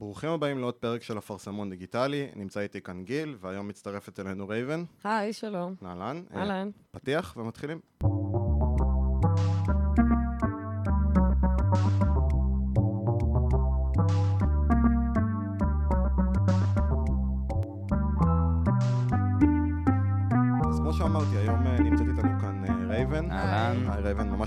[0.00, 4.84] ברוכים הבאים לעוד פרק של אפרסמון דיגיטלי, נמצא איתי כאן גיל, והיום מצטרפת אלינו רייבן.
[5.04, 5.74] היי, שלום.
[5.84, 6.22] אהלן.
[6.34, 6.70] אה, אהלן.
[6.90, 7.80] פתיח ומתחילים.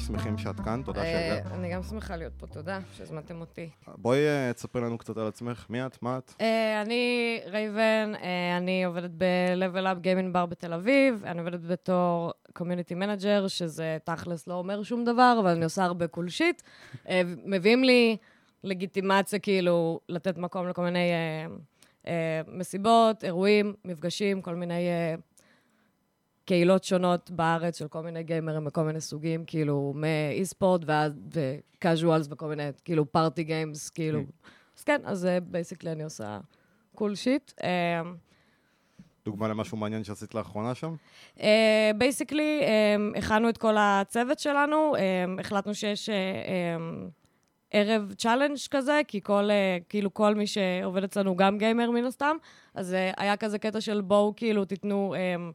[0.08, 1.52] שמחים שאת כאן, תודה אה, שהגעת.
[1.52, 3.70] אני גם שמחה להיות פה, תודה שהזמנתם אותי.
[3.88, 6.34] בואי אה, תספרי לנו קצת על עצמך, מי את, מה את?
[6.42, 8.14] אה, אני רייבן,
[8.58, 14.48] אני עובדת ב-Level Up Gaming Bar בתל אביב, אני עובדת בתור community manager, שזה תכלס
[14.48, 16.62] לא אומר שום דבר, אבל אני עושה הרבה cool shit.
[17.46, 18.18] מביאים לי
[18.64, 21.12] לגיטימציה, כאילו, לתת מקום לכל מיני
[22.48, 24.90] מסיבות, אירועים, מפגשים, כל מיני...
[26.44, 31.38] אה, קהילות שונות בארץ של כל מיני גיימרים וכל מיני סוגים, כאילו, מ e-sport ועד
[31.78, 34.20] ו casuals וכל מיני, כאילו, party games, כאילו.
[34.78, 36.40] אז כן, אז basically אני עושה
[36.96, 37.52] cool shit.
[39.26, 40.96] דוגמה למשהו מעניין שעשית לאחרונה שם?
[41.98, 42.62] basically,
[43.16, 47.10] הכנו את כל הצוות שלנו, um, החלטנו שיש uh, um,
[47.72, 52.38] ערב challenge כזה, כי כל, uh, כאילו כל מי שעובד אצלנו גם גיימר מן הסתם,
[52.76, 55.54] אז uh, היה כזה קטע של בואו, כאילו, תיתנו um,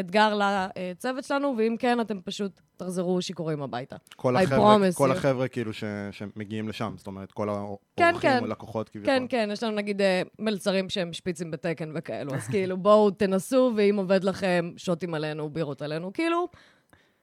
[0.00, 3.96] אתגר לצוות שלנו, ואם כן, אתם פשוט תחזרו שיכורים הביתה.
[4.16, 5.12] כל החבר'ה, כל.
[5.12, 7.48] החבר'ה כאילו ש, שמגיעים לשם, זאת אומרת, כל
[7.96, 8.38] כן, האורחים כן.
[8.42, 9.14] או לקוחות כביכול.
[9.14, 13.72] כן, כן, יש לנו נגיד אה, מלצרים שהם שפיצים בתקן וכאלו, אז כאילו, בואו תנסו,
[13.76, 16.48] ואם עובד לכם, שוטים עלינו, בירות עלינו, כאילו,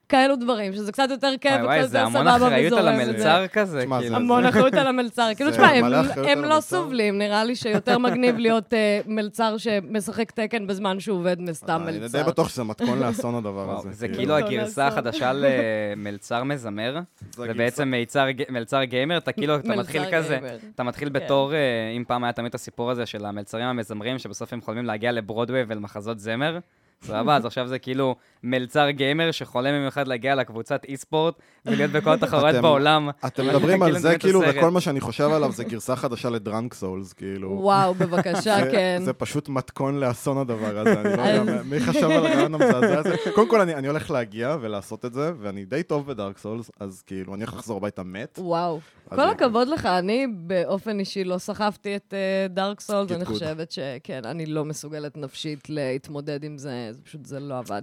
[0.08, 2.78] כאלו דברים, שזה קצת יותר כיף וואי וואי, וקצת זה יותר המון סבבה אחריות על
[2.88, 3.00] וזורם.
[3.00, 4.16] המלצר כזה, כאילו.
[4.16, 5.28] המון אחריות על המלצר.
[5.36, 6.60] כאילו, תשמע, הם- אחריות הם לא.
[6.60, 11.92] סובלים, נראה לי שיותר מגניב להיות אה, מלצר שמשחק תקן בזמן שהוא עובד מסתם אני
[11.92, 12.22] די מלצר.
[12.22, 13.88] בטוח שזה מתכון לאסון הדבר הזה.
[13.92, 14.18] זה כאילו.
[14.18, 14.86] כאילו לא הגרסה.
[14.86, 16.94] החדשה למלצר מזמר.
[16.94, 17.00] זה
[17.36, 20.38] זה הגרסה- בעצם מיצר ג- מלצר גיימר, אתה כאילו, אתה מלצר מתחיל כזה.
[20.74, 21.12] אתה מתחיל כן.
[21.14, 21.58] בתור, אה,
[21.96, 25.62] אם פעם היה תמיד את הסיפור הזה של המלצרים המזמרים, שבסוף הם חולמים להגיע לברודווי
[25.68, 26.58] ולמחזות זמר.
[27.02, 31.34] סבבה, אז עכשיו זה כאילו מלצר גיימר שחולם יום אחד להגיע לקבוצת אי-ספורט
[31.66, 33.08] ולהיות בכל התחרויות בעולם.
[33.26, 34.60] אתם מדברים על כאילו זה נותנים את כאילו.
[34.60, 37.50] וכל מה שאני חושב עליו זה גרסה חדשה לדרנק סולס, כאילו.
[37.50, 39.02] וואו, בבקשה, זה- כן.
[39.04, 43.14] זה פשוט מתכון לאסון הדבר הזה, אני לא יודע מי חשב על הרעיון המזעזע הזה.
[43.34, 47.02] קודם כל, אני אני הולך להגיע ולעשות את זה, ואני די טוב בדארק סולס, אז
[47.06, 48.38] כאילו, אני הולך לחזור הביתה מת.
[48.42, 48.80] וואו.
[49.08, 52.14] כל הכבוד לך, אני באופן אישי לא סחבתי את
[52.50, 53.24] Dark Souls, אני.
[53.24, 57.82] חושבת שכן, אני לא מסוגלת נפשית להתמודד עם זה, זה פשוט, זה לא עבד.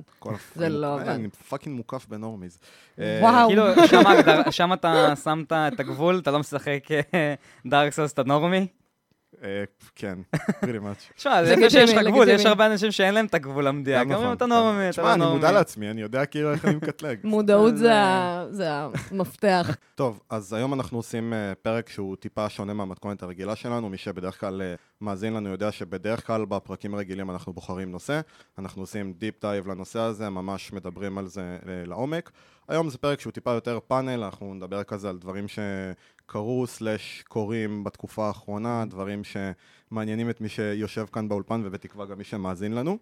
[0.56, 1.10] זה לא ה fucking- עבד.
[1.10, 2.60] אני fucking מוקף ב normies.
[3.00, 3.48] אה, וואו.
[3.48, 3.64] כאילו,
[4.52, 6.84] שם אתה שמת את הגבול, אתה לא משחק
[7.68, 8.68] Dark Souls, אתה normie.
[9.44, 9.64] אה,
[9.96, 11.14] כן, pretty much.
[11.18, 12.46] תשמע, זה יפה שיש לך גבול, יש.
[12.46, 14.00] הרבה אנשים שאין להם את הגבול המדויק.
[14.02, 14.16] גם נכון.
[14.16, 15.34] אומרים, אתה normie, אתה תשמע, לא אני.
[15.34, 17.20] מודע לעצמי, אני יודע כאילו איך אני מקטלג.
[17.34, 17.92] מודעות זה-
[19.12, 19.76] המפתח.
[19.96, 23.90] טוב, אז היום אנחנו עושים אה, פרק שהוא טיפה שונה מהמתכונת הרגילה שלנו.
[23.90, 28.22] מי שבדרך כלל אה, מאזין לנו יודע שבדרך כלל בפרקים הרגילים אנחנו בוחרים נושא.
[28.60, 32.32] אנחנו עושים deep dive לנושא הזה, ממש מדברים על זה לעומק.
[32.70, 35.46] היום זה פרק שהוא טיפה יותר פאנל, אנחנו נדבר כזה על דברים
[36.28, 42.24] שקרו slash קורים בתקופה האחרונה, דברים שמעניינים את מי שיושב כאן באולפן ובתקווה גם מי
[42.24, 42.98] שמאזין לנו.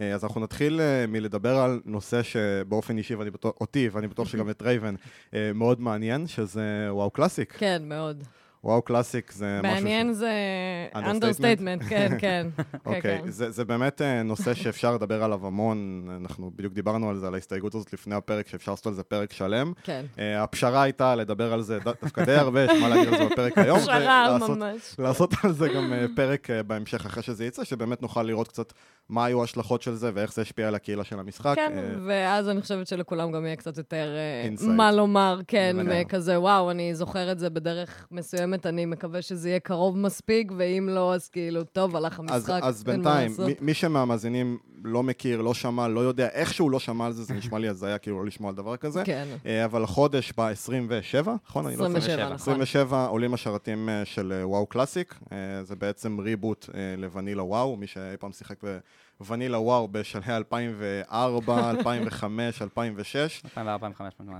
[0.00, 4.28] אה, אז אנחנו נתחיל אה, מלדבר על נושא שבאופן אישי, ואני בטוח, אותי, ואני בטוח
[4.28, 4.94] שגם את רייבן,
[5.34, 7.54] אה, מאוד מעניין, שזה WoW Classic.
[7.58, 8.24] כן, מאוד.
[8.64, 9.74] WoW Classic זה משהו...
[9.74, 10.32] מעניין זה?
[10.94, 12.48] understatement, כן, כן.
[12.56, 13.30] כן, אוקיי, כן.
[13.30, 17.74] זה, באמת אה, נושא שאפשר לדבר עליו המון, אנחנו בדיוק דיברנו על זה, על ההסתייגות
[17.74, 19.72] הזאת לפני הפרק, שאפשר לעשות על זה פרק שלם.
[19.82, 20.04] כן.
[20.18, 23.58] אה, הפשרה הייתה לדבר על זה דווקא די הרבה, יש מה להגיד על זה בפרק
[23.58, 23.78] היום.
[23.78, 24.94] פשרה ממש.
[24.98, 28.72] לעשות על זה גם אה, פרק בהמשך אחרי שזה יצא, שבאמת נוכל לראות קצת
[29.08, 31.54] מה היו ההשלכות של זה ואיך זה השפיע על הקהילה של המשחק.
[31.56, 31.72] כן,
[32.06, 34.16] ואז אני חושבת שלכולם גם יהיה קצת יותר.
[34.60, 35.76] מה לומר, כן.
[36.08, 40.88] כזה, וואו, אני זוכר את זה בדרך מסוימת, אני מקווה שזה יהיה קרוב מספיק, ואם
[40.92, 43.32] לא, אז כאילו, טוב, הלך אז, המשחק, אז מה בינתיים.
[43.46, 47.34] מי, מי שמהמאזינים לא מכיר, לא שמע, לא יודע, איכשהו לא שמע על זה, זה
[47.40, 49.02] נשמע לי הזיה כאילו לא לשמוע על דבר כזה.
[49.04, 51.66] כן, אה, אבל החודש ב-27, נכון?
[51.66, 51.98] אני לא טועה?
[51.98, 52.34] 27, 27, נכון.
[52.34, 55.14] 27 עולים השרתים אה, של אה, וואו קלאסיק,
[55.62, 56.68] זה בעצם ריבוט
[56.98, 58.60] לוונילה וואו, מי שאי פעם שיחק
[59.20, 63.42] בוונילה וואו בשלהי 2004, 2005, 2006.
[63.56, 63.58] 2004-2005,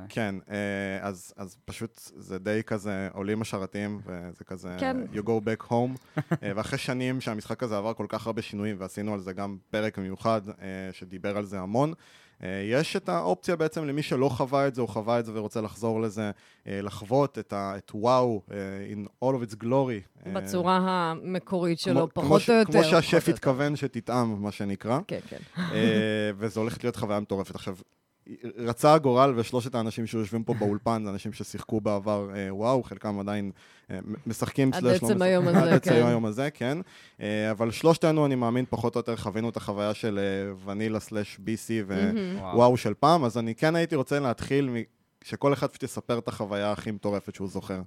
[0.09, 4.97] כן, אה, אז, אז פשוט זה די כזה עולים השרתים, וזה כזה כן.
[5.13, 6.21] you go back home.
[6.43, 9.99] אה, ואחרי שנים שהמשחק הזה עבר כל כך הרבה שינויים, ועשינו על זה גם פרק
[9.99, 10.55] מיוחד אה,
[10.93, 11.93] שדיבר על זה המון,
[12.71, 16.01] יש את האופציה בעצם למי שלא חווה את זה, או חווה את זה ורוצה לחזור
[16.01, 16.31] לזה,
[16.67, 18.57] אה, לחוות את, ה, את וואו אה,
[18.95, 20.27] in all of its glory.
[20.27, 22.73] אה, בצורה המקורית כמו- שלו, כמו פחות ש- או יותר.
[22.73, 23.29] כמו שהשף.
[23.29, 24.99] התכוון שתטעם, מה שנקרא.
[25.07, 25.39] כן, כן.
[25.59, 27.55] אה, וזו הולכת להיות חוויה מטורפת.
[27.55, 27.77] עכשיו,
[28.57, 33.51] רצה הגורל ושלושת האנשים שיושבים פה באולפן, זה אנשים ששיחקו בעבר, אה, וואו, חלקם עדיין
[33.91, 35.23] אה, משחקים עד סלאש לא עצם משחקים.
[35.23, 36.07] היום הזה, עד עצם כן.
[36.07, 36.79] היום הזה, כן.
[37.21, 40.19] אה, אבל שלושתנו, אני מאמין, פחות או יותר חווינו את החוויה של
[40.65, 41.93] ונילה סלאש BC
[42.41, 44.71] ווואו של פעם, אז אני כן הייתי רוצה להתחיל.
[45.25, 47.83] שכל אחד פשוט יספר את החוויה הכי מטורפת שהוא זוכר.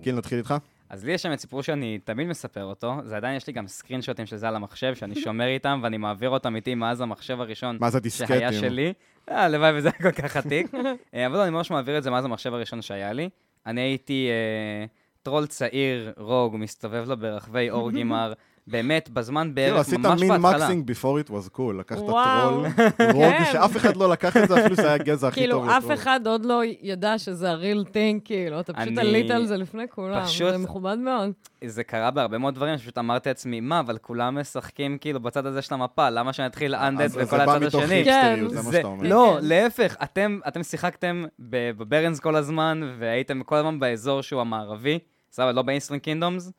[0.00, 0.54] גיל, נתחיל איתך?
[0.88, 3.66] אז לי יש שם את סיפור שאני תמיד מספר אותו, זה עדיין יש לי גם
[3.66, 7.78] סקרינשוטים של זה על המחשב, שאני שומר איתם ואני מעביר אותם איתי מאז המחשב הראשון
[7.94, 8.26] הדיסקטים?
[8.26, 8.92] שהיה שלי.
[9.30, 10.74] אה, הלוואי וזה היה כל כך עתיק.
[11.14, 13.28] אה, אבל אני ממש מעביר את זה מאז המחשב הראשון שהיה לי.
[13.66, 14.86] אני הייתי אה,
[15.22, 18.32] טרול צעיר, rogue, מסתובב לו ברחבי Orgrimmar,
[18.68, 20.64] באמת, בזמן כאילו, בערך, עשית ממש min בהתחלה.
[20.64, 21.98] maxing before it was cool, לקחת.
[21.98, 22.66] טרול,
[23.14, 23.44] rogue, כן.
[23.52, 25.90] שאף אחד לא לקח את זה, אפילו שזה היה הגזע הכי טוב כאילו, אף.
[25.94, 29.88] אחד עוד לא ידע שזה ה real thing, כאילו, אתה פשוט עלית על זה לפני
[29.88, 30.24] כולם.
[30.24, 31.30] פשוט- זה מכובד מאוד.
[31.64, 35.62] זה קרה בהרבה מאוד דברים, שפשוט אמרתי לעצמי, מה, אבל כולם משחקים כאילו בצד הזה
[35.62, 37.94] של המפה, למה שאני אתחיל undead וכל זה בא הצד מתוך השני?
[37.94, 39.08] היפסטריות, זה מה זה- שאתה אומר.
[39.08, 39.46] לא, כן.
[39.46, 44.98] להפך, אתם, שיחקתם ב- ב Barrens כל הזמן, והייתם כל הזמן באזור שהוא המערבי,
[45.32, 46.52] סבבה, לא ב Eastern Kingdoms,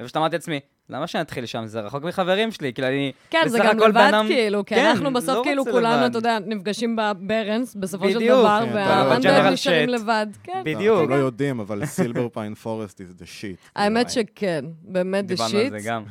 [0.00, 0.60] ופשוט אמרתי לעצמי,
[0.90, 1.66] למה שנתחיל שם?
[1.66, 3.12] זה רחוק מחברים שלי, כאילו אני...
[3.30, 6.10] כן, זה גם לבד, אדם- כאילו, כי כן, אנחנו בסוף, לא כאילו, כולנו, לבד.
[6.10, 8.28] אתה יודע, נפגשים ב Barrens, בסופו של.
[8.28, 9.88] דבר, כן, וה undead ב general נשארים.
[9.88, 10.26] לבד.
[10.42, 10.62] כן.
[10.64, 11.00] בדיוק.
[11.02, 13.68] אתם לא יודעים, אבל Silver pine Forest is the shit.
[13.76, 15.70] האמת שכן, באמת דה דיברנו על.
[15.70, 16.02] זה גם.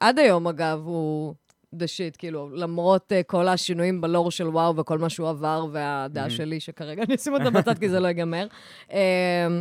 [0.00, 1.34] עד היום, אגב, הוא
[1.74, 6.30] the shit, כאילו, למרות אה, כל השינויים בלור של וואו וכל מה שהוא עבר, והדעה
[6.30, 8.46] שלי, שכרגע אני אשים אותה בצד כי זה לא ייגמר,
[8.92, 8.98] אה,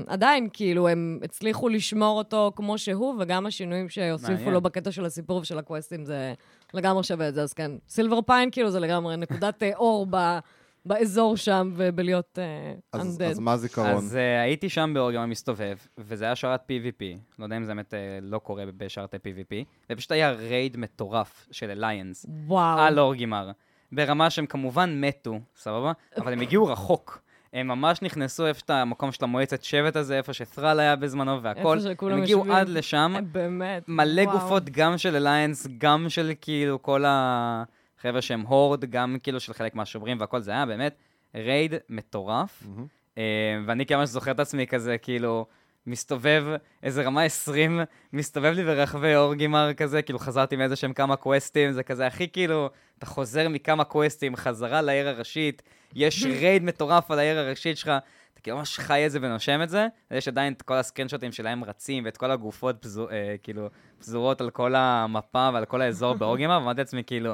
[0.07, 4.51] עדיין, כאילו, הם הצליחו לשמור אותו כמו שהוא, וגם השינויים שהוסיפו.
[4.51, 6.33] לו בקטע של הסיפור ושל הקווסטים, זה
[6.73, 7.41] לגמרי שווה את זה.
[7.41, 10.37] אז כן, Silverpine, כאילו, זה לגמרי נקודת אה, אור ב-
[10.87, 12.39] באזור שם, ובלהיות
[12.93, 13.29] אז undead.
[13.31, 13.87] אז מה הזיכרון?
[13.87, 17.03] אז אה, הייתי שם ב Orgrimmar מסתובב, וזה היה שרת PvP.
[17.39, 19.55] לא יודע אם זה באמת אה, לא קורה בשרתי PvP.
[19.91, 22.79] ופשוט היה raid מטורף של Alliance וואו.
[22.79, 23.51] על Orgrimmar.
[23.91, 25.91] ברמה שהם כמובן מתו, סבבה?
[26.17, 27.21] אבל הם הגיעו רחוק.
[27.53, 31.43] הם ממש נכנסו איפה שאתה, המקום של המועצת שבט הזה, איפה ש Thrall היה בזמנו
[31.43, 31.77] והכל.
[31.77, 32.55] איפה שכולם הם הגיעו יושבים.
[32.55, 33.13] עד לשם.
[33.15, 33.83] אה, באמת.
[33.87, 34.39] מלא וואו.
[34.39, 37.03] גופות, גם של Alliance, גם של כאילו כל
[38.07, 40.95] החבר'ה שהם Horde, גם כאילו של חלק מהשומרים והכל, זה היה באמת
[41.35, 42.63] raid מטורף.
[43.17, 43.23] אה,
[43.65, 45.45] ואני ממש זוכר את עצמי כזה, כאילו,
[45.87, 46.45] מסתובב,
[46.83, 47.79] איזה רמה 20,
[48.13, 52.69] מסתובב לי ברחבי Orgrimmar כזה, כאילו חזרתי מאיזה שהם כמה קווסטים, זה כזה הכי כאילו,
[52.97, 55.61] אתה חוזר מכמה קווסטים, חזרה לעיר הראשית,
[55.95, 57.91] יש רייד מטורף על העיר הראשית שלך,
[58.33, 61.63] אתה כאילו ממש חי את זה ונושם את זה, יש עדיין את כל הסקרינשוטים שלהם
[61.63, 63.69] רצים, ואת כל הגופות פזור, אה, כאילו,
[63.99, 67.33] פזורות על כל המפה ועל כל האזור באורגימר, ואמרתי לעצמי, כאילו,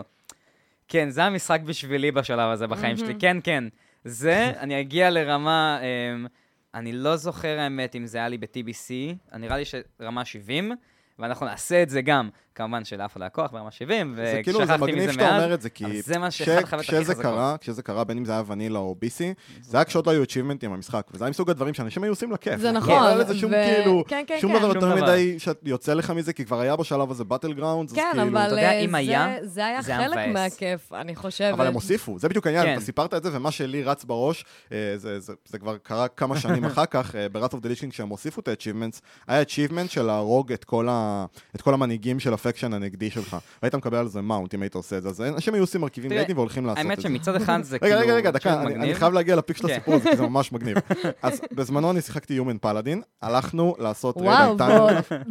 [0.93, 3.63] כן, זה המשחק בשבילי בשלב הזה בחיים שלי, כן, כן.
[4.05, 6.25] זה, אני אגיע לרמה, אמ,
[6.73, 8.93] אני לא זוכר האמת אם זה היה לי ב-TBC,
[9.37, 10.71] נראה לי שרמה 70,
[11.19, 12.29] ואנחנו נעשה את זה גם.
[12.55, 15.35] כמובן שלאף אחד לא היה כוח ברמה 70, זה כאילו, זה ושכחתי מגניב מזה שאתה.
[15.35, 17.21] אומר את זה, כי אבל זה מה שאחד החוויות הכי כשזה חזקות.
[17.21, 19.23] קרה, כשזה קרה, בין אם זה היה ונילה או BC,
[19.61, 22.59] זה היה כשעוד לא היו achievementים במשחק, וזה היה מסוג הדברים שאנשים היו עושים לכיף.
[22.59, 24.59] זה לא נכון, היה לזה שום כאילו, כן, כן, שום כן.
[24.59, 24.95] דבר יותר.
[24.95, 28.27] מדי שיוצא לך מזה, כי כבר היה בשלב הזה באטל גראונד, אז כן, כאילו...
[28.27, 30.27] אבל אתה יודע, אה, זה- היה, חלק.
[30.33, 31.53] מהכיף, אני חושבת.
[31.53, 32.73] אבל הם הוסיפו, זה בדיוק העניין, כן.
[32.73, 36.39] אתה סיפרת את זה, ומה שלי רץ בראש, אה, זה, זה, זה כבר קרה כמה
[36.39, 39.87] שנים אחר כך, אה, ב-Wrath of the Lich King, כשהם הוסיפו את ה-achievements, היה achievement
[39.87, 44.07] של להרוג את כל, ה, את כל המנהיגים של הפקשן הנגדי שלך, והיית מקבל על
[44.07, 46.77] זה מאונט אם היית עושה את זה, אז אנשים היו עושים מרכיבים ריידים והולכים לעשות
[46.77, 47.07] האמת את זה.
[47.09, 47.95] שמצד אחד זה כאילו...
[47.95, 48.95] רגע, רגע, רגע, דקה, אני.
[48.95, 49.73] חייב להגיע לפיק של כן.
[49.73, 50.77] הסיפור הזה, כי זה ממש מגניב.
[51.23, 54.55] אז בזמנו אני שיחקתי Human פלאדין, הלכנו לעשות וואו.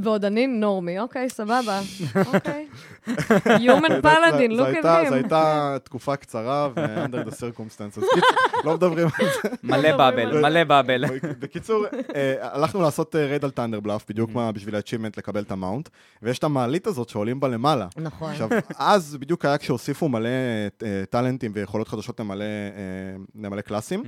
[0.03, 1.81] ועוד- אני נורמי, אוקיי, סבבה.
[2.35, 2.67] אוקיי.
[3.45, 5.15] Human Paladin, זו look at הייתה- זו.
[5.15, 8.05] הייתה תקופה קצרה, ו-under the circumstances.
[8.65, 9.49] לא מדברים על זה.
[9.63, 11.05] מלא bubble, מלא bubble.
[11.39, 11.85] בקיצור,
[12.15, 15.89] אה, הלכנו לעשות raid על Thunder Bluff, בדיוק מה בשביל ה-achievement לקבל את ה mount,
[16.23, 17.87] ויש את המעלית הזאת שעולים בה למעלה.
[17.97, 18.31] נכון.
[18.31, 20.29] עכשיו, אז בדיוק היה כשהוסיפו מלא
[20.83, 22.49] אה, טאלנטים ויכולות חדשות למלא, אה,
[23.43, 24.03] למלא קלאסים,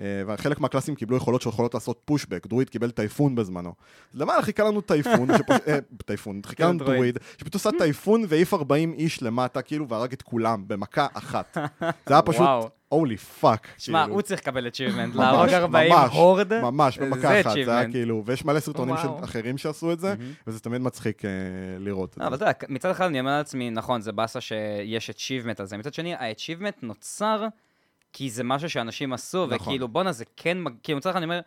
[0.00, 3.72] אה, וחלק מהקלאסים קיבלו יכולות שיכולות לעשות pushback, druid קיבל Typhoon בזמנו.
[4.14, 5.58] אז למעלה חיכה לנו Typhoon, שפוש-
[6.06, 7.18] Typhoon, חיכה לנו דרואיד.
[7.38, 11.56] שפשוט עשה Typhoon והעיף 40 איש למטה, כאילו, והרג את כולם במכה אחת.
[11.80, 12.79] זה היה פשוט, וואו.
[12.90, 13.68] Holy fuck.
[13.78, 14.14] שמע, כאילו.
[14.14, 17.90] הוא צריך לקבל achievement, להרוג 40 ממש, הורד, ממש, במכה אחת, זה היה.
[17.90, 18.94] כאילו, ויש מלא סרטונים.
[19.24, 20.14] אחרים שעשו את זה,
[20.46, 21.30] וזה תמיד מצחיק אה,
[21.78, 22.50] לראות את לא, אבל זה.
[22.50, 25.94] אתה יודע, מצד אחד אני אומר לעצמי, נכון, זה באסה שיש achievement על זה, מצד
[25.94, 27.46] שני, ה-achievement נוצר
[28.12, 29.58] כי זה משהו שאנשים עשו, נכון.
[29.58, 31.40] וכאילו, בואנה, זה כן, כאילו, מצד אחד אני אומר,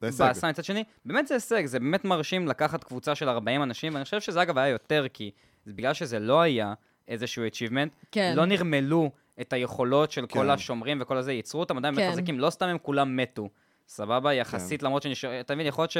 [0.00, 0.24] זה הישג.
[0.24, 4.04] באסה, מצד שני, באמת זה הישג, זה באמת מרשים לקחת קבוצה של 40 אנשים, ואני
[4.04, 5.30] חושב שזה אגב היה יותר, כי
[5.66, 6.74] זה בגלל שזה לא היה
[7.08, 8.32] איזשהו achievement, כן.
[8.36, 10.50] לא נרמלו את היכולות של כל כן.
[10.50, 12.10] השומרים וכל הזה, ייצרו אותם עדיין כן.
[12.12, 13.48] חזקים, לא סתם הם כולם מתו,
[13.88, 14.34] סבבה?
[14.34, 15.94] יחסית, למרות שנשאר, אתה מבין, יכול להיות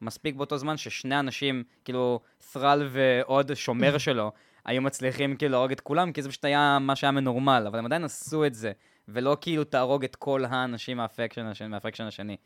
[0.00, 2.20] שמספיק באותו זמן ששני אנשים, כאילו,
[2.52, 4.32] ת'רל ועוד שומר שלו,
[4.64, 7.86] היו מצליחים כאילו להרוג את כולם, כי זה פשוט היה מה שהיה מנורמל, אבל הם
[7.86, 8.72] עדיין עשו את זה.
[9.08, 11.68] ולא כאילו תהרוג את כל האנשים מהפקשן השני.
[11.68, 12.36] מהפקשן השני.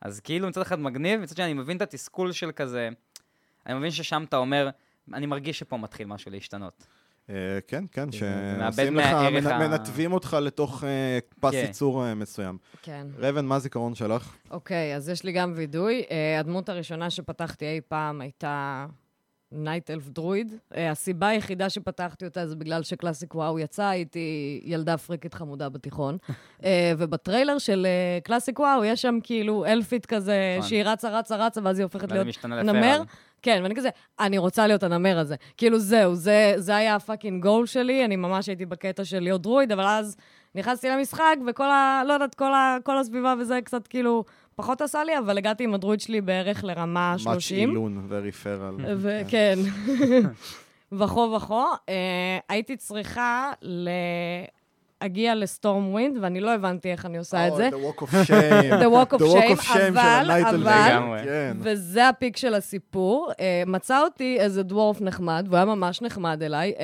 [0.00, 2.88] אז כאילו מצד אחד מגניב, מצד שני אני מבין את התסכול של כזה,
[3.66, 4.70] אני מבין ששם אתה אומר,
[5.14, 6.86] אני מרגיש שפה מתחיל משהו להשתנות.
[7.30, 7.34] אה,
[7.68, 11.56] כן, כן, שעושים לך, מנתבים אותך לתוך אה, פס כן.
[11.56, 12.58] ייצור אה, מסוים.
[12.82, 13.06] כן.
[13.18, 14.36] רייבן, מה הזיכרון שלך?
[14.50, 16.02] אוקיי, אז יש לי גם וידוי.
[16.40, 18.86] הדמות הראשונה שפתחתי אי פעם הייתה
[19.52, 20.54] night elf druid.
[20.76, 25.68] אה, הסיבה היחידה שפתחתי אותה זה בגלל ש Classic WoW יצא, הייתי ילדה פריקית חמודה
[25.68, 26.18] בתיכון.
[26.64, 30.68] אה, ובטריילר של אה, Classic WoW יש שם כאילו אלפית כזה, נכון.
[30.68, 33.02] שהיא רצה, רצה, רצה, ואז היא הופכת להיות נמר.
[33.42, 33.88] כן, ואני כזה,
[34.20, 35.36] אני רוצה להיות הנמר הזה.
[35.56, 39.42] כאילו, זהו, זה, זה היה ה fucking goal שלי, אני ממש הייתי בקטע של להיות
[39.42, 40.16] דרואיד, אבל אז
[40.54, 42.02] נכנסתי למשחק, וכל ה...
[42.06, 44.24] לא יודעת, כל, ה, כל הסביבה וזה קצת כאילו
[44.62, 47.68] פחות עשה לי, אבל הגעתי עם הדרואיד שלי בערך לרמה מאץ' 30.
[47.70, 48.74] אילון וריפרל.
[48.96, 49.58] וכן,
[50.98, 51.64] וכו וכו.
[51.88, 51.94] אה,
[52.48, 53.52] הייתי צריכה
[55.02, 57.68] להגיע ל Stormwind, ואני לא הבנתי איך אני עושה את זה.
[57.68, 58.72] Oh, The Walk of Shame.
[58.82, 60.56] The Walk of The Walk Shame, of Shame של אבל- אבל-.
[60.56, 61.18] לגמרי.
[61.24, 61.56] כן.
[61.60, 63.30] וזה ה peak של הסיפור.
[63.32, 63.36] אה,
[63.66, 66.72] מצא אותי איזה dwarf נחמד, והוא היה ממש נחמד אליי.
[66.76, 66.80] אה,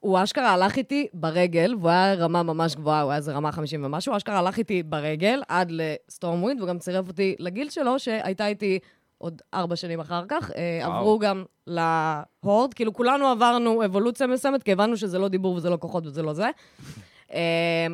[0.00, 3.84] הוא אשכרה הלך איתי ברגל, והוא היה רמה ממש גבוהה, הוא היה איזה רמה 50
[3.84, 8.46] ומשהו, אשכרה הלך איתי ברגל עד ל Stormwind, וגם צירף אותי ל guild שלו, שהייתה
[8.46, 8.78] איתי
[9.18, 10.50] עוד ארבע שנים אחר כך.
[10.50, 10.92] אה, וואו.
[10.98, 15.70] עברו גם ל Horde, כאילו כולנו עברנו אבולוציה מסוימת, כי הבנו שזה לא דיבור וזה
[15.70, 16.50] לא כוחות וזה לא זה.
[17.28, 17.32] אמ,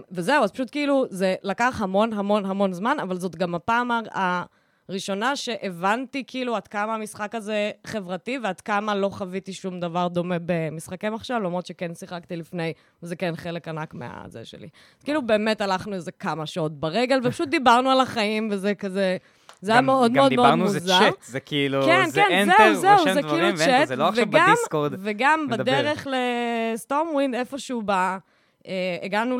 [0.12, 4.42] וזהו, אז פשוט כאילו, זה לקח המון המון המון זמן, אבל זאת גם הפעם ה-
[4.88, 10.36] הראשונה שהבנתי כאילו עד כמה המשחק הזה חברתי ועד כמה לא חוויתי שום דבר דומה
[10.46, 14.68] במשחקי מחשב, למרות שכן שיחקתי לפני, וזה כן חלק ענק מהזה שלי.
[15.04, 19.16] כאילו באמת הלכנו איזה כמה שעות ברגל, ופשוט דיברנו על החיים, וזה כזה...
[19.60, 20.78] זה היה מאוד מאוד מאוד גם דיברנו, מוזר.
[20.78, 24.08] זה צ'אט, זה כאילו, כן, זה כן, enter, זהו, זהו, זה כאילו צ'אט, זה לא
[24.08, 24.92] עכשיו וגם, בדיסקורד.
[24.98, 25.62] וגם מדבר.
[25.62, 27.90] בדרך ל-Stormwind, איפשהו ב...
[27.90, 29.38] אה, הגענו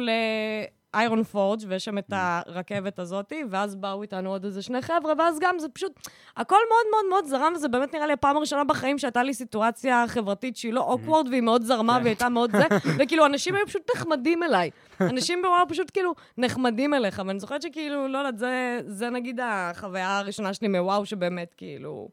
[0.95, 5.39] לאיירון פורג' ויש שם את הרכבת הזאת, ואז באו איתנו עוד איזה שני חבר'ה, ואז
[5.41, 5.93] גם זה פשוט,
[6.37, 10.05] הכל מאוד מאוד מאוד זרם, וזה באמת נראה לי הפעם הראשונה בחיים שהייתה לי סיטואציה
[10.09, 12.03] חברתית שהיא לא אוקוורד, והיא מאוד זרמה, כן.
[12.03, 12.65] והיא הייתה מאוד זה,
[12.99, 14.71] וכאילו, אנשים היו פשוט נחמדים אליי.
[15.01, 20.19] אנשים בוואו פשוט כאילו נחמדים אליך, ואני זוכרת שכאילו, לא יודעת, זה, זה נגיד החוויה
[20.19, 22.09] הראשונה שלי מוואו, שבאמת כאילו...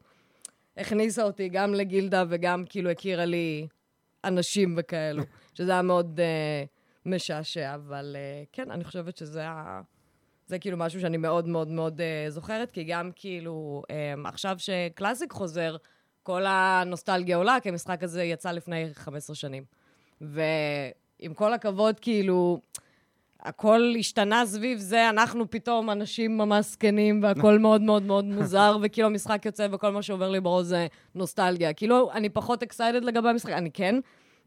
[0.76, 3.66] הכניסה אותי גם לגילדה וגם כאילו הכירה לי
[4.24, 5.22] אנשים וכאלו,
[5.54, 6.73] שזה היה מאוד uh,
[7.06, 9.80] משעשע, אבל uh, כן, אני חושבת שזה היה...
[10.46, 15.32] זה כאילו משהו שאני מאוד מאוד מאוד uh, זוכרת, כי גם כאילו, um, עכשיו שקלאסיק
[15.32, 15.76] חוזר,
[16.22, 19.64] כל הנוסטלגיה עולה, כי המשחק הזה יצא לפני 15 שנים.
[20.20, 22.60] ועם כל הכבוד, כאילו,
[23.40, 29.08] הכל השתנה סביב זה, אנחנו פתאום אנשים ממש זקנים, והכל מאוד מאוד מאוד מוזר, וכאילו
[29.08, 31.72] המשחק יוצא, וכל מה שעובר לי בראש זה נוסטלגיה.
[31.72, 33.94] כאילו, אני פחות אקסיידד לגבי המשחק, אני כן,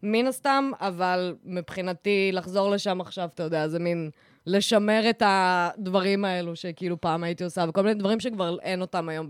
[0.04, 4.10] מן הסתם, אבל מבחינתי לחזור לשם עכשיו, אתה יודע, זה מין
[4.46, 9.28] לשמר את הדברים האלו שכאילו פעם הייתי עושה, וכל מיני דברים שכבר אין אותם היום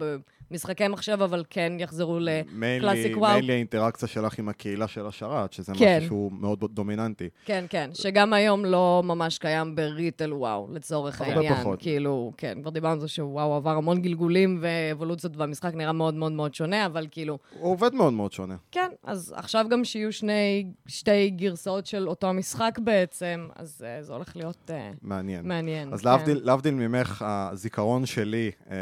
[0.52, 3.34] במשחקי מחשב, אבל כן יחזרו לקלאסיק וואו.
[3.34, 5.98] מיילי האינטראקציה שלך עם הקהילה של השרת, שזה כן.
[5.98, 7.30] משהו שהוא מאוד דומיננטי.
[7.46, 11.56] כן, כן, שגם היום לא ממש קיים בריטל וואו, לצורך הרבה העניין.
[11.56, 11.80] פחות.
[11.82, 16.32] כאילו, כן, כבר דיברנו על זה שוואו עבר המון גלגולים ואבולוציות, והמשחק נראה מאוד מאוד
[16.32, 18.56] מאוד שונה, אבל כאילו, הוא עובד מאוד מאוד שונה.
[18.72, 24.14] כן, אז עכשיו גם שיהיו שני, שתי גרסאות של אותו משחק בעצם, אז uh, זה
[24.14, 25.48] הולך להיות uh, מעניין.
[25.48, 25.94] מעניין.
[25.94, 26.10] אז כן.
[26.10, 28.76] להבדיל, להבדיל ממך, הזיכרון שלי אה,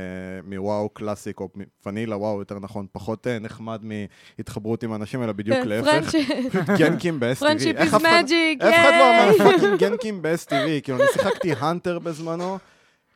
[0.43, 5.57] מ-WoW Classic, או מפנילה וואו, יותר נכון, פחות אה, נחמד מהתחברות עם אנשים, אלא בדיוק
[5.57, 6.15] כן, להפך.
[6.79, 7.43] גנקים ב-STV.
[7.43, 9.29] Is אף אחד- magic, אף אחד לא ייי!
[9.29, 12.57] אמר fucking גנקים ב-STV, כאילו, אני שיחקתי hunter בזמנו.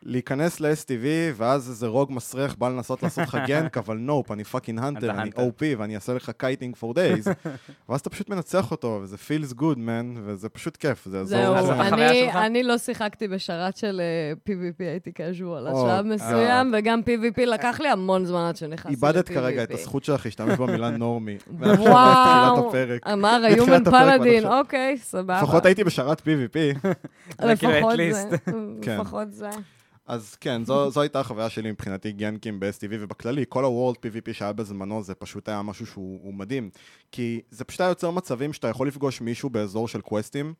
[0.03, 4.79] להיכנס ל-STV, ואז איזה rogue מסריח בא לנסות לעשות לך gank, אבל nope, אני fucking
[4.79, 5.29] hunter, אתה אני.
[5.29, 7.29] OP, ואני אעשה לך kiting for days.
[7.89, 11.61] ואז אתה פשוט מנצח אותו, וזה feels good, man, וזה פשוט כיף, זה יעזור.
[11.61, 11.71] זהו,
[12.35, 14.01] אני, לא שיחקתי בשרת של
[14.49, 19.07] PvP, הייתי casual, או, השלב מסוים, וגם PvP לקח לי המון זמן עד שנכנסתי ל-PvP.
[19.07, 21.37] איבדת כרגע את הזכות שלך להשתמש במילה נורמי.
[21.59, 22.71] וואו.
[23.13, 24.45] אמר ועד פלאדין.
[24.45, 25.37] אוקיי, סבבה.
[25.37, 26.87] לפחות הייתי בשרת PvP.
[27.39, 28.37] לפחות זה,
[28.81, 28.99] כן.
[28.99, 29.49] לפחות זה.
[30.09, 34.53] אז כן, זו, זו הייתה החוויה שלי מבחינתי גנקים ב-STV, ובכללי, כל ה-World PvP שהיה
[34.53, 36.69] בזמנו, זה פשוט היה משהו שהוא הוא מדהים.
[37.11, 40.53] כי זה פשוט היה יוצר מצבים שאתה יכול לפגוש מישהו באזור של קווסטים,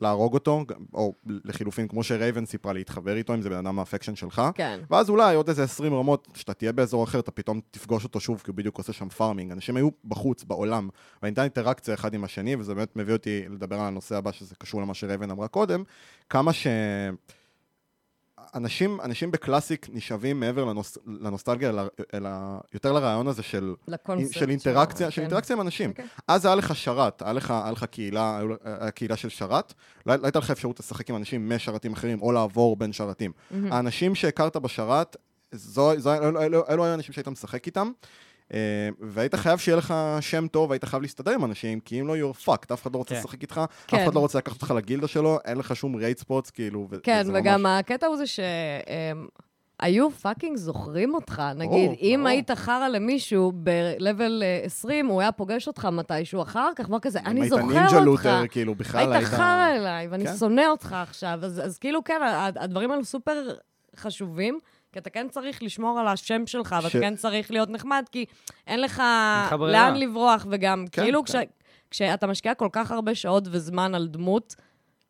[0.00, 0.64] להרוג אותו,
[0.94, 4.42] או לחילופין, כמו שרייבן סיפרה, להתחבר איתו, אם זה בן אדם מה-faction שלך.
[4.54, 4.80] כן.
[4.90, 8.40] ואז אולי עוד איזה 20 רמות, שאתה תהיה באזור אחר, אתה פתאום תפגוש אותו שוב,
[8.44, 9.52] כי הוא בדיוק עושה שם farming.
[9.52, 10.88] אנשים היו בחוץ, בעולם,
[11.22, 14.82] והייתה אינטראקציה אחד עם השני, וזה באמת מביא אותי לדבר על הנושא הבא, שזה קשור
[14.82, 15.82] למה שרייבן אמרה קודם,
[16.30, 16.66] כמה ש...
[18.54, 21.82] אנשים, אנשים ב-Classic נשאבים מעבר לנוס, לנוסטלגיה, אלא,
[22.14, 22.30] אלא
[22.74, 23.74] יותר לרעיון הזה של,
[24.30, 25.22] של אינטראקציה, של כן.
[25.22, 25.90] אינטראקציה עם אנשים.
[25.90, 26.04] אוקיי.
[26.28, 29.74] אז היה לך שרת, היה לך, היה לך קהילה, היה קהילה של שרת,
[30.06, 33.32] לא לא הייתה לך אפשרות לשחק עם אנשים משרתים אחרים, או לעבור בין שרתים.
[33.70, 35.16] האנשים שהכרת בשרת,
[35.52, 37.92] זו, זו, אלו, אלו, אלו היו האנשים שהיית משחק איתם.
[38.52, 42.14] אה, והיית חייב שיהיה לך שם טוב, והיית חייב להסתדר עם אנשים, כי אם לא,
[42.16, 43.20] you're fucked, אף אחד לא רוצה כן.
[43.20, 44.02] לשחק איתך, אף כן.
[44.02, 47.32] אחד לא רוצה לקחת אותך לגילדה שלו, אין לך שום raid spots, כאילו, כן, וזה
[47.34, 47.80] וגם ממש...
[47.80, 48.40] הקטע הוא זה ש...
[48.40, 49.26] אמ,
[49.80, 51.42] היו fucking זוכרים אותך.
[51.56, 52.28] נגיד, ברור, אם ברור.
[52.28, 57.20] היית חרא למישהו ב-level אה, 20, הוא היה פוגש אותך מתישהו אחר כך, מה כזה,
[57.20, 57.74] אני זוכר אותך.
[57.74, 60.36] היית ninja looter, כאילו, בכלל היית חרא אליי, ואני כן.
[60.36, 61.38] שונא אותך עכשיו.
[61.42, 62.20] אז, אז כאילו, כן,
[62.56, 63.54] הדברים האלו סופר
[63.96, 64.58] חשובים,
[64.94, 68.24] כי אתה כן צריך לשמור על השם שלך, ואתה ש- כן צריך להיות נחמד, כי
[68.66, 69.02] אין לך.
[69.72, 71.32] לאן לברוח, וגם, כן, כאילו, כן.
[71.32, 71.36] כש,
[71.90, 74.54] כשאתה משקיע כל כך הרבה שעות וזמן על דמות,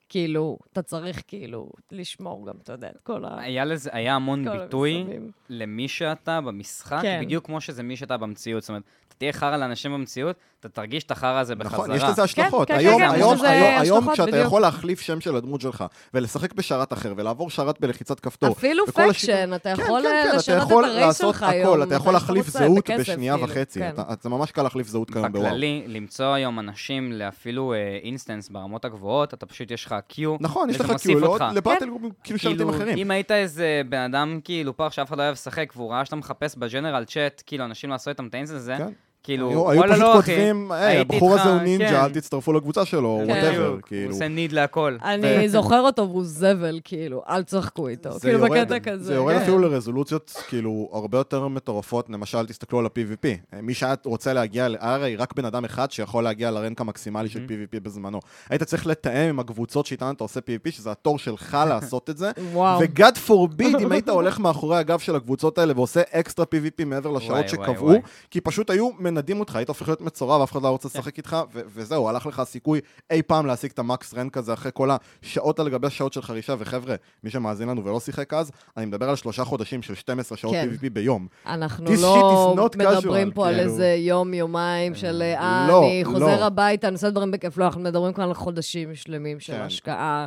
[0.08, 3.40] כאילו, אתה צריך כאילו לשמור גם, אתה יודע, את כל ה...
[3.40, 5.22] היה לזה, היה המון ביטוי המסביב.
[5.48, 7.20] למי שאתה במשחק, כן.
[7.24, 8.62] בדיוק כמו שזה מי שאתה במציאות.
[8.62, 11.78] זאת אומרת, אתה תהיה חרא לאנשים במציאות, אתה תרגיש את החרא הזה בחזרה.
[11.78, 12.68] נכון, יש לזה השלכות.
[12.68, 14.46] כן, כן, היום, כן, היום, יש לזה היום, היום השלכות, כשאתה בדיוק.
[14.46, 15.84] יכול להחליף שם של הדמות שלך,
[16.14, 20.08] ולשחק בשרת אחר, ולעבור שרת בלחיצת כפתור, אפילו וכל השיטות- faction, אתה כן, יכול כן,
[20.22, 21.66] כן, אתה לשנות את יכול ה-race לעשות שלך היום.
[21.72, 23.80] הכל, אתה יכול מתי שאתה להחליף רוצה, זהות בכסף, בשנייה כאילו, וחצי.
[23.80, 23.90] כן.
[23.94, 25.44] אתה- זה ממש קל להחליף זהות כיום ב-WoW.
[25.46, 30.80] בכללי, למצוא היום אנשים לאפילו instance ברמות הגבוהות, אתה פשוט, יש לך queue, נכון, יש
[30.80, 31.44] לך כאילו אותך.
[31.54, 31.88] לבטל
[32.24, 32.98] כאילו שרתים כאילו, אחרים.
[32.98, 36.16] אם היית איזה בן אדם, כאילו, פח שאף אחד לא אוהב לשחק, והוא ראה שאתה
[36.16, 38.92] מחפש בג'נרל צ'אט, כאילו, אנשים לעשות איתם את ה-instance הזה, כן.
[39.24, 41.64] כאילו, היו פשוט לא, אחי, כותבים, היי, הבחור הזה הוא כן.
[41.64, 43.30] נינג'ה, אל תצטרפו לקבוצה שלו, כן.
[43.30, 44.12] Whatever, הוא כאילו.
[44.12, 44.96] עושה need להכל.
[45.04, 48.10] אני זוכר אותו והוא זבל, כאילו, אל תשחקו איתו.
[48.20, 49.04] כאילו, יורד- בקטע כזה.
[49.04, 49.42] זה יורד כן.
[49.42, 53.28] אפילו לרזולוציות כאילו הרבה יותר מטורפות, למשל תסתכלו על ה-PVP.
[53.62, 57.80] מי שהיה רוצה להגיע, הרי רק בן אדם אחד שיכול להגיע ל-rank המקסימלי של PVP
[57.82, 58.20] בזמנו.
[58.50, 62.30] היית צריך לתאם עם הקבוצות שאיתן אתה עושה PVP, שזה התור שלך לעשות את זה.
[62.54, 67.30] ו-God forbid אם היית הולך מאחורי הגב של הקבוצות האלה ועושה extra PVP מעבר לשעות
[67.38, 67.98] וואי, שקבעו, וואי.
[68.30, 71.36] כי פשוט היו מנדים אותך, היית הופך להיות מצורע ואף אחד לא רוצה לשחק איתך,
[71.54, 72.80] ו- וזהו, הלך לך הסיכוי
[73.10, 74.90] אי פעם להשיג את המקס רנק הזה אחרי כל
[75.22, 76.94] השעות על גבי שעות של חרישה, וחבר'ה,
[77.24, 80.68] מי שמאזין לנו ולא שיחק אז, אני מדבר על שלושה חודשים של 12 שעות כן.
[80.72, 81.26] PVP ביום.
[81.46, 83.70] אנחנו This לא מדברים פה על כאילו.
[83.70, 86.44] איזה יום, יומיים של אה, לא, אני חוזר לא.
[86.44, 87.58] הביתה, אני עושה דברים בכיף.
[87.58, 89.60] לא, אנחנו מדברים כאן על חודשים שלמים של כן.
[89.60, 90.26] השקעה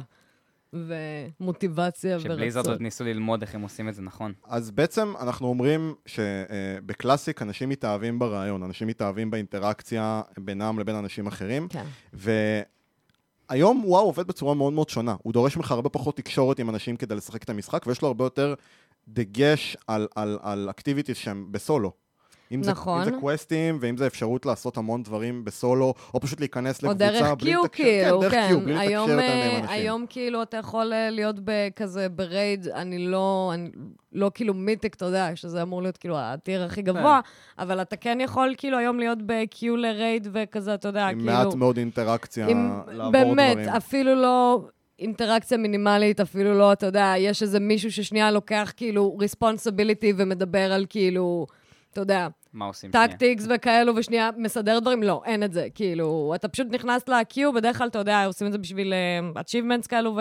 [0.74, 2.84] ומוטיבציה שבליזרד עוד ורצון.
[2.84, 4.34] ניסו ללמוד איך הם עושים את זה נכון.
[4.44, 11.68] אז בעצם אנחנו אומרים שבקלאסיק אנשים מתאהבים ברעיון, אנשים מתאהבים באינטראקציה בינם לבין אנשים אחרים,
[11.68, 11.86] כן.
[13.50, 15.16] והיום וואו עובד בצורה מאוד מאוד שונה.
[15.24, 18.24] הוא דורש ממך הרבה פחות תקשורת עם אנשים כדי לשחק את המשחק, ויש לו הרבה
[18.24, 18.54] יותר
[19.08, 22.07] דגש על, על, על אקטיביטיז שהם בסולו.
[22.52, 23.00] אם זה, נכון.
[23.00, 27.12] אם זה קווסטים, ואם זה אפשרות לעשות המון דברים בסולו, או פשוט להיכנס או לקבוצה
[27.12, 28.48] דרך בלי קיו, לתקשר, כאילו, כן, דרך כן.
[28.48, 29.70] קיו, בלי לתקשר היום, יותר אה, עם אנשים.
[29.70, 31.36] היום כאילו אתה יכול אה, להיות
[31.76, 33.70] כזה ב-raid, אני לא, אני
[34.12, 37.20] לא כאילו mythic, אתה יודע, שזה אמור להיות כאילו ה-tier הכי גבוה,
[37.60, 41.32] אבל אתה כן יכול כאילו היום להיות ב-queue ל-raid וכזה, אתה יודע, עם כאילו...
[41.32, 43.70] מעט מאוד אינטראקציה, עם, לעבור באמת, דברים.
[43.70, 44.62] אפילו לא
[45.00, 50.86] אינטראקציה מינימלית, אפילו לא, אתה יודע, יש איזה מישהו ששנייה לוקח כאילו responsibility ומדבר על
[50.90, 51.48] כאילו,
[51.92, 53.08] אתה יודע, מה עושים שנייה?
[53.08, 55.68] tactics וכאלו, ושנייה מסדר דברים, לא, אין את זה.
[55.76, 58.94] כאילו, אתה פשוט נכנס ל-queue, בדרך כלל, אתה יודע, עושים את זה בשביל
[59.36, 60.20] uh, achievements כאלו,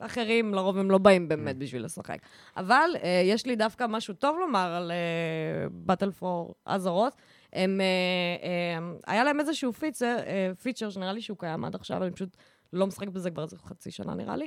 [0.00, 2.18] ואחרים, לרוב הם לא באים באמת בשביל לשחק.
[2.56, 7.16] אבל uh, יש לי דווקא משהו טוב לומר על uh, Battle for אזהרות.
[7.52, 12.02] הם, uh, uh, היה להם איזשהו פיצר, uh, פיצ'ר שנראה לי שהוא קיים עד עכשיו,
[12.02, 12.36] אני פשוט
[12.72, 14.46] לא משחק בזה כבר איזה חצי שנה נראה לי.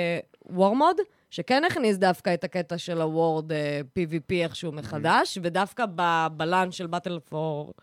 [0.46, 0.96] וורמוד,
[1.30, 3.52] שכן הכניס דווקא את הקטע של הוורד
[3.98, 7.74] PvP איכשהו מחדש, ודווקא בבלן של באטל פור...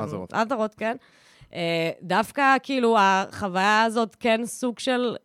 [0.00, 0.34] אזהרות.
[0.34, 0.96] אזהרות, כן.
[1.54, 5.16] אה, דווקא כאילו החוויה הזאת כן סוג של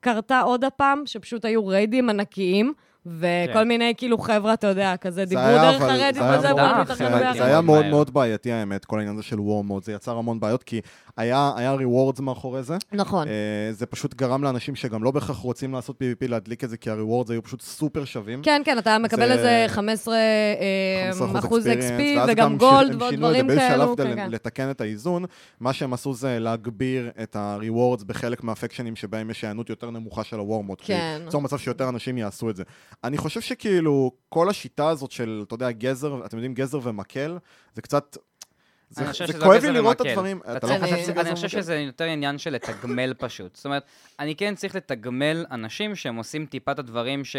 [0.00, 2.74] קרתה עוד הפעם, שפשוט היו ריידים ענקיים.
[3.06, 3.68] וכל כן.
[3.68, 7.34] מיני כאילו חבר'ה, אתה יודע, כזה דיברו דרך זה היה וזה, בואו זה- זה- ביחד.
[7.36, 10.62] זה היה מאוד מאוד בעייתי האמת, כל העניין הזה של וורמוד, זה יצר המון בעיות,
[10.62, 10.80] כי
[11.16, 12.76] היה היה rewards מאחורי זה.
[12.92, 13.28] נכון.
[13.28, 13.32] אה,
[13.72, 17.32] זה פשוט גרם לאנשים שגם לא בהכרח רוצים לעשות PvP להדליק את זה, כי ה-rewards
[17.32, 18.42] היו פשוט סופר שווים.
[18.42, 23.00] כן, כן, אתה מקבל זה- איזה 15 אה, 15% אחוז XP וגם גם גולד הם
[23.00, 23.86] ועוד שינו את זה דברים באיזשהו כאלו.
[23.86, 24.30] שלב כדי כן, כן.
[24.30, 25.24] לתקן את האיזון,
[25.60, 30.38] מה שהם עשו זה להגביר את ה-rewards בחלק מהפקשנים שבהם יש היענות יותר נמוכה של
[30.38, 30.78] הוורמוד.
[30.80, 31.20] כן.
[31.24, 32.62] ליצור מצב שיותר אנשים יעשו את זה.
[33.04, 37.38] אני חושב שכאילו, כל השיטה הזאת של, אתה יודע, גזר, אתם יודעים, גזר ומקל,
[37.74, 38.16] זה קצת...
[38.90, 40.06] זה, זה שזה כואב לי לראות את.
[40.06, 40.40] הדברים.
[40.56, 41.48] אתה לא חושב שזה גזר אני חושב?
[41.48, 43.56] שזה יותר עניין של לתגמל פשוט.
[43.56, 43.84] זאת אומרת,
[44.18, 47.36] אני כן צריך לתגמל אנשים שהם עושים טיפה את הדברים ש...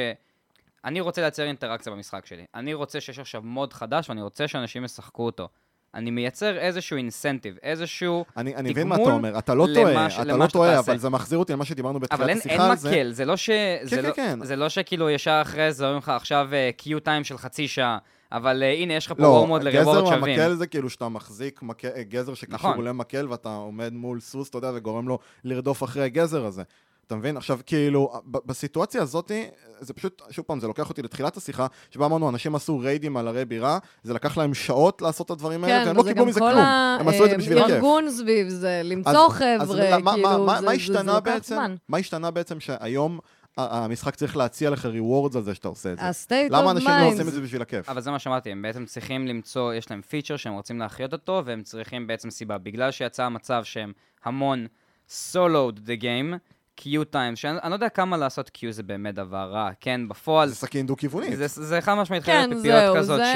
[0.86, 2.46] אני רוצה לייצר אינטראקציה במשחק שלי.
[2.56, 5.50] אני רוצה שיש עכשיו מוד חדש ואני רוצה שאנשים ישחקו אותו.
[5.96, 8.26] אני מייצר איזשהו אינסנטיב, איזשהו...
[8.38, 10.46] אני, אני מבין מה תגמול אתה אומר, אתה לא למה טועה, ש- אתה למה לא
[10.46, 10.80] שאתה טועה.
[10.80, 12.90] אבל זה מחזיר אותי למה שדיברנו בתחילת אבל אין, השיחה אין על זה.
[12.92, 13.50] מקל, זה לא ש...
[13.84, 14.40] זה כן, לא, כן.
[14.44, 17.98] זה לא שכאילו ישר אחרי זה אומרים לך עכשיו קיו טיים של חצי שעה,
[18.32, 20.40] אבל uh, הנה, יש לך פה לא, וורמוד לריבורד גזר שווים.
[20.40, 22.86] המקל זה כאילו שאתה מחזיק מקל, גזר שקשור נכון.
[22.86, 26.64] למקל ואתה עומד מול סוס, אתה יודע, וגורם לו לרדוף אחרי הגזר הזה.
[27.12, 27.38] אתה מבין?
[27.38, 29.32] עכשיו, כאילו, ב- בסיטואציה הזאת,
[29.80, 33.28] זה פשוט, שוב פעם, זה לוקח אותי לתחילת השיחה, שבה אמרנו, אנשים עשו ריידים על
[33.28, 36.40] הרי בירה, זה לקח להם שעות לעשות את הדברים האלה, כן, והם לא קיבלו מזה
[36.40, 36.64] כל כלום.
[37.00, 37.72] הם עשו את זה בשביל הכיף.
[37.74, 41.04] הארגון סביב זה, אז- למצוא אז חבר'ה, מה- מה- כאילו, מה- זה- מה זה- השתנה
[41.04, 41.56] זה לוקח בעצם?
[41.56, 41.76] זמן.
[41.90, 43.20] מה השתנה בעצם שהיום
[43.58, 46.06] ה- המשחק צריך להציע לך rewards על זה שאתה עושה את זה?
[46.06, 47.32] ה-state of למה אנשים לא עושים את mind.
[47.32, 47.90] זה בשביל הכיף?
[47.90, 51.42] אבל זה מה שאמרתי, הם בעצם צריכים למצוא, יש להם פיצ'ר שהם רוצים להחיות אותו,
[51.46, 52.58] והם צריכים בעצם סיבה.
[52.58, 53.92] בגלל שיצא המצב שהם
[54.26, 54.68] המון
[55.10, 56.34] solo'd the game,
[56.82, 60.50] queue time, שאני אני לא יודע כמה לעשות queue זה באמת דבר רע, כן, בפועל,
[60.50, 61.38] זה סכין דו-כיוונית.
[61.38, 63.34] זה, זה חד משמעית כן, חייבת פיפיות זהו, כזאת, זה-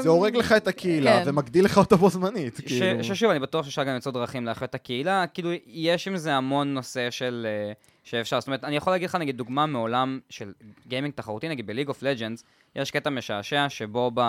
[0.00, 0.02] ש...
[0.02, 1.30] זה הורג לך את הקהילה, כן.
[1.30, 2.56] ומגדיל לך אותה בו זמנית.
[2.56, 3.04] ש, כאילו.
[3.04, 6.74] ששוב, אני בטוח שאפשר גם למצוא דרכים להחיות את הקהילה, כאילו, יש עם זה המון
[6.74, 7.46] נושא של...
[7.48, 7.72] אה,
[8.04, 10.52] שאפשר, זאת אומרת, אני יכול להגיד לך, נגיד, דוגמה מעולם של
[10.88, 12.44] gaming תחרותי, נגיד בליג אוף לג'אנס,
[12.76, 14.20] יש קטע משעשע שבו ב...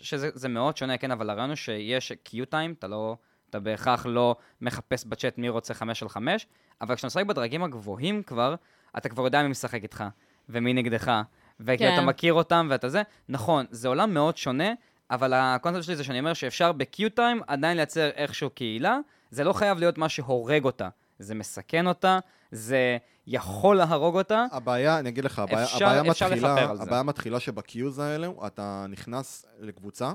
[0.00, 3.16] שזה זה מאוד שונה, כן, אבל הרעיון הוא שיש queue time, אתה לא...
[3.52, 6.46] אתה בהכרח לא מחפש בצ'אט מי רוצה חמש על חמש,
[6.80, 8.54] אבל כשאתה משחק בדרגים הגבוהים כבר,
[8.98, 10.04] אתה כבר יודע מי משחק איתך,
[10.48, 11.20] ומי נגדך,
[11.60, 11.94] וכי כן.
[11.94, 13.02] אתה מכיר אותם ואתה זה.
[13.28, 14.72] נכון, זה עולם מאוד שונה,
[15.10, 16.72] אבל הקונספט שלי זה שאני אומר שאפשר
[17.14, 18.98] טיים עדיין לייצר איכשהו קהילה,
[19.30, 20.88] זה לא חייב להיות מה שהורג אותה,
[21.18, 22.18] זה מסכן אותה,
[22.52, 24.44] זה יכול להרוג אותה.
[24.52, 26.54] הבעיה, אני אגיד לך, הבעיה, אפשר- הבעיה אפשר מתחילה.
[26.82, 30.12] הבעיה מתחילה שבקיוז האלו, אתה נכנס לקבוצה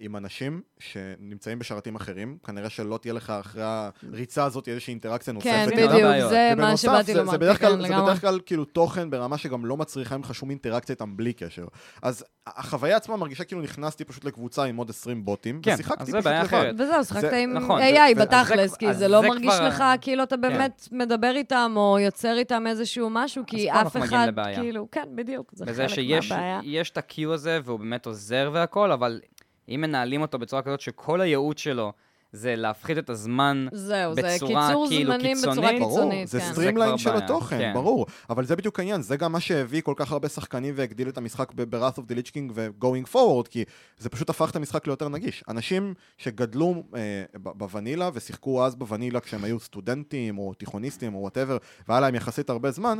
[0.00, 5.50] עם אנשים שנמצאים בשרתים אחרים, כנראה שלא תהיה לך אחרי הריצה הזאת איזושהי אינטראקציה נוספת.
[5.50, 5.82] כן, זה איתם.
[5.86, 6.30] בדיוק, הבעיות.
[6.30, 7.30] זה מה שבאתי זה- לומר.
[7.32, 7.94] זה בדרך כן, כלל, זה.
[8.02, 11.64] בדרך כלל כאילו תוכן ברמה שגם לא מצריכה ממך שום אינטראקציה איתם בלי קשר.
[12.02, 16.06] אז החוויה עצמה מרגישה כאילו נכנסתי פשוט לקבוצה עם עוד 20 בוטים, כן, ושיחקתי אז
[16.06, 16.46] זה פשוט בעיה לבד.
[16.48, 16.74] אחרת.
[16.78, 19.52] וזהו, שחקת זה- עם נכון, AI זה- בתכלס, זה- כי אז זה לא זה מרגיש
[19.54, 24.28] כבר- לך כאילו אתה באמת מדבר איתם, או יוצר איתם איזשהו משהו, כי אף אחד.
[24.54, 26.60] כאילו, כן, בדיוק, זה בזה חלק שיש מהבעיה.
[26.64, 29.20] יש את ה-queue הזה, והוא באמת עוזר והכל, אבל
[29.68, 31.92] אם מנהלים אותו בצורה כזאת שכל הייעוד שלו
[32.34, 35.80] זה להפחית את הזמן זהו, זה בצורה קיצור כאילו זמנים בצורה קיצונית.
[35.80, 36.52] ברור, קיצונית, זה כן.
[36.52, 37.72] streamline זה של התוכן, כן.
[37.74, 38.06] ברור.
[38.30, 41.52] אבל זה בדיוק העניין, זה גם מה שהביא כל כך הרבה שחקנים והגדיל את המשחק
[41.54, 43.64] ב-Wrath of the Lich King ו-Going Forward, כי
[43.98, 45.44] זה פשוט הפך את המשחק ליותר נגיש.
[45.48, 52.00] אנשים שגדלו אה, ב-vanilla ושיחקו אז ב-vanilla כשהם היו סטודנטים או תיכוניסטים או whatever, והיה
[52.00, 52.98] להם יחסית הרבה זמן,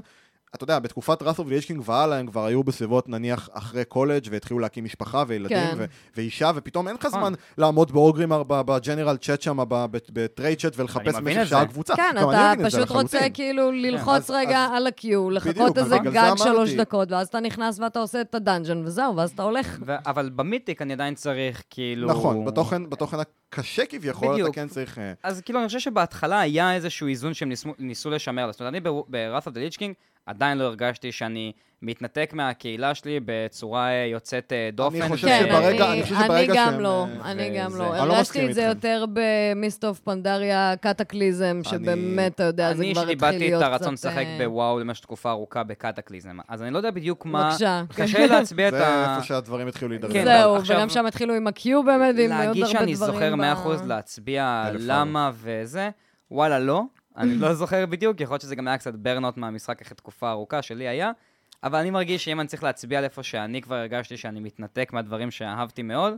[0.54, 4.84] אתה יודע, בתקופת Lich King והלאה הם כבר היו בסביבות נניח אחרי קולג' והתחילו להקים
[4.84, 5.74] משפחה וילדים כן.
[5.78, 5.84] ו-
[6.16, 7.20] ואישה, ופתאום אין לך נכון.
[7.20, 9.58] זמן לעמוד באוגרימר בג'נרל צ'אט שם,
[10.12, 11.66] בטרייד צ'אט ולחפש במשך שעה.
[11.66, 11.96] קבוצה.
[11.96, 13.32] כן, אתה פשוט רוצה לחלוטין.
[13.34, 16.76] כאילו ללחוץ אז- רגע אז- על ה-queue, לחכות איזה גג שלוש אמרתי.
[16.76, 19.78] דקות, ואז אתה נכנס ואתה עושה את ה-dungeon וזהו, ואז אתה הולך.
[19.86, 22.08] ו- אבל ב-mythic אני עדיין צריך כאילו...
[22.08, 24.54] נכון, בתוכן, בתוכן הקשה כביכול, אתה בדיוק.
[24.54, 24.98] כן צריך...
[24.98, 28.52] אה, אז כאילו, אני חושב שבהתחלה היה איזשהו איזון שהם ניסו, ניסו לשמר.
[28.52, 28.80] זאת אומרת, אני
[29.56, 29.92] the Lich King
[30.26, 35.00] עדיין לא הרגשתי שאני מתנתק מהקהילה שלי בצורה אה, יוצאת אה, דופן.
[35.02, 37.84] אני חושב כן, שברגע- אני- אני חושב שברגע אני גם שהם, לא, אני גם לא.
[37.98, 38.62] אני לא הרגשתי מסכים את זה.
[38.62, 43.68] יותר במיסט אוף פנדריה קטקליזם, שבאמת, אתה יודע, זה אני כבר התחיל שליבדתי להיות את
[43.68, 43.72] קצת...
[43.72, 46.36] הרצון לשחק אה, בוואו למשך תקופה ארוכה בקטקליזם.
[46.48, 47.48] אז אני לא יודע בדיוק מה...
[47.50, 47.82] בבקשה.
[47.96, 49.14] קשה לי להצביע את זה ה...
[49.16, 50.12] איפה שהדברים התחילו להידרדר.
[50.14, 52.48] כן, זהו, עכשיו- וגם שם התחילו עם ה-Q באמת, ועם עוד הרבה דברים.
[52.48, 53.40] להגיד שאני זוכר ב-
[53.82, 55.90] 100% להצביע למה וזה,
[56.30, 56.82] וואלה, לא.
[57.16, 60.62] אני לא זוכר בדיוק, יכול להיות שזה גם היה קצת ברנאוט מהמשחק אחרי תקופה ארוכה
[60.62, 61.10] שלי היה,
[61.62, 65.30] אבל אני מרגיש שאם אני צריך להצביע על איפה שאני כבר הרגשתי שאני מתנתק מהדברים
[65.30, 66.14] שאהבתי מאוד,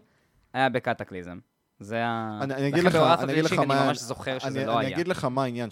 [0.52, 1.38] היה בקטקליזם.
[1.80, 2.38] זה ה...
[2.42, 3.78] אני, אני אגיד לך, אני אגיד לך מה...
[3.78, 4.94] אני ממש זוכר שזה אני, לא אני היה.
[4.96, 5.70] אגיד לך מה העניין,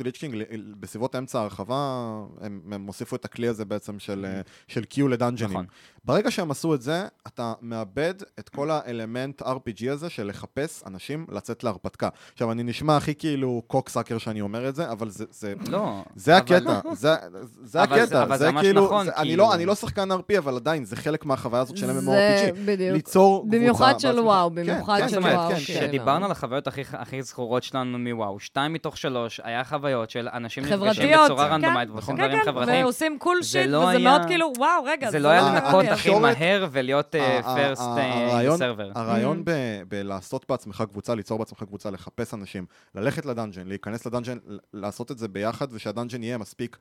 [0.00, 2.08] Lich King, ל- בסביבות אמצע ההרחבה,
[2.40, 5.64] הם, הוסיפו את הכלי הזה בעצם של, אה, של Q לדאנג'נים.
[6.06, 11.26] ברגע שהם עשו את זה, אתה מאבד את כל האלמנט RPG הזה של לחפש אנשים
[11.32, 12.08] לצאת להרפתקה.
[12.32, 15.24] עכשיו, אני נשמע הכי כאילו קוקסאקר שאני אומר את זה, אבל זה...
[15.30, 16.02] זה לא.
[16.16, 17.14] זה אבל- הקטע, זה,
[17.62, 19.66] זה אבל זה- הקטע, אבל זה זה ממש כאילו, נכון, זה, אני, כאילו- לא, אני
[19.66, 22.52] לא שחקן RP, אבל עדיין, זה חלק מהחוויה הזאת של זה MMORPG.
[22.64, 22.92] בדיוק.
[22.92, 24.24] ליצור קבוצה במיוחד של בעצמך.
[24.24, 25.60] וואו, כן, במיוחד כן, של כן, וואו, כן, כן.
[25.60, 25.62] כן.
[25.80, 30.64] כשדיברנו על החוויות הכי, הכי זכורות שלנו מוואו, שתיים מתוך שלוש היה חוויות של אנשים
[30.64, 32.84] נפגשים בצורה רנדומית כן, ועושים דברים כן, חברתיים.
[32.84, 35.84] ועושים קול זה שיט, לא וזה מאוד כאילו, וואו, רגע, זה לא היה לא- לנקות
[35.98, 38.90] הכי מהר ולהיות פרסט ה- הרעיון- סרבר.
[38.94, 39.50] הרעיון Mm.
[39.88, 44.38] בלעשות בעצמך קבוצה, ליצור בעצמך קבוצה, לחפש אנשים, ללכת ל-dungeon, להיכנס ל-dungeon,
[44.74, 46.76] לעשות את זה ביחד, ושה-dungeon יהיה מספיק,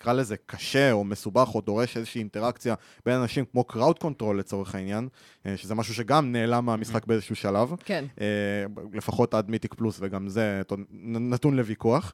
[0.00, 2.74] נקרא לזה קשה או מסובך או דורש איזושהי אינטראקציה
[3.06, 5.08] בין אנשים כמו crowd control לצורך העניין,
[5.46, 7.72] אה, שזה משהו שגם נעלם מהמשחק באיזשהו שלב.
[7.84, 8.04] כן.
[8.20, 8.26] אה,
[8.92, 10.62] לפחות עד mythic plus, וגם זה
[11.02, 12.12] נתון לוויכוח.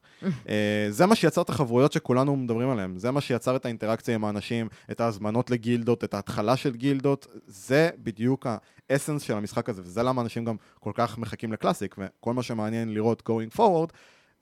[0.49, 4.25] אה, זה מה שיצר את החברויות שכולנו מדברים עליהן, זה מה שיצר את האינטראקציה עם
[4.25, 8.46] האנשים, את ההזמנות לגילדות, את ההתחלה התחלה של גילדות, זה בדיוק
[8.90, 12.94] האסנס של המשחק הזה, וזה למה אנשים גם כל כך מחכים לקלאסיק, וכל מה שמעניין
[12.94, 13.92] לראות going forward,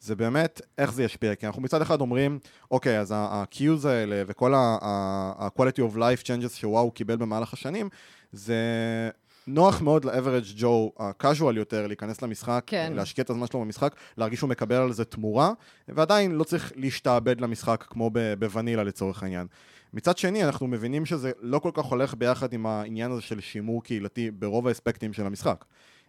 [0.00, 2.38] זה באמת איך זה ישפיע, כי אנחנו מצד אחד אומרים,
[2.70, 7.88] אוקיי, אז ה-Qs האלה וכל ה-quality of life changes שוואו קיבל במהלך השנים,
[8.32, 8.56] זה
[9.46, 12.92] נוח מאוד ל-average Joe ה-casual יותר להיכנס למשחק, כן.
[12.96, 15.52] להשקיע את הזמן שלו במשחק, להרגיש שהוא מקבל על זה תמורה,
[15.88, 19.46] ועדיין לא צריך להשתעבד למשחק כמו בוונילה לצורך העניין.
[19.94, 23.84] מצד שני, אנחנו מבינים שזה לא כל כך הולך ביחד עם העניין הזה של שימור
[23.84, 25.64] קהילתי ברוב האספקטים של המשחק.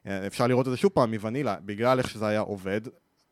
[0.07, 2.81] אה, אפשר לראות את זה שוב פעם מוונילה, בגלל איך שזה היה עובד,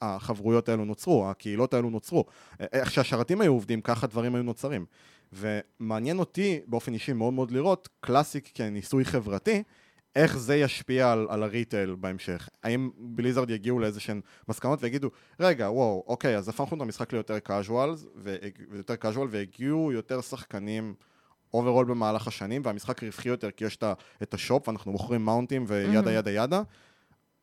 [0.01, 2.25] החברויות האלו נוצרו, הקהילות האלו נוצרו.
[2.61, 4.85] אה, איך שהשרתים היו עובדים, ככה דברים היו נוצרים.
[5.33, 9.63] ומעניין אותי באופן אישי מאוד מאוד לראות קלאסיק כניסוי חברתי,
[10.15, 12.49] איך זה ישפיע על, על הריטייל בהמשך.
[12.63, 17.37] האם בליזרד יגיעו לאיזה שהן מסקנות ויגידו, רגע, וואו, אוקיי, אז הפכנו את המשחק ליותר
[17.47, 18.05] casual,
[18.69, 20.93] ויותר casual, והגיעו יותר שחקנים
[21.53, 23.77] overall במהלך השנים, והמשחק רווחי יותר כי יש
[24.23, 26.13] את ה shop, ואנחנו מוכרים מאונטים ו yada Mhm.
[26.13, 26.61] yada yada.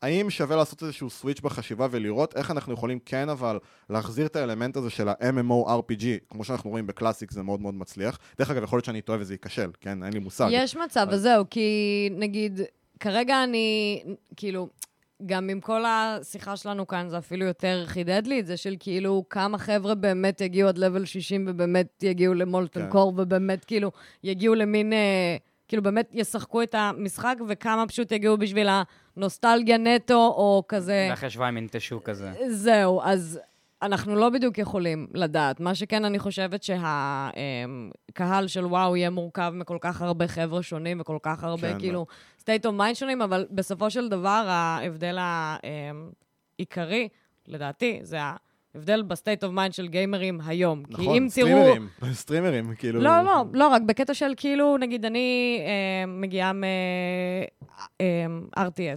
[0.03, 3.59] האם שווה לעשות איזשהו switch בחשיבה ולראות איך אנחנו יכולים כן אבל
[3.91, 8.19] להחזיר את האלמנט הזה של ה-MMO-RPG, כמו שאנחנו רואים ב Classic זה מאוד מאוד מצליח.
[8.39, 10.03] דרך אגב, יכול להיות שאני טועה וזה ייכשל, כן?
[10.03, 10.49] אין לי מושג.
[10.53, 11.69] יש מצב, אז- אז זהו, כי
[12.13, 12.61] נגיד,
[13.01, 14.03] כרגע אני,
[14.37, 14.69] כאילו,
[15.27, 19.25] גם עם כל השיחה שלנו כאן, זה אפילו יותר חידד לי את זה, של כאילו,
[19.31, 22.91] כמה חבר'ה באמת יגיעו עד level 60 ובאמת יגיעו ל Molten כן.
[22.91, 23.91] Core, ובאמת כאילו,
[24.25, 25.37] יגיעו למין, אה,
[25.71, 28.69] כאילו, באמת ישחקו את המשחק, וכמה פשוט יגיעו בשביל
[29.17, 31.07] הנוסטלגיה נטו, או כזה...
[31.11, 32.33] ואחרי שבועיים ינטשו כזה.
[32.49, 33.41] זהו, אז
[33.83, 35.61] אנחנו לא בדיוק יכולים לדעת.
[35.61, 41.19] מה שכן, אני חושבת שהקהל של וואו יהיה מורכב מכל כך הרבה חבר'ה שונים וכל
[41.23, 42.07] כך הרבה, כן, כאילו,
[42.41, 45.19] state of mind שונים, אבל בסופו של דבר, ההבדל
[46.59, 47.09] העיקרי,
[47.49, 48.17] לדעתי, זה
[48.75, 50.85] ההבדל ב state of mind של גיימרים היום.
[50.85, 51.49] כי נכון, אם תראו...
[51.49, 53.01] סטרימרים, סטרימרים, כאילו...
[53.01, 58.03] לא, לא, לא רק, בקטע של כאילו, נגיד, אני אה, מגיעה מ-RTS,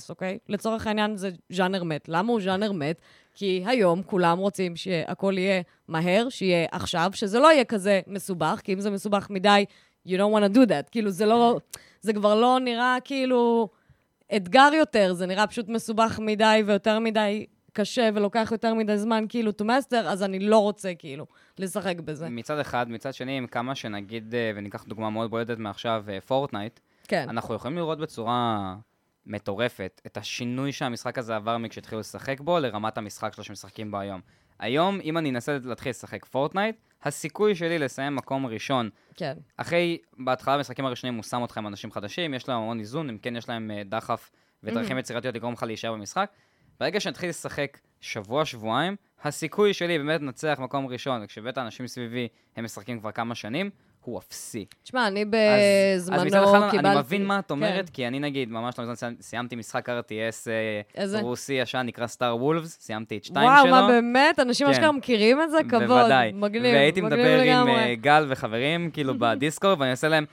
[0.09, 0.37] אוקיי?
[0.49, 2.09] לצורך העניין זה ז'אנר מת.
[2.09, 3.01] למה הוא ז'אנר מת?
[3.33, 8.73] כי היום כולם רוצים שהכל יהיה מהר, שיהיה עכשיו, שזה לא יהיה כזה מסובך, כי
[8.73, 9.65] אם זה מסובך מדי,
[10.07, 10.89] you don't want to do that.
[10.91, 11.59] כאילו, זה לא...
[12.01, 13.69] זה כבר לא נראה כאילו
[14.35, 19.51] אתגר יותר, זה נראה פשוט מסובך מדי ויותר מדי קשה ולוקח יותר מדי זמן כאילו
[19.61, 21.25] to master, אז אני לא רוצה כאילו
[21.59, 22.29] לשחק בזה.
[22.29, 26.79] מצד אחד, מצד שני, עם כמה שנגיד, אה, וניקח דוגמה מאוד בולטת מעכשיו, אה, פורטנייט,
[27.07, 27.25] כן.
[27.29, 28.75] אנחנו יכולים לראות בצורה
[29.25, 34.21] מטורפת את השינוי שהמשחק הזה עבר מכשהתחילו לשחק בו לרמת המשחק שלו שמשחקים בו היום.
[34.59, 39.33] היום, אם אני אנסה להתחיל לשחק פורטנייט, הסיכוי שלי לסיים מקום ראשון, כן.
[39.57, 43.17] אחרי, בהתחלה במשחקים הראשונים הוא שם אותך עם אנשים חדשים, יש להם המון איזון, אם
[43.17, 44.31] כן יש להם אה, דחף
[44.63, 44.99] ודרכים Mhm.
[44.99, 46.29] יצירתיות לגרום לך להישאר במשחק.
[46.79, 52.99] ברגע שנתחיל לשחק שבוע-שבועיים, הסיכוי שלי באמת לנצח מקום ראשון, וכשבאמת האנשים סביבי הם משחקים
[52.99, 53.69] כבר כמה שנים,
[54.03, 54.65] הוא אפסי.
[54.83, 55.27] תשמע, אני אז,
[56.09, 56.89] בזמנו אז אחד קיבלתי...
[56.89, 57.93] אני מבין מה את אומרת, כן.
[57.93, 61.19] כי אני נגיד, ממש לא מזמן סיימ- סיימתי משחק RTS אה, איזה?
[61.19, 63.71] רוסי ישן, נקרא סטאר וולפס, סיימתי את שתיים וואו, שלו.
[63.71, 64.39] מה באמת?
[64.39, 64.73] אנשים כן.
[64.73, 65.57] אשכרה מכירים את זה?
[65.69, 65.83] כבוד.
[65.83, 66.31] בוודאי.
[66.31, 67.67] מגניב, והייתי מגניב מדבר עם.
[67.67, 70.25] אה, גל וחברים, כאילו, בדיסקורד, ואני עושה להם,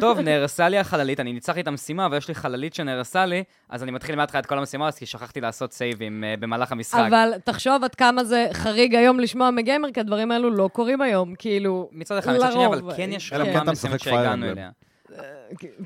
[0.00, 3.44] טוב, נהרסה לי החללית, אני ניצחתי את המשימה, ויש לי חללית שנהרסה לי,
[3.74, 7.04] אז אני מתחיל מההתחלה את כל המשימה, אז כי שכחתי לעשות סייבים אה, במהלך המשחק.
[7.08, 11.34] אבל תחשוב עד כמה זה חריג היום לשמוע מגיימר, כי הדברים האלו לא קורים היום,
[11.34, 11.88] כאילו...
[11.92, 12.80] מצד אחד, מצד שני, אבל.
[12.96, 14.46] כן יש כן משחק Fire שהגענו.
[14.46, 14.70] אליה.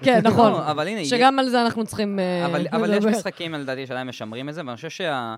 [0.03, 0.53] כן, נכון.
[0.53, 3.05] אבל הנה, שגם על זה אנחנו צריכים אה, אבל, אבל יש.
[3.05, 5.35] משחקים, לדעתי, שעדיין משמרים את זה, ואני חושב שה...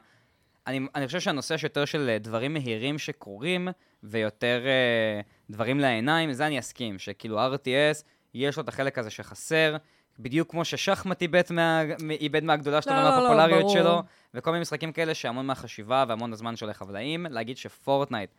[0.67, 3.69] אני, אני חושב שהנושא שיותר של אה, דברים מהירים שקורים,
[4.03, 9.77] ויותר אה, דברים לעיניים, זה אני אסכים, שכאילו RTS, יש לו את החלק הזה שחסר,
[10.23, 13.75] בדיוק כמו ששחמט איבד, מה, איבד מהגדולה שלו לא, לא, לא, ומהפופולריות ברור.
[13.75, 14.03] שלו,
[14.35, 18.31] וכל מיני משחקים כאלה שהמון מהחשיבה והמון הזמן שהולך, אבל האם להגיד ש Fortnite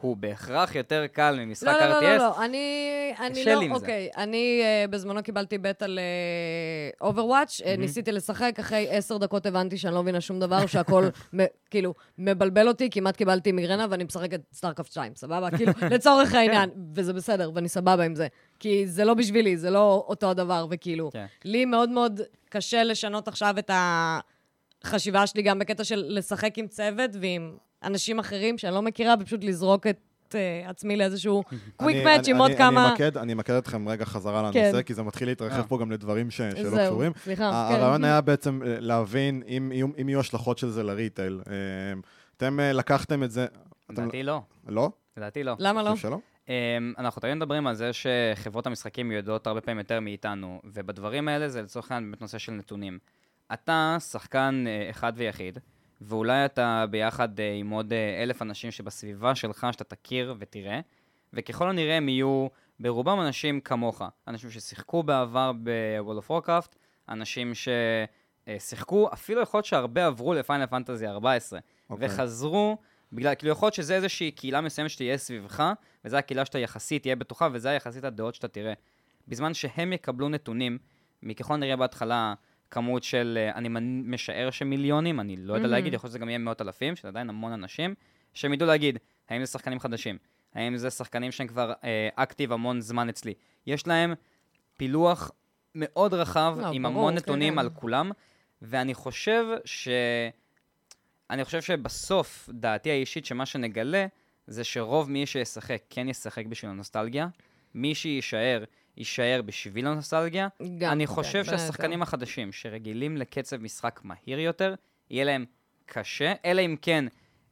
[0.00, 2.02] הוא בהכרח יותר קל ממשחק לא, לא, RTS?
[2.02, 3.74] לא, לא, לא, אני, אני לא, עם זה.
[3.74, 5.98] אוקיי, אני uh, בזמנו קיבלתי בטא על
[7.00, 7.76] Overwatch, uh.
[7.78, 11.08] ניסיתי לשחק, אחרי עשר דקות הבנתי שאני לא מבינה שום דבר, שהכל
[11.70, 15.50] כאילו מבלבל אותי, כמעט קיבלתי מיגרנה ואני משחקת StarCraft 2, סבבה?
[15.50, 18.26] כאילו, לצורך העניין, וזה בסדר, ואני סבבה עם זה.
[18.58, 21.26] כי זה לא בשבילי, זה לא אותו הדבר, וכאילו, כן.
[21.44, 23.70] לי מאוד מאוד קשה לשנות עכשיו את
[24.84, 29.44] החשיבה שלי גם בקטע של לשחק עם צוות ועם אנשים אחרים שאני לא מכירה, ופשוט
[29.44, 29.96] לזרוק את
[30.28, 30.34] uh,
[30.70, 31.42] עצמי לאיזשהו
[31.76, 32.84] קוויק מאץ' עם עוד אני- כמה...
[32.86, 34.82] אני אמקד- אני אמקד אתכם רגע חזרה לנושא, כן.
[34.82, 35.32] כי זה מתחיל אה.
[35.32, 37.12] להתרחב פה גם לדברים ש- שלא זהו, קשורים.
[37.22, 37.74] סליחה, כן.
[37.74, 41.40] הרעיון היה בעצם אה, להבין אם יהיו- אם יהיו השלכות של זה לריטייל.
[41.50, 41.52] אה,
[42.36, 43.46] אתם אה, לקחתם את זה...
[43.90, 44.40] לדעתי לא.
[44.68, 44.90] לא?
[45.16, 45.54] לדעתי לא.
[45.58, 45.96] למה לא?
[45.96, 46.18] שלא?
[46.98, 51.62] אנחנו תמיד מדברים על זה שחברות המשחקים יודעות הרבה פעמים יותר מאיתנו, ובדברים האלה זה
[51.62, 52.98] לצורך העניין באמת נושא של נתונים.
[53.52, 55.58] אתה שחקן אחד ויחיד,
[56.00, 60.80] ואולי אתה ביחד uh, עם עוד uh, אלף אנשים שבסביבה שלך, שאתה תכיר ותראה,
[61.32, 62.46] וככל הנראה הם יהיו
[62.80, 66.76] ברובם אנשים כמוך, אנשים ששיחקו בעבר ב-World of Warcraft,
[67.08, 71.58] אנשים ששיחקו, אפילו יכול להיות שהרבה עברו לפיינל פנטזי 14,
[71.90, 72.06] אוקיי.
[72.06, 72.78] וחזרו,
[73.12, 75.72] בגלל, כאילו יכול להיות שזה איזושהי קהילה מסוימת שתהיה סביבך,
[76.04, 78.72] וזו הקהילה שאתה יחסית תהיה בטוחה, וזה יחסית הדעות שאתה תראה.
[79.28, 80.78] בזמן שהם יקבלו נתונים,
[81.22, 82.34] מככל נראה בהתחלה
[82.70, 83.68] כמות של, אה, אני
[84.04, 85.66] משער שמיליונים, אני לא יודע.
[85.66, 87.94] להגיד, יכול להיות שזה גם יהיה מאות אלפים, שזה עדיין המון אנשים,
[88.34, 90.18] שהם ידעו להגיד, האם זה שחקנים חדשים,
[90.54, 93.34] האם זה שחקנים שהם כבר אה, אקטיב המון זמן אצלי.
[93.66, 94.14] יש להם
[94.76, 95.30] פילוח
[95.74, 97.58] מאוד רחב, לא, עם ברור, המון כן, נתונים כן.
[97.58, 98.10] על כולם,
[98.62, 99.88] ואני חושב ש...
[101.30, 104.06] אני חושב שבסוף, דעתי האישית, שמה שנגלה,
[104.46, 107.28] זה שרוב מי שישחק כן ישחק בשביל הנוסטלגיה.
[107.74, 108.64] מי שיישאר,
[109.00, 110.48] יישאר בשביל הנוסטלגיה.
[110.78, 114.74] גם, אני כן, חושב בין שהשחקנים החדשים, שרגילים לקצב משחק מהיר יותר,
[115.10, 115.44] יהיה להם
[115.86, 117.04] קשה, אלא אם כן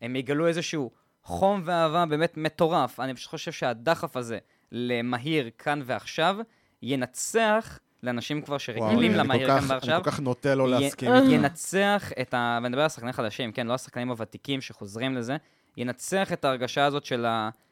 [0.03, 0.91] הם יגלו איזשהו
[1.23, 3.01] חום ואהבה באמת מטורף.
[3.01, 4.39] אני פשוט חושב שהדחף הזה
[4.73, 6.37] למהיר כאן ועכשיו,
[6.83, 9.95] ינצח לאנשים כבר שרגילים למהיר כאן ועכשיו.
[9.95, 11.27] אני כל כך נוטה לא להסכים איתך.
[11.31, 12.59] ינצח את ה...
[12.63, 13.67] ואני מדבר על שחקנים חדשים, כן?
[13.67, 15.37] לא השחקנים הוותיקים שחוזרים לזה.
[15.77, 17.68] ינצח את ההרגשה הזאת של הקהילתיות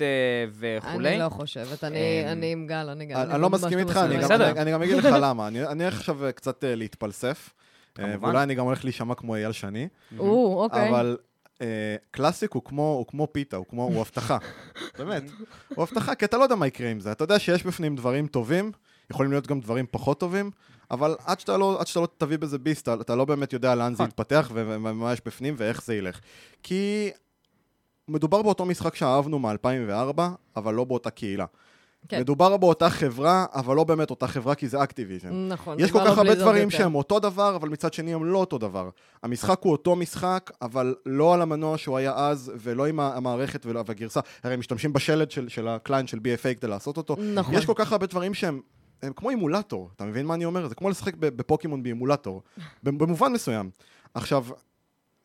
[0.00, 0.06] אה,
[0.52, 1.08] וכולי.
[1.08, 3.20] אני לא חושבת, אני אמ, אני עם גל, אני גם...
[3.20, 4.50] אני אני לא מסכים איתך, אני גם- בסדר.
[4.50, 5.48] אני אני גם אגיד לך למה.
[5.48, 7.50] אני אני הולך עכשיו אה, קצת אה, להתפלסף,
[7.94, 8.24] כמובן.
[8.24, 10.88] ואולי אני גם הולך להישמע כמו אייל שני, או, אוקיי.
[10.90, 11.16] אבל
[12.10, 14.38] קלאסיק הוא כמו הוא כמו פיתה, הוא כמו, הוא הבטחה.
[14.98, 15.22] באמת.
[15.74, 17.12] הוא הבטחה, כי אתה לא יודע מה יקרה עם זה.
[17.12, 18.72] אתה יודע שיש בפנים דברים טובים,
[19.10, 20.50] יכולים להיות גם דברים פחות טובים,
[20.90, 23.74] אבל עד שאתה לא, עד שאתה לא תביא בזה ביס, אתה, אתה לא באמת יודע
[23.74, 24.06] לאן זה נכון.
[24.06, 26.20] יתפתח ו- ומה יש בפנים ואיך זה ילך.
[26.62, 27.10] כי
[28.10, 30.20] מדובר באותו משחק שאהבנו מ-2004,
[30.56, 31.44] אבל לא באותה קהילה.
[32.08, 32.20] כן.
[32.20, 35.48] מדובר באותה חברה, אבל לא באמת אותה חברה, כי זה Activision.
[35.48, 35.80] נכון.
[35.80, 36.78] יש כל כך הרבה דברים יותר.
[36.78, 38.90] שהם אותו דבר, אבל מצד שני הם לא אותו דבר.
[39.22, 44.20] המשחק הוא אותו משחק, אבל לא על המנוע שהוא היה אז, ולא עם המערכת והגרסה.
[44.44, 47.16] הרי הם משתמשים בשלד של, של ה client של BFA כדי לעשות אותו.
[47.34, 47.54] נכון.
[47.54, 48.60] יש כל כך הרבה דברים שהם...
[49.02, 50.68] הם כמו אימולטור, אתה מבין מה אני אומר?
[50.68, 52.42] זה כמו לשחק בפוקימון באימולטור,
[52.82, 53.70] במובן מסוים.
[54.14, 54.44] עכשיו,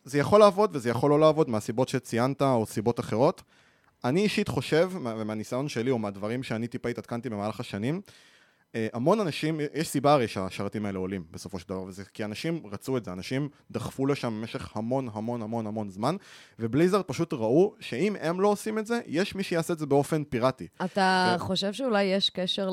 [0.05, 3.43] זה יכול לעבוד וזה יכול לא לעבוד מהסיבות שציינת או סיבות אחרות.
[4.03, 8.01] אני אישית חושב, מה- ומהניסיון שלי או מהדברים שאני טיפה התעדכנתי במהלך השנים,
[8.75, 12.61] אה, המון אנשים, יש סיבה הרי שהשרתים האלה עולים בסופו של דבר, וזה כי אנשים
[12.71, 16.15] רצו את זה, אנשים דחפו לשם במשך המון המון המון המון זמן,
[16.59, 20.23] ובליזרד פשוט ראו שאם הם לא עושים את זה, יש מי שיעשה את זה באופן
[20.23, 20.67] פיראטי.
[20.85, 22.69] אתה ו- חושב שאולי יש קשר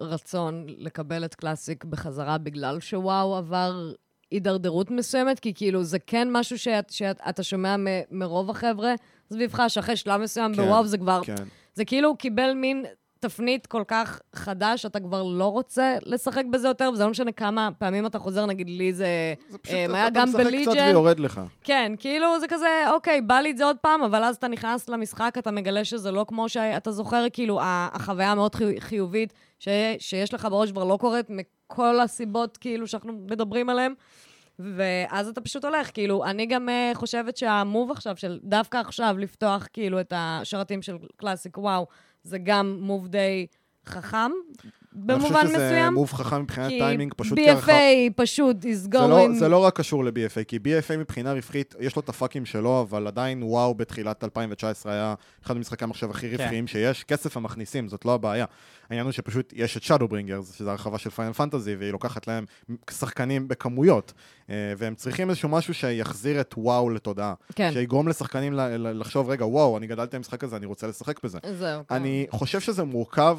[0.00, 3.92] לרצון לקבל את קלאסיק בחזרה בגלל שוואו עבר
[4.32, 5.40] הידרדרות מסוימת?
[5.40, 8.94] כי כאילו זה כן משהו שאת- שאתה שומע מ- מרוב החבר'ה
[9.32, 11.20] סביבך, שאחרי שלב מסוים כן, בוואו זה כבר...
[11.24, 11.34] כן.
[11.74, 12.84] זה כאילו קיבל מין
[13.20, 17.68] תפנית כל כך חדש, שאתה כבר לא רוצה לשחק בזה יותר, וזה לא משנה כמה
[17.78, 19.06] פעמים אתה חוזר, נגיד לי זה...
[19.48, 20.86] זה פשוט, אה, אתה אתה גם משחק קצת בליג'ן.
[20.88, 21.40] ויורד לך.
[21.64, 24.88] כן, כאילו זה כזה, אוקיי, בא לי את זה עוד פעם, אבל אז אתה נכנס
[24.88, 29.68] למשחק, אתה מגלה שזה לא כמו שאתה זוכר, כאילו, החוויה המאוד חי- חיובית ש-
[29.98, 31.26] שיש לך בראש כבר לא קורית
[31.72, 33.94] מכל הסיבות, כאילו, שאנחנו מדברים עליהן.
[34.58, 39.66] ואז אתה פשוט הולך, כאילו, אני גם uh, חושבת שהמוב עכשיו, של דווקא עכשיו לפתוח,
[39.72, 41.86] כאילו, את השרתים של קלאסיק, וואו,
[42.24, 43.46] זה גם מוב די
[43.86, 44.30] חכם,
[44.94, 45.94] במובן אני חושב שזה מסוים.
[45.94, 47.72] מוב חכם מבחינת כי טיימינג, פשוט BFA ככה...
[48.16, 48.96] פשוט is זה going...
[48.96, 52.80] לא, זה לא רק קשור ל-BFA, כי BFA מבחינה רווחית, יש לו את הפאקים שלו,
[52.80, 56.36] אבל עדיין וואו בתחילת 2019 היה אחד המשחקי המחשב הכי כן.
[56.42, 57.04] רווחיים שיש.
[57.04, 58.44] כסף הם מכניסים, זאת לא הבעיה.
[58.90, 62.44] העניין הוא שפשוט יש את Shadowbringers, שזו הרחבה של Final Fantasy, והיא לוקחת להם
[62.90, 64.12] שחקנים בכמויות,
[64.50, 67.34] אה, והם צריכים איזשהו משהו שיחזיר את וואו לתודעה.
[67.54, 71.38] כן, שיגרום לשחקנים לחשוב, רגע, וואו, אני גדלתי במשחק הזה, אני רוצה לשחק בזה.
[71.58, 71.82] זהו.
[71.88, 71.94] כן.
[71.94, 73.38] אני חושב שזה מורכב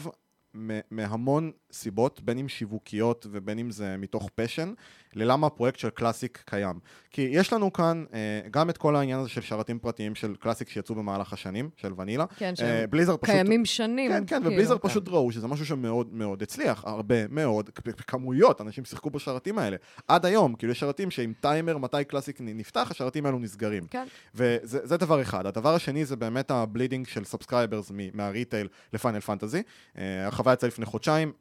[0.91, 4.73] מהמון סיבות, בין אם שיווקיות ובין אם זה מתוך passion,
[5.15, 6.79] ללמה הפרויקט של Classic קיים.
[7.11, 8.19] כי יש לנו כאן אה,
[8.51, 12.25] גם את כל העניין הזה של שרתים פרטיים של Classic שיצאו במהלך השנים, של ונילה.
[12.37, 13.35] כן, אה, שהם Blizzard פשוט...
[13.35, 14.11] קיימים שנים.
[14.11, 14.87] כן, כן, כאילו, ו Blizzard כן.
[14.87, 19.77] פשוט ראו שזה משהו שמאוד מאוד הצליח, הרבה מאוד, בכמויות, אנשים שיחקו בשרתים האלה.
[20.07, 23.87] עד היום, כאילו יש שרתים שעם טיימר מתי Classic נפתח, השרתים האלו נסגרים.
[23.89, 24.05] כן.
[24.35, 25.45] וזה זה דבר אחד.
[25.45, 29.61] הדבר השני זה באמת ה bleeding של subscribers מה retail ל Final Fantasy.
[29.97, 31.31] אה, הרחבה יצאה לפני חודשיים.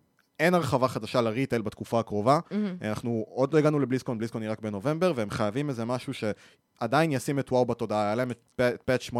[0.40, 2.38] אין הרחבה חדשה ל retail בתקופה הקרובה.
[2.50, 2.76] מהמם.
[2.82, 7.12] אנחנו עוד לא הגענו ל BlizzCon, BlizzCon היא רק בנובמבר, והם חייבים איזה משהו שעדיין
[7.12, 8.04] ישים את וואו בתודעה.
[8.04, 8.38] היה להם את
[8.84, 9.16] patch 8.2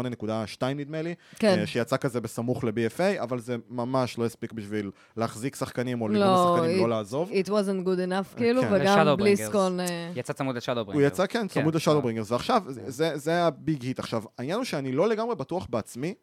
[0.75, 1.59] נדמה לי, כן.
[1.59, 6.23] אה, שיצא כזה בסמוך ל-BFA, אבל זה ממש לא הספיק בשביל להחזיק שחקנים או לגרום
[6.27, 7.29] לא, לשחקנים it- לא לעזוב.
[7.31, 8.67] It wasn't good enough, כאילו, כן.
[8.71, 9.17] וגם.
[9.17, 9.79] BlizzCon...
[9.79, 11.77] אה, יצא צמוד ל Shadow הוא יצא, כן, צמוד כן.
[11.77, 13.99] ל Shadowbringers, ועכשיו, זה- זה- זה ה big hit.
[13.99, 16.13] עכשיו, העניין הוא שאני לא לגמרי בטוח בעצמי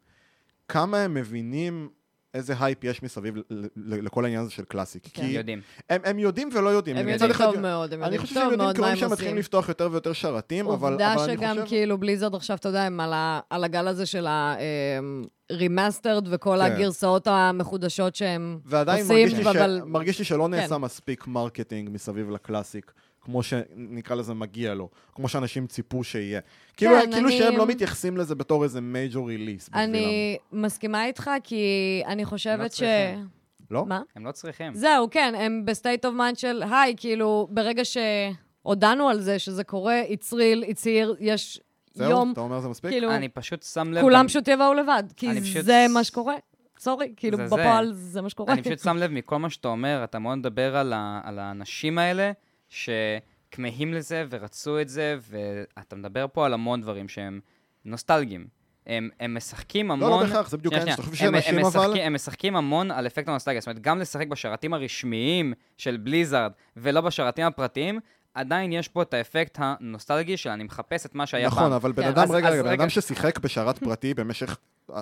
[0.67, 1.89] כמה הם מבינים
[2.33, 3.41] איזה הייפ יש מסביב ל-
[3.75, 5.03] ל- לכל העניין הזה של Classic.
[5.03, 5.21] כן.
[5.21, 5.61] כי יודעים.
[5.89, 6.97] הם, הם יודעים ולא יודעים.
[6.97, 8.81] הם מצד יודעים אחד- טוב מאוד, הם אני יודעים חושב טוב שהם יודעים מאוד כי
[8.81, 9.39] מה רואים הם שהם מתחילים עושים.
[9.39, 11.67] לפתוח יותר ויותר שרתים, אבל, אבל עובדה אני שגם חושב...
[11.67, 16.61] כאילו Blizzard עכשיו, אתה יודע, הם על ה- על הגל הזה של ה-remastered וכל כן.
[16.61, 19.79] הגרסאות המחודשות שהם ועדיין עושים, מרגיש לי, אבל...
[19.81, 19.87] ש...
[19.87, 20.81] מרגיש לי שלא נעשה כן.
[20.81, 22.91] מספיק marketing מסביב ל Classic,
[23.21, 26.39] כמו שנקרא לזה מגיע לו, כמו שאנשים ציפו שיהיה.
[26.77, 29.83] כאילו, כאילו אני- שהם לא מתייחסים לזה בתור איזה major release בשבילם.
[29.89, 31.63] אני מסכימה איתך, כי
[32.05, 32.75] אני חושבת ש...
[32.77, 33.27] צריכים.
[33.71, 33.85] לא?
[33.85, 34.01] מה?
[34.15, 34.73] הם לא צריכים.
[34.75, 39.63] זהו, כן, הם ב state of mind של, היי, כאילו, ברגע שהודענו על זה, שזה
[39.63, 41.59] קורה, it's real, it's here, יש
[41.93, 42.09] זהו?
[42.09, 42.91] יום, אתה אומר זה מספיק?
[42.91, 44.01] כאילו, אני פשוט שם לב...
[44.01, 46.35] כולם פשוט יבואו לבד, כי אני פשוט- זה מה שקורה.
[46.79, 47.55] סורי, כאילו, זה זה.
[47.55, 48.53] בפועל זה מה שקורה.
[48.53, 51.97] אני פשוט שם לב מכל מה שאתה אומר, אתה מאוד מדבר על, ה, על האנשים
[51.97, 52.31] האלה
[52.71, 57.39] שכמהים לזה ורצו את זה, ואתה מדבר פה על המון דברים שהם
[57.85, 58.47] נוסטלגיים.
[58.87, 60.09] הם, הם משחקים המון...
[60.11, 60.95] לא, לא בהכרח, זה בדיוק העניין.
[60.95, 61.07] שנייה.
[61.09, 61.79] אתה חושב הם- שאנשים הם אבל...
[61.81, 63.61] משחקים- הם משחקים המון על אפקט הנוסטלגיה.
[63.61, 67.99] זאת אומרת, גם לשחק בשרתים הרשמיים של בליזארד ולא בשרתים הפרטיים,
[68.33, 71.59] עדיין יש פה את האפקט הנוסטלגי של אני מחפש את מה שהיה פעם.
[71.59, 72.07] נכון, אבל בן כן.
[72.09, 72.69] אדם, אז- רגע, אז רגע, בן.
[72.71, 74.57] אדם ששיחק בשרת פרטי במשך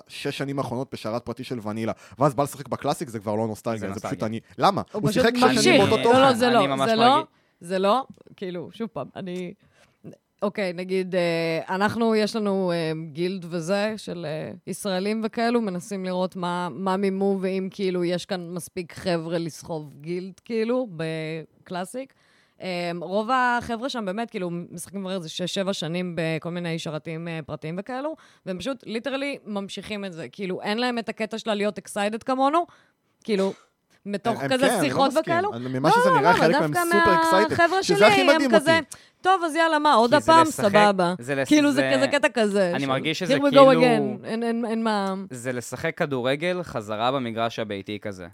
[0.08, 3.44] שש שנים האחרונות בשרת פרטי של ונילה, ואז בא לשחק ב Classic, זה כבר לא
[3.44, 4.10] זה נוסטלגיה, זה נוסטלגיה.
[4.10, 4.40] פשוט אני...
[4.58, 4.82] למה?
[4.92, 5.64] הוא הוא שיחק שש.
[5.66, 6.16] שנים באותו תוכן.
[6.16, 7.24] לא, לא, זה לא, זה לא,
[7.62, 8.06] זה לא,
[8.36, 9.54] כאילו, שוב פעם, אני...
[10.42, 16.36] אוקיי, נגיד, אה, אנחנו, יש לנו אה, guild וזה, של אה, ישראלים וכאלו, מנסים לראות
[16.36, 22.14] מה, מה מימו, ואם כאילו יש כאן מספיק חבר'ה לסחוב guild, כאילו, ב Classic.
[23.02, 28.16] רוב החבר'ה שם באמת, כאילו, משחקים כבר איזה שש-שבע שנים בכל מיני שרתים פרטיים וכאלו,
[28.46, 30.30] והם פשוט literally ממשיכים את זה.
[30.30, 32.66] כאילו, אין להם את הקטע של להיות excited כמונו,
[33.24, 33.54] כאילו,
[34.06, 35.12] מתוך הם כזה כן, לא שיחות.
[35.22, 35.52] וכאלו.
[35.60, 37.50] ממה שזה נראה, חלק מהם דווקא super excited.
[37.62, 38.56] מהחבר'ה שזה שלי, הכי מדהים הם אותי.
[38.56, 38.80] כזה,
[39.22, 40.48] טוב, אז יאללה, מה, עוד הפעם?
[40.48, 41.14] לשחק- סבבה.
[41.46, 42.72] כאילו, זה זה- כזה קטע כזה.
[42.76, 45.14] אני מרגיש שזה כאילו- אין- אין- אין מה...
[45.30, 48.28] זה לשחק כדורגל חזרה במגרש הביתי כזה.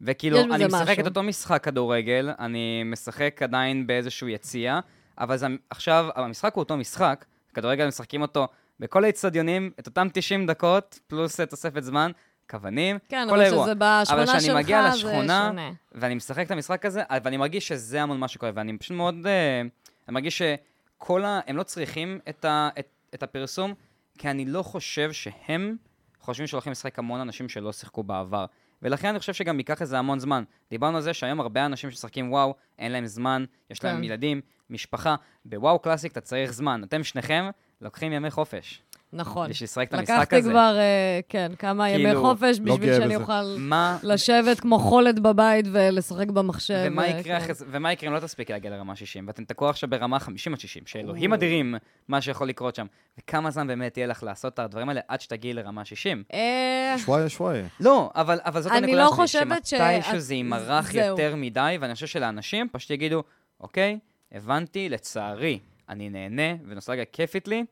[0.00, 1.00] וכאילו, אני משחק משהו.
[1.02, 4.80] את אותו משחק כדורגל, אני משחק עדיין באיזשהו יציע,
[5.18, 7.24] אבל זה, עכשיו, המשחק הוא אותו משחק,
[7.54, 8.48] כדורגל משחקים אותו
[8.80, 12.10] בכל האצטדיונים, את אותם 90 דקות, פלוס תוספת זמן,
[12.50, 13.64] כוונים, כן, כל אבל האירוע.
[13.64, 15.70] שזה בשכונה שלך, כשאני מגיע זה לשכונה, שונה.
[15.92, 19.60] ואני משחק את המשחק הזה, ואני מרגיש שזה המון מה שקורה, ואני פשוט מאוד, אה,
[20.08, 21.40] אני מרגיש שכל ה...
[21.46, 23.74] הם לא צריכים את, ה, את, את הפרסום,
[24.18, 25.76] כי אני לא חושב שהם
[26.20, 28.46] חושבים שהולכים לשחק המון אנשים שלא שיחקו בעבר.
[28.82, 30.44] ולכן אני חושב שגם ייקח איזה המון זמן.
[30.70, 34.04] דיברנו על זה שהיום הרבה אנשים שמשחקים וואו, אין להם זמן, יש להם כן.
[34.04, 34.40] ילדים,
[34.70, 35.14] משפחה.
[35.44, 36.84] בוואו קלאסיק אתה צריך זמן.
[36.84, 38.82] אתם שניכם לוקחים ימי חופש
[39.14, 39.50] נכון.
[39.50, 40.50] בשביל לשחק את המשחק לקחתי הזה.
[40.50, 43.16] כבר, אה, כן, כמה ימי כאילו, חופש לא בשביל שאני בזה.
[43.16, 46.84] אוכל מה, לשבת כמו חולת בבית ולשחק במחשב.
[46.86, 47.36] ומה יקרה, כן.
[47.36, 50.60] אחרי ומה יקרה אם לא תספיקי להגיע לרמה 60, ואתם תקעו עכשיו ברמה 50 עד
[50.60, 51.74] 60, שאלוהים אדירים
[52.08, 52.86] מה שיכול לקרות שם.
[53.18, 56.24] וכמה זמן באמת יהיה לך לעשות את הדברים האלה עד שתגיעי לרמה 60?
[56.32, 57.66] אה, שוואיה, שוואיה.
[57.80, 61.02] לא, אבל, אבל זאת אני הנקודה לא שלי, שמתישהו זה יימרח זהו.
[61.06, 63.22] יותר מדי, ואני חושב שלאנשים פשוט יגידו,
[63.60, 63.98] אוקיי,
[64.32, 65.58] הבנתי, לצערי,
[65.88, 67.64] אני נהנה, ונוסטלגיה כיפית לי,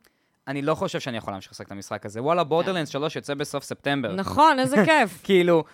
[0.49, 2.23] אני לא חושב שאני יכול להמשיך לשחק את המשחק הזה.
[2.23, 4.13] וואלה, בורדרלנדס 3 יוצא בסוף ספטמבר.
[4.15, 5.21] נכון, איזה כיף.
[5.23, 5.65] כאילו,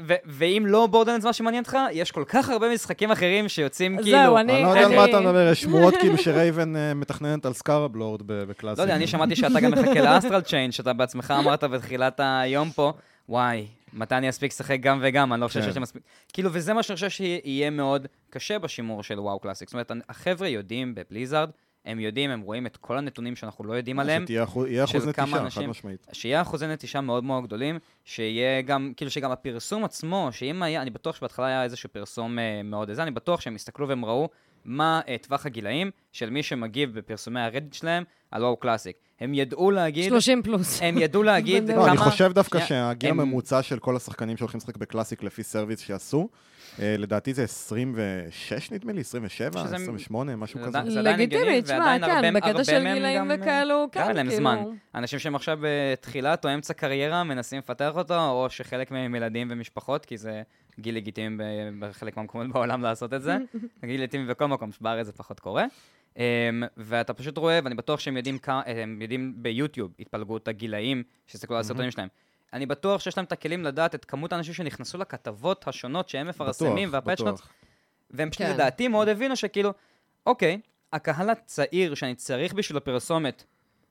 [0.00, 4.04] ו- ואם לא בורדרלנדס מה שמעניין אותך, יש כל כך הרבה משחקים אחרים שיוצאים זהו,
[4.04, 4.38] כאילו...
[4.38, 7.52] אני- אני לא יודע על מה אתה מדבר, יש שמועות כאילו שרייבן אה, מתכננת על
[7.52, 8.78] Scarab Lord ב Classic.
[8.78, 12.70] לא יודע, אני שמעתי שאתה גם מחכה ל Astral Chain, שאתה בעצמך אמרת בתחילת היום
[12.70, 12.92] פה,
[13.28, 15.66] וואי, מתי אני אספיק לשחק גם וגם, אני לא חושב כן.
[15.66, 16.02] שיש לי מספיק...
[16.32, 19.68] כאילו, וזה מה שאני חושב שיהיה מאוד קשה בשימור של WoW Classic.
[19.68, 21.50] זאת אומרת, החבר'ה יודעים ב Blizzard,
[21.84, 25.26] הם יודעים, הם רואים את כל הנתונים שאנחנו לא יודעים עליהם, שתהיה אחוז- אחוז נטישה,
[25.26, 26.06] חד אנשים- משמעית.
[26.12, 30.90] שיהיה אחוזי נטישה מאוד מאוד גדולים, שיהיה גם, כאילו שגם הפרסום עצמו, שאם היה, אני
[30.90, 34.28] בטוח שבהתחלה היה איזשהו פרסום אה, מאוד איזה, אני בטוח שהם הסתכלו והם ראו
[34.64, 38.96] מה אה, טווח הגילאים של מי שמגיב בפרסומי הרדיט שלהם על וואו קלאסיק.
[39.20, 40.82] הם ידעו להגיד, 30 פלוס.
[40.82, 41.88] הם ידעו להגיד כמה...
[41.88, 46.28] אני חושב דווקא שהגיל הם- הממוצע של כל השחקנים שהולכים לשחק בקלאסיק לפי surveys שעשו,
[46.80, 50.90] אה, לדעתי זה 26 נדמה לי, 27, שזה- 28, משהו זה כזה.
[50.90, 54.40] זה לגיטימי, תשמע, כן, בקטע של גילאים אה, וכאלו, כן, אין להם כאילו.
[54.40, 54.58] זמן.
[54.94, 59.48] אנשים שהם עכשיו בתחילת או אמצע קריירה מנסים לפתח אותו, או שחלק מהם עם ילדים
[59.50, 60.42] ומשפחות, כי זה
[60.80, 61.44] גיל לגיטימי
[61.78, 63.36] בחלק מהמקומות בעולם לעשות את זה.
[63.84, 65.64] גיל לגיטימי בכל מקום, שבארץ זה פחות קורה.
[66.14, 66.18] Um,
[66.76, 71.60] ואתה פשוט רואה, ואני בטוח שהם יודעים, כמה- הם יודעים ביוטיוב התפלגות הגילאים, שיסתכלו על
[71.60, 72.08] הסרטונים שלהם.
[72.52, 76.88] אני בטוח שיש להם את הכלים לדעת את כמות האנשים שנכנסו לכתבות השונות שהם מפרסמים,
[76.92, 77.40] והפאצ'נות.
[78.10, 78.52] והם פשוט כן.
[78.54, 79.72] לדעתי מאוד הבינו שכאילו,
[80.26, 80.60] אוקיי,
[80.92, 83.44] הקהל הצעיר שאני צריך בשביל הפרסומת,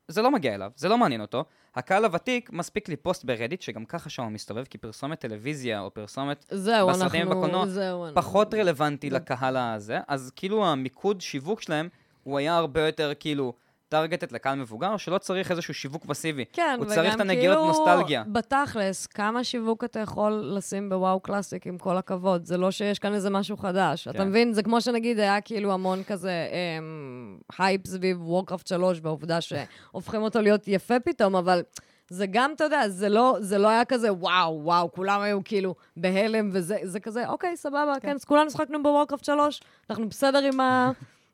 [0.08, 1.46] זה לא מגיע אליו, זה לא מעניין אותו.
[1.76, 6.46] הקהל הוותיק, מספיק לי פוסט ברדיט, שגם ככה שם מסתובב, כי פרסומת טלוויזיה או פרסומת
[6.52, 7.28] זהו, בסרטים.
[7.28, 11.90] ובקולנוע, זהו, אנחנו- פחות רלוונטי לקהל הזה, אז כאילו המיקוד שיווק שלהם,
[12.24, 13.54] הוא היה הרבה יותר כאילו
[13.94, 16.46] targeted לקהל מבוגר, שלא צריך איזשהו שיווק פסיבי.
[16.54, 18.24] כן, הוא צריך את הנגיעות כאילו, נוסטלגיה.
[18.28, 22.46] בתכלס, כמה שיווק אתה יכול לשים בוואו קלאסיק, עם כל הכבוד?
[22.46, 24.08] זה לא שיש כאן איזה משהו חדש.
[24.08, 24.28] אתה כן.
[24.28, 24.54] מבין?
[24.54, 30.42] זה כמו שנגיד היה כאילו המון כזה אמ, הייפ סביב וורקראפט 3, והעובדה שהופכים אותו
[30.42, 31.62] להיות יפה פתאום, אבל...
[32.10, 35.76] זה גם, אתה יודע, זה לא, זה לא היה כזה, וואו, וואו, כולם היו כאילו
[35.98, 40.60] בהלם, וזה זה כזה, אוקיי, סבבה, כן, אז כולנו שיחקנו בוורקראפט 3, אנחנו בסדר עם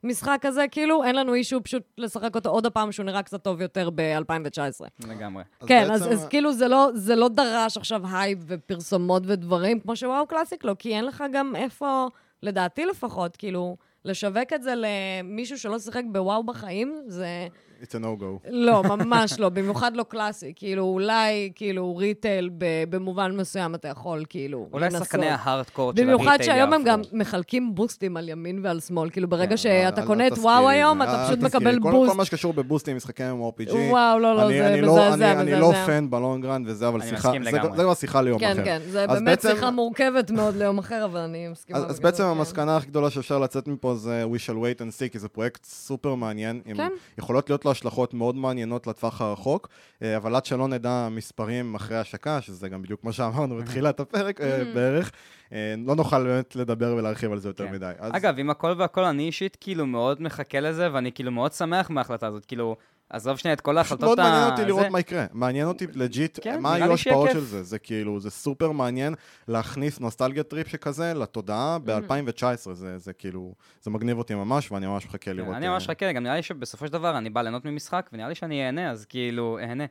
[0.03, 3.61] המשחק הזה, כאילו, אין לנו issue פשוט לשחק אותו עוד הפעם, שהוא נראה קצת טוב
[3.61, 5.07] יותר ב-2019.
[5.07, 5.43] לגמרי.
[5.67, 9.95] כן, אז, בעצם- אז כאילו זה לא, זה לא דרש עכשיו הייפ ופרסומות ודברים, כמו
[9.95, 12.07] שוואו קלאסיק לא, כי אין לך גם איפה,
[12.43, 17.47] לדעתי לפחות, כאילו, לשווק את זה למישהו שלא שיחק בוואו בחיים, זה...
[17.81, 18.47] It's a no-go.
[18.49, 20.53] לא, ממש לא, במיוחד לא קלאסי.
[20.55, 25.03] כאילו, אולי, כאילו, retail ב- במובן מסוים אתה יכול, כאילו, אולי לנסות.
[25.03, 27.01] שחקני ההארדקור של ה retail במיוחד שהיום הם גם.
[27.13, 29.09] מחלקים בוסטים על ימין ועל שמאל.
[29.09, 31.39] כאילו, ברגע כן, שאתה אל- קונה את וואו היום, אתה פשוט.
[31.39, 32.11] מקבל boost.
[32.11, 33.73] כל מה שקשור בבוסטים, משחקי MMORPG.
[33.89, 35.85] וואו, לא, לא, זה אני לא- מזעזע, אני- לא מזעזע.
[35.85, 37.51] fan ב long run וזה, אבל שיחה, זה
[37.83, 38.53] כבר שיחה ליום אחר.
[38.55, 41.79] כן, כן, זה באמת שיחה מורכבת מאוד ליום אחר, אבל אני מסכימה.
[41.79, 42.29] אז, בעצם כן.
[42.29, 45.65] המסקנה הכי גדולה שאפשר לצאת מפה זה We shall wait and see, כי זה פרויקט
[45.65, 46.61] סופר מעניין.
[46.65, 46.89] עם- כן.
[47.17, 49.69] יכולות להיות לו השלכות מאוד מעניינות לטווח הרחוק,
[50.01, 54.41] אה, אבל עד שלא נדע מספרים אחרי השקה, שזה גם בדיוק מה שאמרנו בתחילת הפרק
[54.41, 55.11] אה, בערך,
[55.53, 57.73] אה, לא נוכל באמת לדבר ולהרחיב על זה יותר כן.
[57.73, 57.91] מדי.
[57.99, 61.89] אז אגב, עם הכל והכל, אני אישית כאילו מאוד מחכה לזה, ואני כאילו מאוד שמח
[61.89, 62.45] מההחלטה הזאת.
[62.45, 62.75] כאילו,
[63.09, 64.23] עזוב שנייה את כל ההחלטות מאוד ה...
[64.23, 64.87] מעניין אותי לראות.
[64.87, 65.25] מה יקרה.
[65.33, 67.29] מעניין אותי legit, כן, מה נראה היו ההשפעות.
[67.31, 67.63] של זה.
[67.63, 69.15] זה כאילו, זה סופר מעניין
[69.47, 72.73] להכניס nostalgia trip שכזה לתודעה ב-2019.
[72.95, 75.55] זה כאילו, זה מגניב אותי ממש, ואני ממש מחכה לראות.
[75.55, 78.29] אני אה, ממש מחכה, גם נראה לי שבסופו של דבר אני בא ליהנות ממשחק, ונראה
[78.29, 79.83] לי שאני אהנה, אז כאילו, אהנה.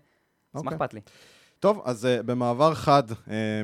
[0.55, 0.77] אז מה אוקיי.
[0.77, 1.01] אכפת לי?
[1.61, 3.15] טוב, אז אה, במעבר חד אה,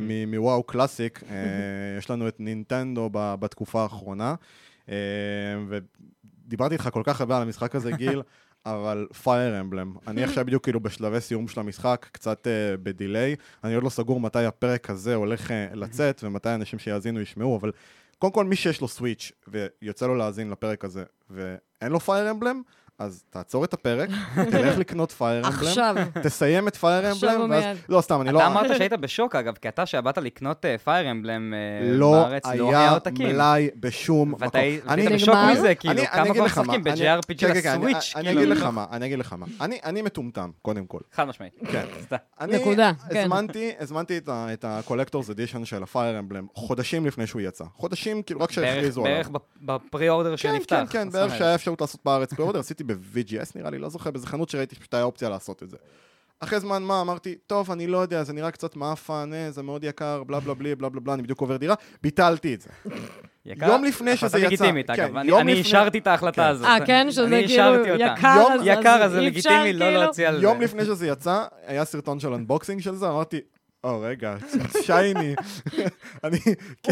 [0.01, 1.25] מ- מוואו קלאסיק, אה,
[1.99, 4.35] יש לנו את נינטנדו ב- בתקופה האחרונה,
[4.87, 4.91] אה,
[5.69, 8.23] ודיברתי איתך כל כך הרבה על המשחק הזה, גיל,
[8.67, 9.95] אבל פייר אמבלם.
[10.07, 13.37] אני עכשיו בדיוק כאילו בשלבי סיום של המשחק, קצת אה, ב delay.
[13.65, 17.73] אני עוד לא סגור מתי הפרק הזה הולך אה, לצאת, ומתי אנשים שיאזינו ישמעו, אבל
[18.19, 22.63] קודם כל, מי שיש לו סוויץ' ויוצא לו להאזין לפרק הזה, ואין לו פייר אמבלם,
[22.99, 24.09] אז תעצור את הפרק,
[24.51, 25.69] תלך לקנות פייר אמבלם.
[25.69, 25.95] עכשיו.
[26.23, 27.77] תסיים את פייר עכשיו אמבלם, ואז...
[27.89, 28.39] לא, סתם, אני לא...
[28.39, 32.81] אתה אמרת שהיית בשוק, אגב, כי אתה, שבאת לקנות פייר אמבלם לא בארץ, לא היה
[32.81, 33.29] היה עותקים.
[33.29, 34.43] מלאי בשום מקום.
[34.43, 35.53] ואתה היית אני- בשוק נגמר?
[35.53, 38.41] מזה, כאילו, אני- אני כמה כבר משחקים אני- ב-JRPG אני- לסוויץ', אני כאילו.
[38.43, 39.47] אגיד לך מה, אני אגיד לך מה.
[39.61, 40.99] אני- אני מטומטם, קודם כל.
[41.13, 41.53] חד משמעית.
[41.73, 41.85] כן.
[42.03, 42.17] סתם.
[42.41, 43.29] אני נקודה, כן.
[43.81, 47.65] הזמנתי, את ה-collector's edition של הפייר אמבלם חודשים לפני שהוא יצא.
[47.77, 49.15] חודשים, כאילו, רק בערך- שהכריזו עליו.
[49.15, 49.29] בערך
[49.63, 50.77] ב pre-order כן, שנפתח.
[50.91, 51.39] כן, כן, בערך.
[51.39, 54.95] שהיה אפשרות לעשות בארץ pre-order, עשיתי ב-VGS נראה לי, לא זוכר, באיזה חנות שראיתי שפשוט
[54.95, 55.77] היה אופציה לעשות את זה.
[56.41, 59.85] אחרי זמן מה אמרתי, טוב, אני לא יודע, זה נראה קצת מאפן, אה, זה מאוד
[59.85, 62.69] יקר, בלה בלה בלה בלה בלה בלה, אני בדיוק עובר דירה, ביטלתי את זה.
[63.47, 63.67] יקר?
[63.67, 64.47] יום לפני שזה החלטה יצא.
[64.65, 65.17] לגיטימית, כן, אגב.
[65.17, 66.11] אני- יום אני לפני- אישרתי את כן.
[66.11, 66.67] ההחלטה הזאת.
[66.67, 67.07] אה, כן?
[67.11, 67.85] שזה כאילו.
[67.99, 70.01] יקר, יום- אז יקר, אז זה אי אפשר, לגיטימי לא כאילו?
[70.03, 70.43] להוציא על זה.
[70.43, 73.41] יום לפני שזה יצא, היה סרטון של אנבוקסינג של זה, אמרתי,
[73.85, 74.35] או רגע,
[74.83, 75.35] שייני.
[76.25, 76.39] אני,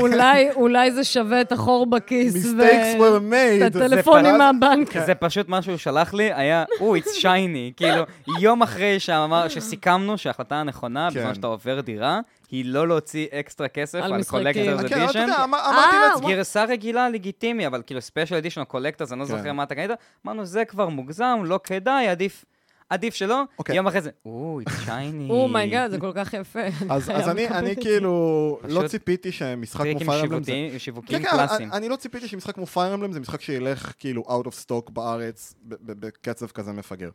[0.00, 2.34] אולי, אולי זה שווה את החור בכיס.
[2.46, 3.66] mistakes were made.
[3.66, 4.98] את הטלפונים מהבנק.
[5.06, 7.72] זה פשוט מה שהוא שלח לי, היה, או, it's shiny.
[7.76, 8.02] כאילו,
[8.40, 11.20] יום אחרי שאמר- שסיכמנו שההחלטה הנכונה, כן.
[11.20, 12.20] בזמן שאתה עובר דירה,
[12.50, 14.12] היא לא להוציא אקסטרה כסף על
[14.52, 15.18] כן, אתה edition.
[15.20, 19.24] יודע, אמר- אמרתי אה, גרסה רגילה לגיטימי, אבל כאילו special edition או collector's, אני לא
[19.24, 19.36] כן.
[19.36, 19.90] זוכר מה אתה קנית,
[20.26, 22.44] אמרנו, זה כבר מוגזם, לא כדאי, עדיף.
[22.92, 23.76] עדיף שלא, אוקיי.
[23.76, 25.30] יום אחרי זה, או, it's shiny.
[25.30, 26.60] Oh my god, זה כל כך יפה.
[26.90, 27.76] אז אז אני אני.
[27.76, 30.52] כאילו, לא ציפיתי שמשחק כמו פייר אמבלם זה...
[30.78, 31.68] שיווקיים- כן, כן, קלאסיים.
[31.68, 34.90] אני- אני לא ציפיתי שמשחק כמו פייר אמבלם זה משחק שילך כאילו out of stock
[34.90, 37.10] בארץ ב- ב- בקצב כזה מפגר.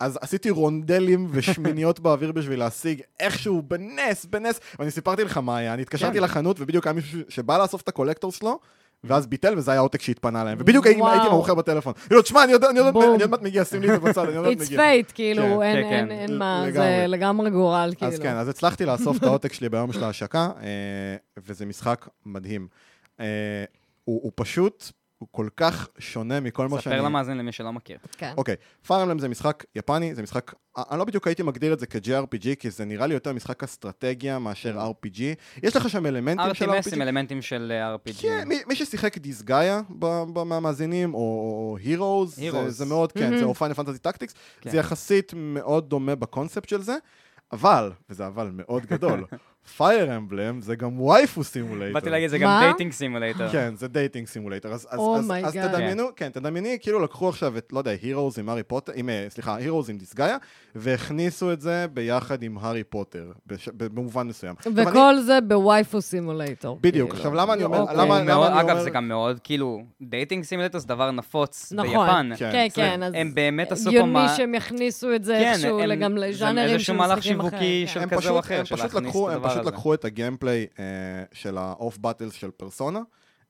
[0.00, 5.74] אז עשיתי רונדלים ושמיניות באוויר בשביל להשיג איכשהו בנס, בנס, ואני סיפרתי לך מה היה,
[5.74, 6.24] אני התקשרתי כן.
[6.24, 8.58] לחנות ובדיוק היה מישהו שבא לאסוף את הקולקטור שלו.
[9.04, 10.58] ואז ביטל, וזה היה עותק שהתפנה להם.
[10.60, 11.92] ובדיוק הייתי מוכר בטלפון.
[12.06, 12.52] כאילו, תשמע, אני.
[12.54, 12.78] אני
[13.22, 14.80] עוד מעט מגיע, שים לי את זה בצד, אני עוד מעט It's מגיע.
[14.80, 16.10] fate, כאילו, כן, אין- כן, כן.
[16.10, 16.64] אין מה.
[16.72, 18.12] זה לגמרי גורל, כאילו.
[18.12, 20.66] אז כן, אז הצלחתי לאסוף את העותק שלי ביום של ההשקה, אה,
[21.46, 22.68] וזה משחק מדהים.
[23.20, 23.64] אה,
[24.04, 24.90] הוא פשוט,
[25.20, 26.96] הוא כל כך שונה מכל מה שאני...
[26.96, 27.98] ספר למאזין למי שלא מכיר.
[28.16, 28.32] כן.
[28.36, 28.56] אוקיי,
[28.86, 30.52] פייר אמבלם זה משחק יפני, זה משחק...
[30.90, 34.38] אני לא בדיוק הייתי מגדיר את זה כ-JRPG, כי זה נראה לי יותר משחק אסטרטגיה
[34.38, 35.20] מאשר RPG.
[35.62, 36.94] יש לך שם אלמנטים של RPG.
[36.94, 38.22] עם אלמנטים של אה, RPG.
[38.22, 39.80] כן, מי, מי ששיחק דיסגאיה
[40.46, 42.70] מהמאזינים, או הירוס, זה.
[42.70, 44.70] זה מאוד, כן, זה או פיינל פנטזי טקטיקס, כן.
[44.70, 46.96] זה יחסית מאוד דומה בקונספט של זה,
[47.52, 49.24] אבל, וזה אבל מאוד גדול,
[49.76, 51.94] פייר אמבלם זה גם waifu simulator.
[51.94, 52.60] באתי להגיד, זה גם?
[52.62, 53.48] dating simulator.
[53.48, 54.72] כן, זה dating simulator.
[54.72, 55.56] אז, אז, Oh אז, אז.
[55.56, 59.26] תדמיינו, כן, תדמייני, כאילו לקחו עכשיו את, לא יודע, הירוז עם הארי פוטר, עם, אה,
[59.28, 60.36] סליחה, הירוז עם דיסגאיה,
[60.74, 64.54] והכניסו את זה ביחד עם הארי פוטר, בש, במובן מסוים.
[64.58, 66.78] עכשיו, אני- וכל זה ב waifu simulator.
[66.80, 67.14] בדיוק.
[67.14, 67.96] עכשיו למה אני אומר, אוקיי.
[67.96, 68.82] למה, למה מאוד- אני אגב, אומר...
[68.82, 71.90] זה גם מאוד, כאילו, dating simulator זה דבר נפוץ נכון.
[71.90, 72.30] ביפן.
[72.36, 74.34] כן, כן, זה- כן, אז הם באמת עשו פה הגיוני מה...
[74.36, 78.00] שהם יכניסו את זה כן, איכשהו גם לז'אנרים של משחקים אחרים, כן.
[78.00, 79.66] הם פשוט, לקחו, פשוט.
[79.66, 80.84] לקחו את ה gameplay אה,
[81.32, 83.00] של ה off battles של פרסונה,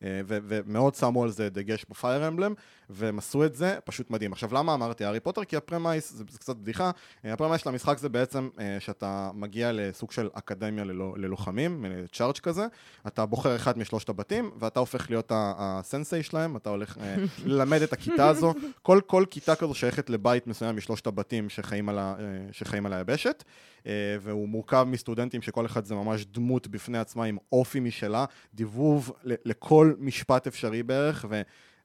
[0.02, 2.54] ו- ומאוד שמו על זה דגש בפייר אמבלם,
[2.90, 4.32] והם עשו את זה פשוט מדהים.
[4.32, 5.44] עכשיו, למה אמרתי הארי פוטר?
[5.44, 6.90] כי ה premise, זה, זה קצת בדיחה,
[7.24, 11.84] אה, ה premise של המשחק זה בעצם אה, שאתה מגיע לסוג של אקדמיה ללא, ללוחמים,
[12.12, 12.66] church כזה,
[13.06, 17.92] אתה בוחר אחד משלושת הבתים, ואתה הופך להיות הסנסיי שלהם, אתה הולך אה, ללמד את
[17.92, 18.54] הכיתה הזו.
[18.82, 22.14] כל, כל כיתה כזו שייכת לבית מסוים משלושת הבתים שחיים על, ה,
[22.52, 23.44] שחיים על היבשת,
[23.86, 28.24] אה, והוא מורכב מסטודנטים שכל אחד זה ממש דמות בפני עצמה עם אופי משלה,
[28.54, 31.24] דיבוב לכל משפט אפשרי בערך,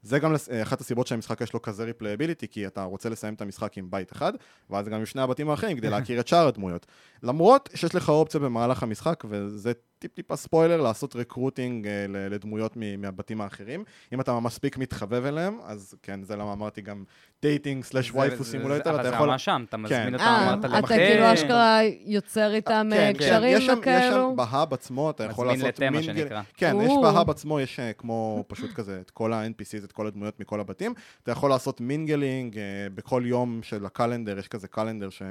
[0.06, 3.42] וזה גם אה, אחת הסיבות שהמשחק יש לו כזה replayability, כי אתה רוצה לסיים את
[3.42, 4.34] המשחק עם בית אחד,
[4.70, 6.86] ואז גם עם שני הבתים האחרים כדי להכיר את שאר הדמויות.
[7.24, 9.74] למרות שיש לך אופציה במהלך המשחק, וזה
[10.08, 13.84] טיפ-טיפה ספוילר, לעשות recruiting אה, לדמויות מ- מהבתים האחרים.
[14.14, 17.04] אם אתה מספיק מתחבב אליהם, אז כן, זה למה אמרתי גם
[17.42, 19.28] dating slash waifu זה- סימולטור, אבל אתה זה יכול...
[19.30, 20.14] ממש שם, אתה מזמין כן.
[20.14, 21.34] אותם, אה, אמרת אתה להם, כאילו.
[21.34, 24.30] אשכרה יוצר איתם אה, כן, כן, קשרים יש שם- יש וכאלו?
[24.32, 26.42] שם ב hub עצמו, אתה יכול מזמין לעשות לתה, מה שנקרא.
[26.58, 26.92] כן, יש.
[27.02, 30.94] ב hub עצמו, יש כמו פשוט כזה את כל ה-NPCs, את כל הדמויות מכל הבתים.
[31.24, 32.64] אתה יכול לעשות mingling, אה,
[32.96, 35.22] בכל יום של ה calendar, יש כזה calendar ש-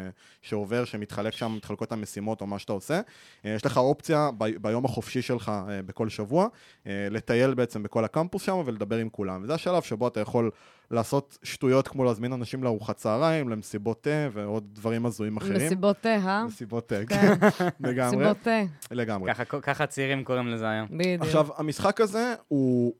[0.42, 3.00] שעובר, שמתחלק שם, מתחלקות המשימות או מה שאתה עושה.
[3.44, 6.46] אה, יש לך אופציה ב- ביום החופשי שלך אה, בכל שבוע,
[6.86, 9.42] אה, לטייל בעצם בכל הקמפוס שם ולדבר עם כולם.
[9.42, 10.50] וזה השלב שבו אתה יכול
[10.90, 15.66] לעשות שטויות כמו להזמין אנשים לארוחת צהריים, למסיבות תה ועוד דברים הזויים אחרים.
[15.66, 16.44] מסיבות תה, אה?
[16.44, 17.32] מסיבות תה, כן.
[17.80, 18.60] לגמרי, מסיבות תה,
[18.90, 19.34] לגמרי.
[19.34, 20.88] ככה- צעירים קוראים לזה היום.
[20.90, 21.22] בדיוק.
[21.22, 22.94] עכשיו, המשחק הזה הוא,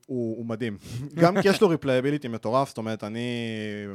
[0.45, 0.77] מדהים.
[1.15, 3.27] גם כי יש לו replayability מטורף, זאת אומרת, אני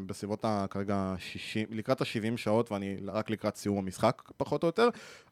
[0.07, 4.89] בסביבות ה, כרגע 60, לקראת ה-70 שעות, ואני רק לקראת סיום המשחק, פחות או יותר.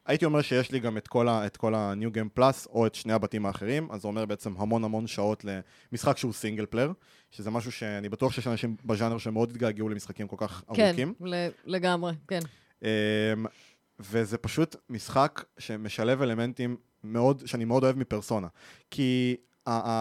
[0.07, 1.09] הייתי אומר שיש לי גם את
[1.57, 5.07] כל ה-New Game Plus, או את שני הבתים האחרים, אז זה אומר בעצם המון המון
[5.07, 5.45] שעות
[5.93, 6.93] למשחק שהוא single player,
[7.31, 11.15] שזה משהו שאני בטוח שיש אנשים בז'אנר שמאוד התגעגעו למשחקים כל כך כן, ארוכים.
[11.21, 12.39] ל- לגמרי, כן.
[12.83, 12.89] אמ,
[14.01, 18.49] וזה פשוט משחק שמשלב אלמנטים מאוד, שאני מאוד אוהב מפרסונה.
[18.91, 19.37] כי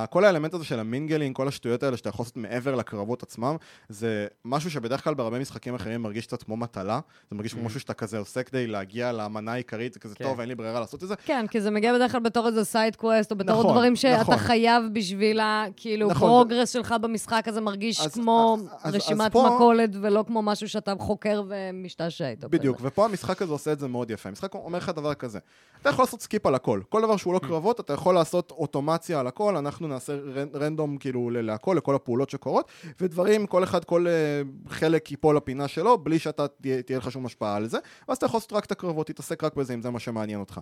[0.09, 3.55] כל האלמנט הזה של ה mingling, כל השטויות האלה שאתה יכול לעשות מעבר לקרבות עצמם,
[3.89, 6.99] זה משהו שבדרך כלל בהרבה משחקים אחרים מרגיש קצת כמו מטלה.
[7.29, 7.65] זה מרגיש כמו ממ.
[7.65, 10.23] משהו שאתה כזה עושה כדי להגיע למנה העיקרית, זה כזה כן.
[10.25, 11.15] טוב, אין לי ברירה לעשות את זה.
[11.25, 14.21] כן, כי זה מגיע בדרך כלל בתור איזה side quest, או בתור נכון, דברים שאתה
[14.21, 14.37] נכון.
[14.37, 15.65] חייב בשביל ה...
[15.75, 21.43] כאילו, נכון, progress שלך במשחק הזה מרגיש כמו רשימת מכולת, ולא כמו משהו שאתה חוקר
[21.47, 22.49] ומשתעשע איתו.
[22.49, 24.29] בדיוק, ופה המשחק הזה עושה את זה מאוד יפה.
[24.29, 25.39] המשחק אומר לך דבר כזה,
[25.81, 26.81] אתה יכול לעשות skip על הכל.
[26.89, 30.97] כל דבר שהוא לא קרבות, אתה יכול לעשות אוטומציה על הכל, אנחנו נעשה רנ- random
[30.97, 36.19] כאילו להכל, לכל הפעולות שקורות, ודברים, כל אחד, כל אה, חלק ייפול לפינה שלו, בלי
[36.19, 36.47] שאתה
[36.85, 37.77] תהיה לך שום השפעה על זה,
[38.07, 40.59] ואז אתה יכול לעשות רק את הקרבות, תתעסק רק בזה, אם זה מה שמעניין אותך.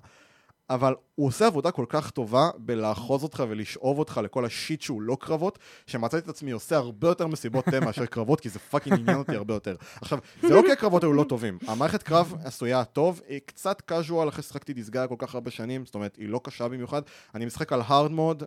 [0.70, 5.01] אבל הוא עושה עבודה כל כך טובה בלאחוז אותך ולשאוב אותך לכל ה shit שהוא
[5.01, 9.00] לא קרבות, שמצאתי את עצמי עושה הרבה יותר מסיבות תה מאשר קרבות, כי זה fucking
[8.99, 9.76] עניין אותי הרבה יותר.
[10.01, 14.30] עכשיו, זה לא כי הקרבות היו לא טובים, המערכת קרב עשויה טוב, היא קצת casual
[14.30, 17.01] אחרי ששחקתי Disgaea כל כך הרבה שנים, זאת אומרת, היא לא קשה במיוחד.
[17.36, 18.43] אני משחק על hard mode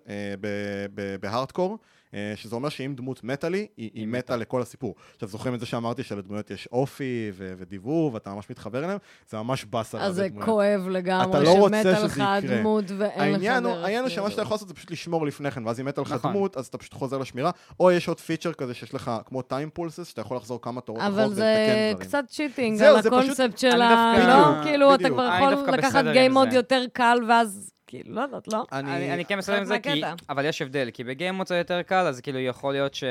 [1.21, 1.71] בהארדקור.
[1.71, 1.98] אה,
[2.37, 4.95] שזה אומר שאם דמות מתה לי, היא, היא מתה לכל הסיפור.
[5.15, 8.99] עכשיו, זוכרים את זה שאמרתי שלדמויות יש אופי ו- ודיבוב, ואתה ממש מתחבר אליהם?
[9.31, 10.29] זה ממש באסה אז זה.
[10.45, 12.23] כואב לגמרי, אתה לא שמתה שזה לך.
[12.27, 13.21] הדמות ואין לך דרך.
[13.33, 14.31] העניין הוא, העניין הוא שמה כאילו.
[14.31, 16.33] שאתה יכול לעשות זה פשוט לשמור לפני כן, ואז אם מתה לך נכון.
[16.33, 17.51] דמות, אז אתה פשוט חוזר לשמירה,
[17.81, 21.03] או יש עוד feature כזה שיש לך כמו time pulses, שאתה יכול לחזור כמה תורות
[21.03, 22.09] אבל ולתקן זה דברים.
[22.09, 24.15] קצת cheating על זה הקונספט של ה...
[24.29, 25.09] לא, כאילו, אתה.
[25.09, 26.57] כבר אני יכול לקחת game mode זה.
[26.57, 28.65] יותר קל, ואז, כאילו, לא יודעת, לא?
[28.73, 30.03] אני, אני כן מסתכל עם זה, כי.
[30.29, 33.05] אבל יש הבדל, כי ב game mode זה יותר קל, אז כאילו יכול להיות ש...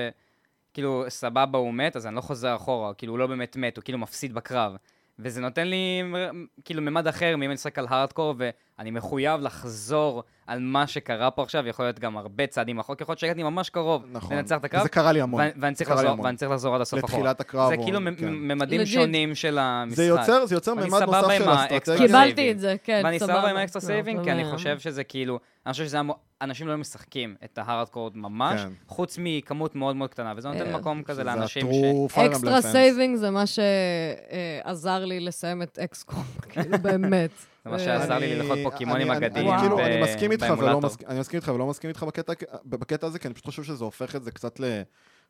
[0.73, 3.83] כאילו, סבבה, הוא מת, אז אני לא חוזר אחורה, כאילו, הוא לא באמת מת, הוא
[3.83, 4.75] כאילו מפסיד בקרב.
[5.19, 6.03] וזה נותן לי
[6.65, 8.33] כאילו ממד אחר, מאם אני משחק על הארדקור,
[8.79, 13.11] ואני מחויב לחזור על מה שקרה פה עכשיו, יכול להיות גם הרבה צעדים אחורה, יכול
[13.13, 14.37] להיות שהגעתי ממש קרוב נכון.
[14.37, 15.39] לנצח את הקרב, וזה קרה לי המון.
[15.41, 16.25] ואני- ואני צריך קרה לי לחזור- המון.
[16.25, 17.13] ואני צריך לחזור עד הסוף אחורה.
[17.19, 17.69] לתחילת הקרב.
[17.69, 18.29] זה או- כאילו כן.
[18.33, 18.85] ממדים Legit.
[18.85, 19.95] שונים של המשחק.
[19.97, 21.97] זה יוצר, זה יוצר ממד נוסף של אסטרטגיה.
[22.07, 23.33] קיבלתי את זה, כן, ואני סבבה.
[23.33, 24.45] סבבה עם ה extra saving, כי אני.
[24.45, 25.97] חושב שזה כאילו, אני חושב שזה,
[26.41, 28.69] אנשים לא משחקים את ההארדקור ממש, כן.
[28.87, 30.73] חוץ מכמות מאוד מאוד קטנה, וזה נותן כן.
[30.75, 32.17] מקום כזה לאנשים ש...
[32.17, 32.61] extra.
[32.61, 33.43] saving זה מה
[34.63, 37.31] שעזר לי לסיים את XCOM, כאילו, באמת.
[37.67, 40.81] זה מה שעזר לי ללחוץ פוקימונים אני- אני כאילו, אני מסכים איתך ולא באמולטור.
[40.89, 42.33] מסכים- אני מסכים איתך ולא מסכים איתך בקטע-
[42.65, 44.81] בקטע הזה, כי אני פשוט חושב שזה הופך את זה קצת ל...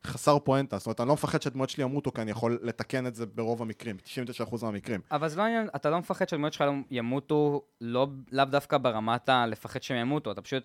[0.06, 0.78] חסר פואנטה.
[0.78, 3.62] זאת אומרת, אני לא מפחד שהדמויות שלי ימותו, כי אני יכול לתקן את זה ברוב
[3.62, 5.02] המקרים, 99% מהמקרים.
[5.12, 9.84] אבל זה לא עניין, אתה לא מפחד שהדמויות שלך ימותו, לא, לאו דווקא ברמת הלפחד
[9.84, 10.64] שהם ימותו, אתה פשוט...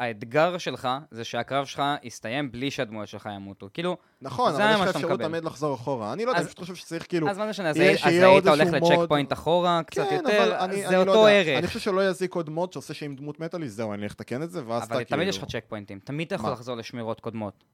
[0.00, 3.68] האתגר שלך זה שהקרב שלך יסתיים בלי שהדמויות שלך ימותו.
[3.74, 5.28] כאילו, נכון, זה אבל יש מה לך שאתה אפשרות מקבל.
[5.28, 6.12] תמיד לחזור אחורה.
[6.12, 7.28] אני לא יודע, אני פשוט חושב שצריך כאילו...
[7.28, 9.08] אז מה זה משנה, אז היית הולך לצ'ק.
[9.08, 11.28] פוינט אחורה, קצת כן, יותר, אבל אני, זה אני אותו לא.
[11.28, 11.58] ערך.
[11.58, 14.42] אני חושב שלא יזיק עוד מוד שעושה שאם דמות מתה לי, זהו, אני אלך לתקן
[14.42, 15.16] את זה, ואז אתה אבל כאילו...
[15.16, 16.52] תמיד יש לך צ'ק פוינטים, תמיד אתה יכול מה?
[16.52, 17.64] לחזור לשמירות קודמות.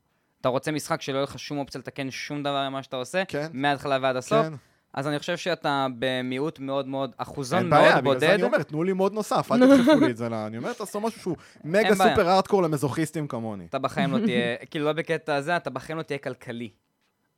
[0.41, 3.47] אתה רוצה משחק שלא יהיה לך שום אופציה לתקן שום דבר ממה שאתה עושה, כן.
[3.53, 4.53] מההתחלה ועד הסוף, כן.
[4.95, 8.35] אז אני חושב שאתה במיעוט מאוד מאוד, אחוזון אין מאוד בעיה, בגלל זה בודד.
[8.35, 10.35] אני אומר, תנו לי מוד נוסף, אל תדחפו לי את זה ל...
[10.35, 11.95] אני אומר, תעשו משהו שהוא מגה אין.
[11.95, 13.67] סופר ארטקור למזוכיסטים כמוני.
[13.67, 16.71] אתה בחיים לא תהיה, כאילו לא בקטע הזה, אתה בחיים לא תהיה כלכלי.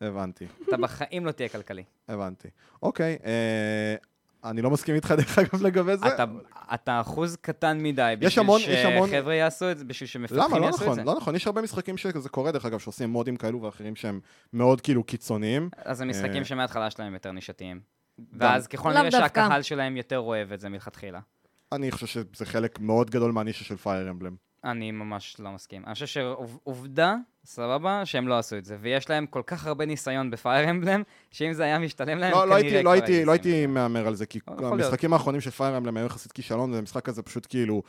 [0.01, 1.85] הבנתי, אתה בחיים לא תהיה כלכלי.
[2.09, 2.49] הבנתי.
[2.83, 3.95] אוקיי, אה,
[4.45, 6.07] אני לא מסכים איתך דרך אגב לגבי זה.
[6.09, 6.25] אתה,
[6.75, 8.61] אתה אחוז קטן מדי יש בשביל המון-
[9.09, 10.59] שחבר'ה יעשו את זה, בשביל שמפתחים למה?
[10.59, 11.05] לא יעשו את נכון, זה.
[11.05, 14.21] לא נכון, יש הרבה משחקים שזה קורה דרך אגב, שעושים מודים כאלו ואחרים שהם
[14.53, 15.71] מאוד כאילו קיצוניים.
[15.85, 17.81] אז זה משחקים אה, שמההתחלה שלהם יותר נישתיים.
[18.33, 19.11] ואז ככל דווקא.
[19.11, 21.21] שהקהל שלהם יותר אוהב את זה מלכתחילה.
[21.73, 24.35] אני חושב שזה חלק מאוד גדול מהנישה של פייר אמבלם.
[24.65, 25.83] אני ממש לא מסכים.
[25.87, 28.77] אני חושב שעובדה, סבבה, שהם לא עשו את זה.
[28.81, 32.43] ויש להם כל כך הרבה ניסיון בפייר אמבלם, שאם זה היה משתלם להם, לא, לא
[32.45, 33.67] כנראה הייתי, כבר לא הייתי, לא הייתי.
[33.67, 34.41] מהמר על זה, כי.
[34.47, 37.83] המשחקים האחרונים של פייר אמבלם היו יחסית כישלון, והמשחק הזה פשוט כאילו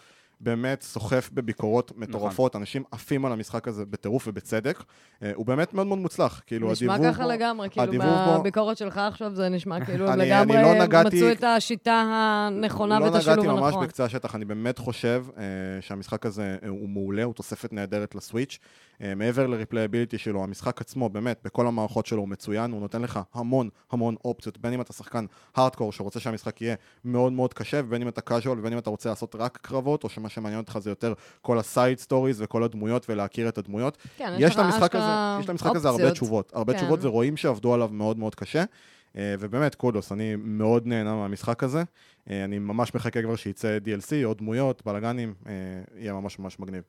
[0.43, 2.03] באמת סוחף בביקורות נכון.
[2.03, 4.83] מטורפות, אנשים עפים על המשחק הזה בטירוף ובצדק.
[5.23, 8.43] אה, הוא באמת מאוד מאוד מוצלח, כאילו נשמע הדיבוב ככה בו- לגמרי, כאילו הדיבוב בו-
[8.77, 13.11] שלך עכשיו זה נשמע כאילו אני- לגמרי אני לא נגעתי- מצאו את השיטה הנכונה ואת
[13.11, 13.83] לא השילוב נגעתי ממש הנכון.
[13.85, 15.43] בקצה השטח, אני באמת חושב אה,
[15.81, 18.59] שהמשחק הזה אה, הוא מעולה, הוא תוספת נהדרת ל Switch.
[19.01, 23.01] אה, מעבר ל replayability שלו, המשחק עצמו, באמת, בכל המערכות שלו הוא מצוין, הוא נותן
[23.01, 25.25] לך המון המון אופציות, בין אם אתה שחקן
[25.55, 26.75] הארדקור שרוצה שהמשחק יהיה
[27.05, 30.09] מאוד מאוד קשה, ובין אם אתה casual, ובין אם אתה רוצה לעשות רק קרבות, או
[30.09, 33.97] שמה שמעניין אותך זה יותר כל ה side stories וכל הדמויות ולהכיר את הדמויות.
[34.17, 36.11] כן, יש למשחק הזה, יש למשחק הזה הרבה.
[36.11, 36.79] תשובות, הרבה כן.
[36.79, 38.63] תשובות ורואים שעבדו עליו מאוד מאוד קשה.
[39.17, 41.83] אה, ובאמת, kudos, אני מאוד נהנה מהמשחק הזה.
[42.29, 45.53] אה, אני ממש מחכה כבר שייצא DLC, עוד דמויות, בלאגנים, אה,
[45.97, 46.83] יהיה ממש ממש מגניב.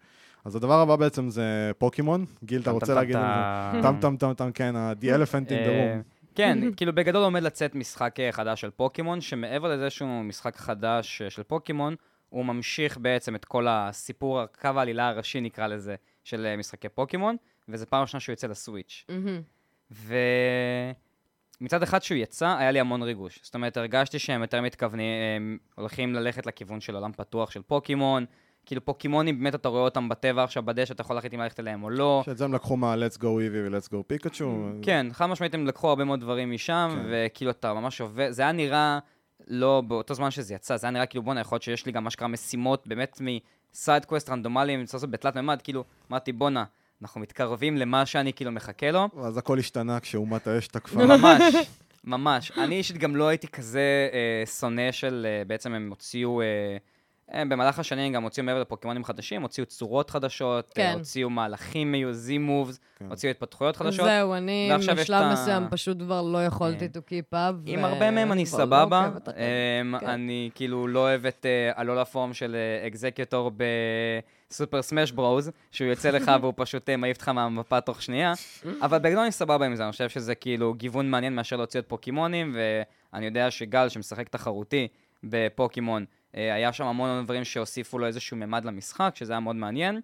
[0.44, 2.24] אז הדבר הבא בעצם זה פוקימון.
[2.44, 3.82] גיל, אתה רוצה להגיד על זה?
[3.82, 6.02] טם טם טם טם, כן, The Elephant in the אה, room.
[6.34, 11.22] כן, כאילו בגדול עומד לצאת משחק אה, חדש של פוקימון, שמעבר לזה שהוא משחק חדש
[11.22, 11.94] אה, של פוקימון,
[12.28, 17.36] הוא ממשיך בעצם את כל הסיפור, קו העלילה הראשי נקרא לזה, של משחקי פוקימון,
[17.68, 19.06] וזה פעם ראשונה שהוא יוצא לסוויץ'.
[21.60, 23.40] ומצד אחד שהוא יצא, היה לי המון ריגוש.
[23.42, 28.24] זאת אומרת, הרגשתי שהם יותר מתכוונים, הם הולכים ללכת לכיוון של עולם פתוח של פוקימון.
[28.66, 31.82] כאילו פוקימונים, באמת אתה רואה אותם בטבע עכשיו בדשא, אתה יכול להחליט אם ללכת אליהם
[31.82, 32.22] או לא.
[32.26, 34.44] שאת זה הם לקחו מה-Let's Go Eevee ו-Let's Go Pikachu.
[34.82, 37.08] כן, חד משמעית הם לקחו הרבה מאוד דברים משם, כן.
[37.10, 38.98] וכאילו אתה ממש עובד, זה היה נראה,
[39.48, 42.06] לא באותו זמן שזה יצא, זה היה נראה כאילו בואנה, יכול להיות שיש לי גם
[42.06, 46.64] אשכרה משימות באמת מסייד קווסט רנדומליים, סוף סוף בתלת מימד, כאילו, אמרתי בואנה,
[47.02, 49.08] אנחנו מתקרבים למה שאני כאילו מחכה לו.
[49.18, 51.06] אז הכל השתנה כשאומת האש תקפה.
[51.06, 51.54] ממש,
[52.04, 52.52] ממש.
[52.58, 56.46] אני אישית גם לא הייתי כזה אה, שונא של, אה, בעצם הם הוציאו, אה,
[57.34, 60.92] אה, במהלך השנים הם גם הוציאו מעבר לפוקימונים חדשים, הוציאו צורות חדשות, אה, כן.
[60.98, 63.06] הוציאו מהלכים מיוזים מובס, כן.
[63.10, 64.04] הוציאו התפתחויות חדשות.
[64.06, 66.98] זהו, אני בשלב מסוים פשוט כבר לא יכולתי כן.
[66.98, 67.54] to keep up.
[67.66, 69.42] עם ו- הרבה מהם אני לא סבבה, עוקבת אחרי.
[69.80, 70.06] אמ, כן.
[70.06, 72.56] אני כאילו לא אוהב את אה, הלא לפורם של
[72.86, 73.50] אקזקיוטור
[74.50, 78.32] בסופר סמאש ברוז, שהוא יוצא לך והוא פשוט מעיף אותך מהמפה תוך שנייה,
[78.82, 81.88] אבל בגדול אני סבבה עם זה, אני חושב שזה כאילו גיוון מעניין מאשר להוציא את
[81.88, 84.88] פוקימונים, ואני יודע שגל שמשחק תחרותי
[85.24, 86.04] בפוקימון,
[86.34, 90.00] היה שם המון דברים שהוסיפו לו איזשהו ממד למשחק, שזה היה מאוד מעניין.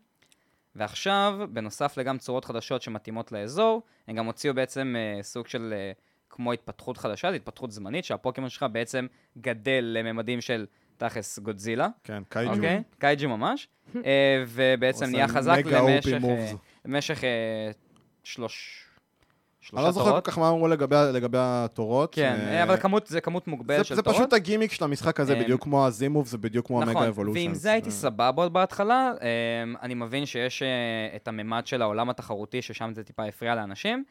[0.74, 5.92] ועכשיו, בנוסף לגם צורות חדשות שמתאימות לאזור, הם גם הוציאו בעצם אה, סוג של אה,
[6.30, 9.06] כמו התפתחות חדשה, זו התפתחות זמנית, שהפוקימון שלך בעצם
[9.38, 10.66] גדל לממדים של
[10.96, 12.54] תכלס גודזילה, כן, קייג'ו.
[12.54, 12.82] אוקיי?
[12.98, 13.68] קייג'ו ממש,
[14.06, 16.52] אה, ובעצם נהיה חזק למשך, אה.
[16.84, 17.70] למשך אה,
[18.24, 18.84] שלוש...
[19.74, 20.26] אני לא זוכר כל תורות.
[20.26, 22.14] כך מה אמרו לגבי לגבי התורות.
[22.14, 24.18] כן, אה, אה, אבל כמות, זה כמות מוגבלת זה- של זה תורות.
[24.18, 27.38] פשוט הגימיק של המשחק הזה, אה, בדיוק כמו הזימוב, זה בדיוק כמו המגה נכון, אבולושן.
[27.40, 29.12] ועם זה הייתי סבבה עוד בהתחלה.
[29.64, 30.68] אמ, אני מבין שיש אה,
[31.16, 34.04] את הממד של העולם התחרותי, ששם זה טיפה הפריע לאנשים.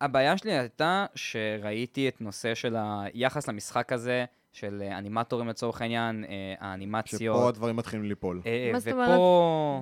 [0.00, 6.24] הבעיה שלי הייתה שראיתי את נושא של היחס למשחק הזה, של אה, אנימטורים לצורך העניין,
[6.24, 7.48] אה, שפה האנימציות.
[7.48, 8.40] הדברים מתחילים ליפול.
[8.46, 8.94] אה, מה זאת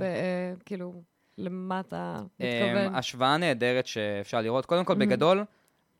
[0.02, 0.92] אה, כאילו,
[1.38, 2.94] למה אתה אמ, מתכוון?
[2.94, 4.66] השוואה נהדרת שאפשר לראות.
[4.66, 4.94] קודם כל.
[4.94, 5.44] בגדול,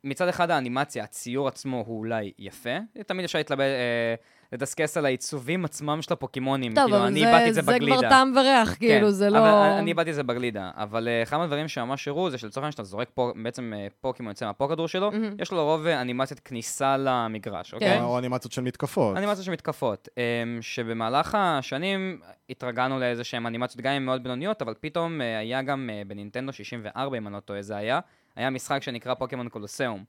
[0.04, 2.76] מצד אחד האנימציה, הציור עצמו הוא אולי יפה,
[3.06, 4.14] תמיד אפשר להתלבט, אה,
[4.54, 6.74] לדסקס על העיצובים עצמם של הפוקימונים.
[6.74, 7.98] טוב, כאילו, אבל אני זה, איבדתי את זה זה בגלידה.
[7.98, 9.64] כבר טעם וריח, כאילו, כן, זה אבל לא...
[9.66, 10.70] אני- אני איבדתי את זה בגלידה.
[10.74, 14.30] אבל אה, אחד מהדברים שממש הראו זה שלצורך העניין שאתה זורק פה, בעצם אה, פוקימון
[14.30, 15.36] יוצא מהפוקדור שלו, מהמם.
[15.40, 17.96] יש לו לרוב אה, אנימציית כניסה למגרש, אוקיי?
[17.98, 18.02] כן.
[18.02, 19.16] או אנימציות של מתקפות.
[19.16, 20.22] אנימציות של מתקפות, אמ,
[20.62, 25.90] שבמהלך השנים התרגלנו לאיזה שהן אנימציות גם אם מאוד בינוניות, אבל פתאום אה, היה גם
[25.92, 28.00] אה, בנינטנדו 64, אם אני לא טועה, זה היה,
[28.36, 30.04] היה משחק שנקרא פוקימון קולוסיאום,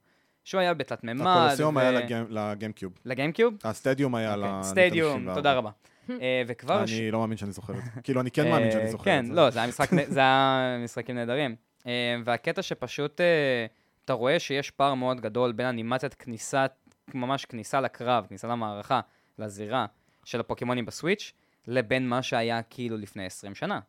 [0.46, 1.26] שהוא היה בתלת מימד.
[1.26, 1.90] הקולוסיאום ו- היה
[2.30, 2.92] לגיימקיוב.
[3.04, 3.54] לגיימקיוב?
[3.64, 5.34] הסטדיום היה אוקיי, לנינטנדו סטדיום, 64.
[5.34, 5.70] תודה רבה.
[6.10, 6.82] אה, וכבר...
[6.82, 8.00] אני לא מאמין שאני זוכר את זה.
[8.02, 9.32] כאילו, אני כן מאמין שאני אה, זוכר כן, את זה.
[9.34, 11.56] לא, זה היה משחק, נ- זה היה משחקים נהדרים.
[11.86, 11.92] אה,
[12.24, 13.66] והקטע שפשוט, אה,
[14.04, 16.66] אתה רואה שיש פער מאוד גדול בין אנימציית כניסה,
[17.14, 19.00] ממש כניסה לקרב, כניסה למערכה,
[19.38, 19.86] לזירה
[20.24, 21.32] של הפוקימונים בסוויץ',
[21.66, 23.80] לבין מה שהיה כאילו לפני 20 שנה.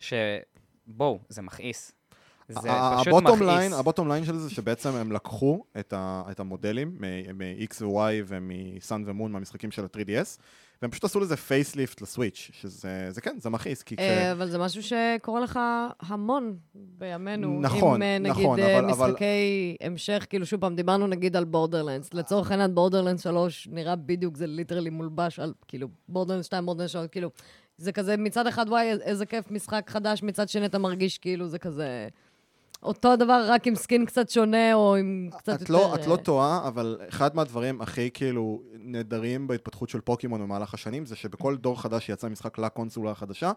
[0.00, 1.92] שבואו, זה מכעיס.
[2.48, 2.68] זה
[3.00, 3.72] פשוט מכעיס.
[3.72, 6.96] ה bottom line של זה שבעצם הם לקחו את, ה, את המודלים
[7.34, 10.38] מ-X ו-Y ומ-Sun ו Moon מהמשחקים של ה-3DS,
[10.82, 14.00] והם פשוט עשו לזה facelift ל Switch, שזה, זה כן, זה מכעיס, כי כש...
[14.00, 15.60] אה, אבל זה משהו שקורה לך
[16.00, 17.60] המון בימינו.
[17.60, 21.36] נכון, עם, אה, נגיד, נכון, אה, אבל- אבל- משחקי המשך, כאילו, שוב פעם, דיברנו נגיד
[21.36, 22.14] על Borderlands.
[22.14, 27.06] לצורך העניין, Borderlands 3 נראה בדיוק, זה literally מולבש על, כאילו, Borderlands 2, Borderlands 3,
[27.06, 27.30] כאילו,
[27.76, 31.58] זה כזה, מצד אחד, וואי, איזה כיף, משחק חדש, מצד שני אתה מרגיש כאילו זה
[31.58, 32.08] כזה...
[32.84, 35.72] אותו הדבר, רק עם סקין קצת שונה, או עם קצת את יותר...
[35.72, 40.74] לא, את לא אה, טועה, אבל אחד מהדברים הכי כאילו נהדרים בהתפתחות של פוקימון במהלך
[40.74, 43.52] השנים, זה שבכל דור חדש שיצא משחק לקונסולה החדשה.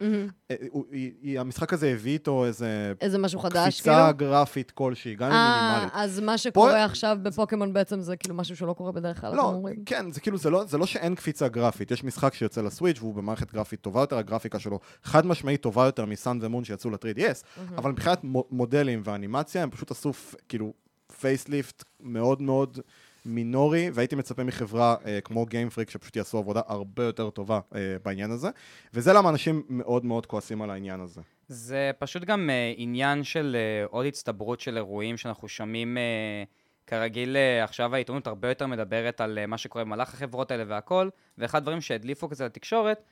[0.51, 0.55] אה,
[0.91, 3.95] היא- המשחק הזה הביא איתו איזה איזה משהו חדש, כאילו?
[3.97, 5.93] קפיצה גרפית כלשהי, גם אם אה, מינימלית.
[5.95, 9.38] אז מה שקורה פה- עכשיו בפוקימון בעצם זה כאילו משהו שלא קורה בדרך כלל, אתם
[9.38, 9.84] לא, אומרים?
[9.86, 11.91] כן, זה כאילו, זה לא, זה לא שאין קפיצה גרפית.
[11.91, 15.86] יש משחק שיוצא ל Switch והוא במערכת גרפית טובה יותר, הגרפיקה שלו חד משמעית טובה
[15.86, 20.11] יותר מ Sun ו Moon שיצאו ל-3DS, אבל מבחינת מו- מודלים ואנימציה, הם פשוט עשו
[20.49, 20.74] כאילו
[21.20, 22.80] facelift מאוד מאוד
[23.26, 27.80] מינורי, והייתי מצפה מחברה אה, כמו Game Freak שפשוט יעשו עבודה הרבה יותר טובה אה,
[28.05, 28.49] בעניין הזה,
[28.93, 31.22] וזה למה אנשים מאוד מאוד כועסים על העניין הזה.
[31.47, 33.55] זה פשוט גם אה, עניין של
[33.86, 39.22] אה, עוד הצטברות של אירועים שאנחנו שומעים, אה, כרגיל אה, עכשיו העיתונות הרבה יותר מדברת
[39.22, 43.03] על אה, מה שקורה במהלך החברות האלה והכל, ואחד הדברים שהדליפו כזה לתקשורת,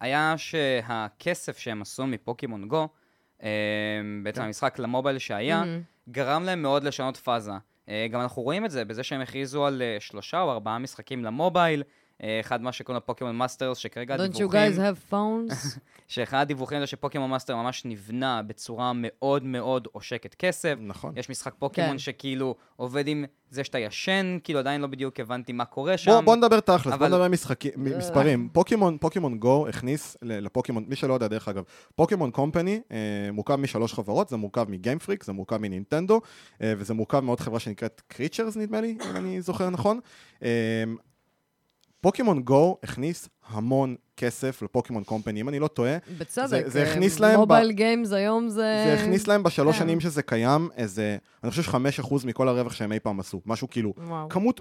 [0.00, 2.88] היה שהכסף שהם עשו מפוקימון גו,
[4.22, 4.46] בעצם כן.
[4.46, 5.82] המשחק למובייל שהיה, מהמם.
[6.08, 7.52] גרם להם מאוד לשנות פאזה.
[7.86, 11.24] Uh, גם אנחנו רואים את זה בזה שהם הכריזו על uh, שלושה או ארבעה משחקים
[11.24, 11.82] למובייל,
[12.40, 14.60] אחד מה שקוראים לו פוקימון מאסטרס, שכרגע Don't הדיווחים...
[14.60, 15.54] you guys have phones?
[16.08, 20.74] שאחד הדיווחים זה שפוקימון מאסטר ממש נבנה בצורה מאוד מאוד עושקת כסף.
[20.80, 21.12] נכון.
[21.16, 21.98] יש משחק פוקימון כן.
[21.98, 26.10] שכאילו עובד עם זה שאתה ישן, כאילו עדיין לא בדיוק הבנתי מה קורה שם.
[26.10, 27.98] בוא, בוא נדבר תכלס, בוא אבל- נדבר משחקים, אה.
[27.98, 28.48] מספרים.
[28.52, 31.62] פוקימון, פוקימון גו הכניס ל- לפוקימון, מי שלא יודע דרך אגב,
[31.94, 32.96] פוקימון קומפני אה,
[33.32, 36.20] מורכב משלוש חברות, זה מורכב מגיימפריק, זה מורכב מנינטנדו,
[36.62, 40.00] אה, וזה מורכב מעוד חברה שנקראת קריצ'רז נדמה לי, אם אני זוכר נכון.
[40.42, 40.48] אה,
[42.06, 46.46] פוקימון גו הכניס המון כסף לפוקימון קומפני, אם אני לא טועה, בצדק.
[46.46, 48.84] זה- זה אה, הכניס להם ב- מובייל גיימס היום זה...
[48.86, 49.82] זה הכניס להם בשלוש כן.
[49.84, 53.70] שנים שזה קיים איזה, אני חושב שחמש אחוז מכל הרווח שהם אי פעם עשו, משהו
[53.70, 54.28] כאילו וואו.
[54.28, 54.60] כמות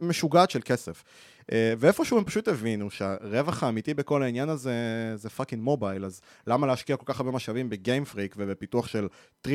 [0.00, 1.04] משוגעת של כסף.
[1.52, 4.72] אה, ואיפשהו הם פשוט הבינו שהרווח האמיתי בכל העניין הזה
[5.14, 9.06] זה פאקינג מובייל, אז למה להשקיע כל כך הרבה משאבים בגיימפריק ובפיתוח של
[9.46, 9.50] 3DS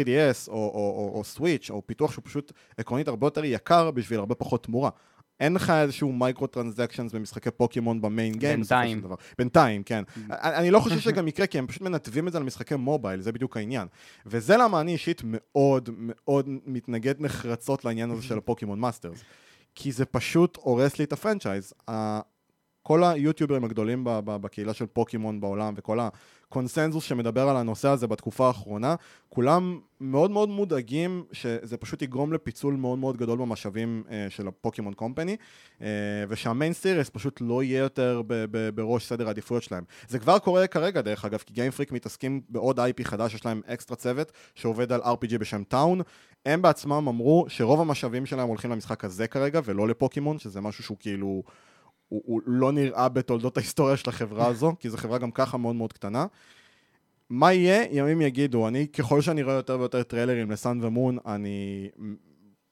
[0.47, 4.35] או, או, או, או סוויץ', או פיתוח שהוא פשוט עקרונית הרבה יותר יקר בשביל הרבה
[4.35, 4.89] פחות תמורה.
[5.39, 8.59] אין לך איזשהו micro transactions במשחקי פוקימון ב main game.
[8.59, 9.01] בינתיים.
[9.37, 10.03] בינתיים, כן.
[10.29, 13.31] אני אני לא חושב שגם יקרה, כי הם פשוט מנתבים את זה למשחקי מובייל, זה
[13.31, 13.87] בדיוק העניין.
[14.25, 19.23] וזה למה אני אישית מאוד מאוד מתנגד נחרצות לעניין הזה של הפוקימון מאסטרס.
[19.75, 21.73] כי זה פשוט הורס לי את ה franchise.
[22.83, 25.99] כל היוטיוברים הגדולים בקהילה של פוקימון בעולם וכל
[26.49, 28.95] הקונסנזוס שמדבר על הנושא הזה בתקופה האחרונה,
[29.29, 34.93] כולם מאוד מאוד מודאגים שזה פשוט יגרום לפיצול מאוד מאוד גדול במשאבים אה, של הפוקימון
[34.93, 35.37] קומפני,
[35.81, 35.87] אה,
[36.29, 39.83] ושה main series פשוט לא יהיה יותר ב- ב- בראש סדר העדיפויות שלהם.
[40.07, 43.97] זה כבר קורה כרגע דרך אגב, כי גיימפריק מתעסקים בעוד IP חדש, יש להם אקסטרה
[43.97, 46.01] צוות שעובד על RPG בשם טאון.
[46.45, 50.97] הם בעצמם אמרו שרוב המשאבים שלהם הולכים למשחק הזה כרגע, ולא לפוקימון, שזה משהו שהוא
[50.99, 51.43] כאילו...
[52.09, 55.75] הוא, הוא לא נראה בתולדות ההיסטוריה של החברה הזו, כי זו חברה גם ככה מאוד
[55.75, 56.25] מאוד קטנה.
[57.29, 57.83] מה יהיה?
[57.91, 58.67] ימים יגידו.
[58.67, 61.89] אני, ככל שאני רואה יותר ויותר טריילרים לסאן ומון, אני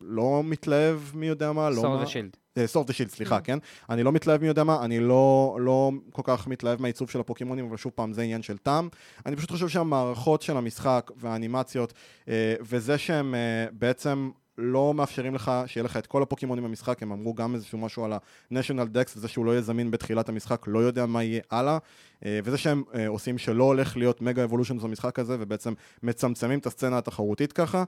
[0.02, 1.76] לא מתלהב מי יודע מה, לא...
[1.76, 2.38] סורד ושילד.
[2.66, 3.16] סורד ושילד, Mm.
[3.16, 3.58] סליחה, כן?
[3.90, 7.66] אני לא מתלהב מי יודע מה, אני לא, לא כל כך מתלהב מהעיצוב של הפוקימונים,
[7.66, 8.90] אבל שוב פעם, זה עניין של טעם.
[9.26, 11.94] אני פשוט חושב שהמערכות של המשחק והאנימציות,
[12.28, 17.12] אה, וזה שהם אה, בעצם לא מאפשרים לך שיהיה לך את כל הפוקימונים במשחק, הם
[17.12, 20.80] אמרו גם איזשהו משהו על ה-National Dex, וזה שהוא לא יהיה זמין בתחילת המשחק, לא
[20.80, 21.78] יודע מה יהיה הלאה,
[22.26, 26.66] אה, וזה שהם אה, עושים שלא הולך להיות מגה אבולושן במשחק הזה, ובעצם מצמצמים את
[26.66, 27.84] הסצנה התחרותית ככה.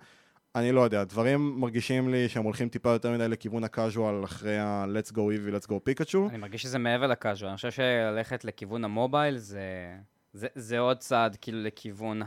[0.55, 5.11] אני לא יודע, דברים מרגישים לי שהם הולכים טיפה יותר מדי לכיוון הקאז'ואל אחרי ה-let's
[5.11, 6.27] go Eevee, let's go פיקאצ'ו.
[6.29, 9.61] אני מרגיש שזה מעבר לקאז'ואל, אני חושב שללכת לכיוון המובייל זה,
[10.33, 12.21] זה, זה עוד צעד כאילו לכיוון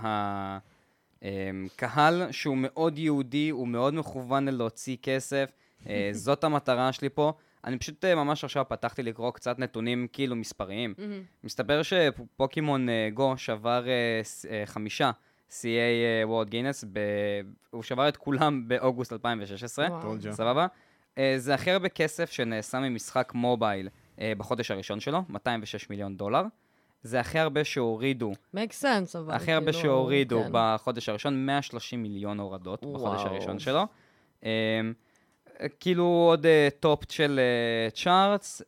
[1.23, 5.53] הקהל שהוא מאוד יהודי, הוא מאוד מכוון ללהוציא כסף,
[5.89, 7.33] אה, זאת המטרה שלי פה.
[7.65, 10.95] אני פשוט אה, ממש עכשיו פתחתי לקרוא קצת נתונים כאילו מספריים.
[11.45, 13.87] מסתבר שפוקימון אה, גו שבר
[14.65, 15.11] חמישה
[15.51, 16.85] שיאי וורד גינס,
[17.71, 19.87] הוא שבר את כולם באוגוסט 2016.
[19.89, 20.17] וואו.
[20.17, 20.33] Told you.
[20.33, 20.67] סבבה?
[21.37, 26.43] זה הכי הרבה כסף שנעשה ממשחק מובייל בחודש הראשון שלו, 206 מיליון דולר.
[27.03, 30.51] זה הכי הרבה שהורידו, make sense, אבל הכי הרבה כאילו, שהורידו כן.
[30.53, 33.21] בחודש הראשון, 130 מיליון הורדות בחודש.
[33.25, 33.87] הראשון שלו.
[34.45, 34.51] אה,
[35.61, 37.41] אה, כאילו עוד אה, top של
[37.95, 38.63] charts,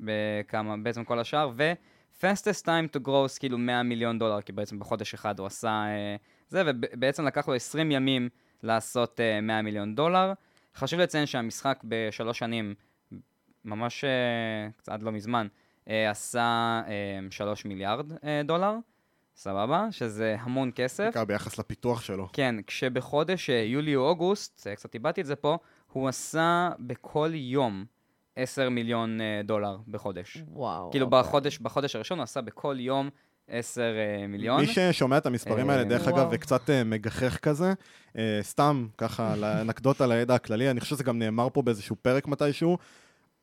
[0.00, 5.14] בכמה, בעצם כל השאר, ו-fastest time to grow, כאילו 100 מיליון דולר, כי בעצם בחודש
[5.14, 6.16] אחד הוא עשה אה,
[6.48, 8.28] זה, ובעצם לקח לו 20 ימים
[8.62, 10.32] לעשות אה, 100 מיליון דולר.
[10.76, 12.74] חשוב לציין שהמשחק בשלוש שנים,
[13.64, 18.74] ממש אה, קצת לא מזמן, אה, עשה אה, 3 מיליארד אה, דולר,
[19.36, 19.86] סבבה?
[19.90, 21.04] שזה המון כסף.
[21.04, 22.28] בעיקר ביחס לפיתוח שלו.
[22.32, 25.58] כן, כשבחודש אה, יולי או אוגוסט, אה, קצת איבדתי את זה פה,
[25.92, 27.84] הוא עשה בכל יום
[28.36, 30.42] 10 מיליון אה, דולר בחודש.
[30.48, 30.90] וואו.
[30.90, 31.20] כאילו אוקיי.
[31.20, 33.10] בחודש, בחודש הראשון הוא עשה בכל יום
[33.48, 34.60] 10 אה, מיליון.
[34.60, 36.16] מי ששומע את המספרים אה, האלה, דרך וואו.
[36.16, 37.72] אגב, וקצת אה, מגחך כזה,
[38.18, 42.78] אה, סתם ככה לאנקדוטה לידע הכללי, אני חושב שזה גם נאמר פה באיזשהו פרק מתישהו,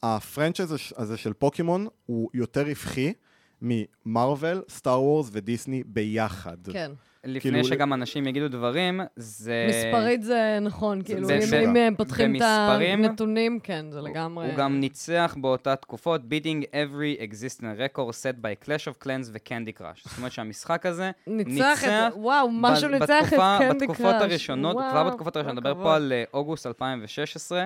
[0.04, 3.14] הפרנצ'ייז הזה של פוקימון הוא יותר רווחי
[3.62, 6.58] ממרוויל, סטאר וורס ודיסני ביחד.
[6.74, 6.92] כן.
[7.24, 9.68] לפני כאילו, שגם אנשים יגידו דברים, זה...
[9.70, 14.48] מספרית זה נכון, כאילו, זה- אם- זה- אם הם פותחים את הנתונים, כן, זה לגמרי...
[14.48, 19.80] הוא גם ניצח באותה תקופות, beating every existing record set by Clash of Clans ו-Candy
[19.82, 20.10] Crush.
[20.10, 21.90] זאת אומרת שהמשחק הזה ניצח את...
[22.16, 23.90] וואו, משהו ב- ניצח את קנדי קראש.
[23.90, 25.96] בתקופות הראשונות, כבר בתקופות הראשונות, נדבר פה.
[25.96, 27.66] על אה, אוגוסט 2016,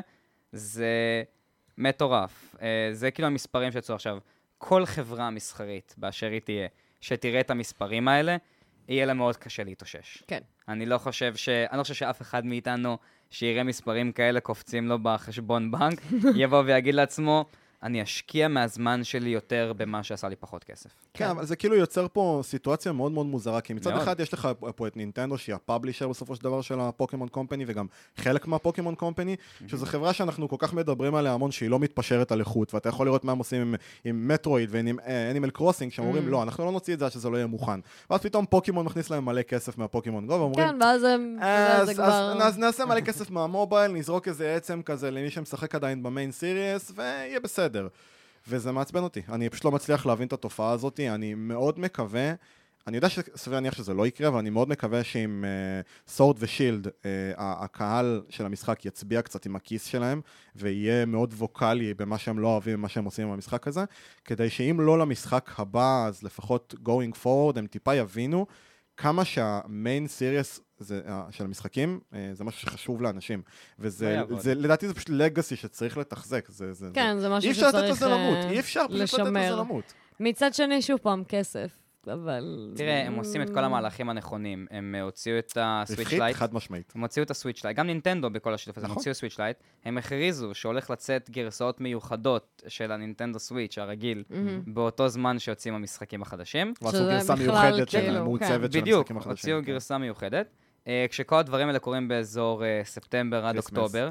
[0.51, 1.23] זה
[1.78, 2.55] מטורף.
[2.61, 4.17] אה, זה כאילו המספרים שיצאו עכשיו.
[4.57, 6.67] כל חברה מסחרית באשר היא תהיה,
[7.01, 8.38] שתראה את המספרים האלה,
[8.88, 10.23] יהיה לה מאוד קשה להתאושש.
[10.28, 10.39] כן.
[10.67, 11.49] אני לא חושב ש...
[11.49, 12.97] אני לא חושב שאף אחד מאיתנו
[13.30, 16.01] שיראה מספרים כאלה קופצים לו בחשבון בנק,
[16.36, 17.45] יבוא ויגיד לעצמו,
[17.86, 20.89] אני אשקיע מהזמן שלי יותר במה שעשה לי פחות כסף.
[21.13, 24.01] כן, אבל זה כאילו יוצר פה סיטואציה מאוד מאוד מוזרה, כי מצד מאוד.
[24.01, 27.86] אחד יש לך פה את נינטנדו, שהיא הפאבלישר בסופו של דבר של הפוקימון קומפני, וגם
[28.17, 29.36] חלק מהפוקימון קומפני,
[29.67, 33.05] שזו חברה שאנחנו כל כך מדברים עליה המון, שהיא לא מתפשרת על איכות, ואתה יכול
[33.05, 33.75] לראות מה הם עושים עם,
[34.05, 34.97] עם מטרואיד ועם
[35.31, 36.31] אנימל קרוסינג, שהם אומרים, Mm.
[36.31, 37.79] לא, אנחנו לא נוציא את זה עד שזה לא יהיה מוכן.
[38.09, 41.38] ואז פתאום פוקימון מכניס להם מלא כסף מהפוקימון גו, ואומרים, כן, ואז הם...
[41.41, 42.38] אז, זה אז, כבר...
[42.43, 47.39] אז נעשה מלא כסף מהמובייל, נזרוק איזה עצם כזה למי שמשחק עדיין במיין סיריוס, ויהיה
[47.39, 47.74] בסדר.
[48.47, 52.34] וזה מעצבן אותי, אני פשוט לא מצליח להבין את התופעה הזאת, אני מאוד מקווה,
[52.88, 55.45] אני יודע שסביר להניח שזה לא יקרה, אבל אני מאוד מקווה שעם
[56.07, 56.88] סורד ושילד,
[57.38, 60.21] הקהל של המשחק יצביע קצת עם הכיס שלהם,
[60.55, 63.84] ויהיה מאוד ווקאלי במה שהם לא אוהבים ומה שהם עושים עם המשחק הזה,
[64.26, 68.45] כדי שאם לא למשחק הבא, אז לפחות going forward, הם טיפה יבינו
[68.98, 73.41] כמה שהמיין סיריוס זה, uh, של המשחקים, uh, זה משהו שחשוב לאנשים.
[73.48, 74.39] לא וזה, יעבוד.
[74.39, 76.50] זה, לדעתי זה פשוט לגאסי שצריך לתחזק.
[76.50, 78.91] זה, זה, כן, זה אי משהו אפשר לתת שצריך לזה למות, אה, אי אפשר פשוט
[79.02, 79.56] לתת לזה לשמר.
[79.56, 79.93] למות.
[80.20, 81.78] מצד שני, שוב פעם, כסף,
[82.10, 82.74] אבל...
[82.76, 84.68] תראה, הם עושים את כל המהלכים הנכונים.
[84.72, 86.93] הם אה, הוציאו את הסוויץ' רווחית, לייט, חד משמעית.
[86.95, 89.01] הם הוציאו את הסוויץ' לייט, גם נינטנדו בכל השיתוף הזה, הם נכון.
[89.01, 94.62] הוציאו סוויץ' לייט, הם הכריזו שהולך לצאת גרסאות מיוחדות של הנינטנדו סוויץ' הרגיל, מהמם.
[94.68, 96.74] באותו זמן שיוצאים המשחקים החדשים.
[96.82, 98.24] ועשו שזה גרסה בכלל מיוחדת כאילו, של כן.
[98.24, 99.32] מעוצבת של בדיוק, המשחקים החדשים.
[99.32, 99.66] הוציאו כן.
[99.66, 100.47] גרסה מיוחדת.
[100.88, 103.58] אה, כשכל הדברים האלה קורים באזור אה, ספטמבר עד.
[103.58, 104.10] אוקטובר,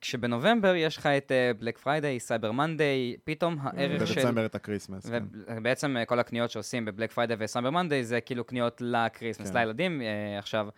[0.00, 4.20] כשבנובמבר יש לך את בלק פריידיי, סייבר מנדיי, פתאום הערך של...
[4.20, 5.06] בדצמבר את הקריסמס.
[5.10, 5.22] כן.
[5.56, 9.58] ובעצם אה, כל הקניות שעושים בבלק פריידיי וסייבר מנדיי זה כאילו קניות לקריסמס, כן.
[9.58, 10.02] לילדים.
[10.02, 10.68] אה, עכשיו,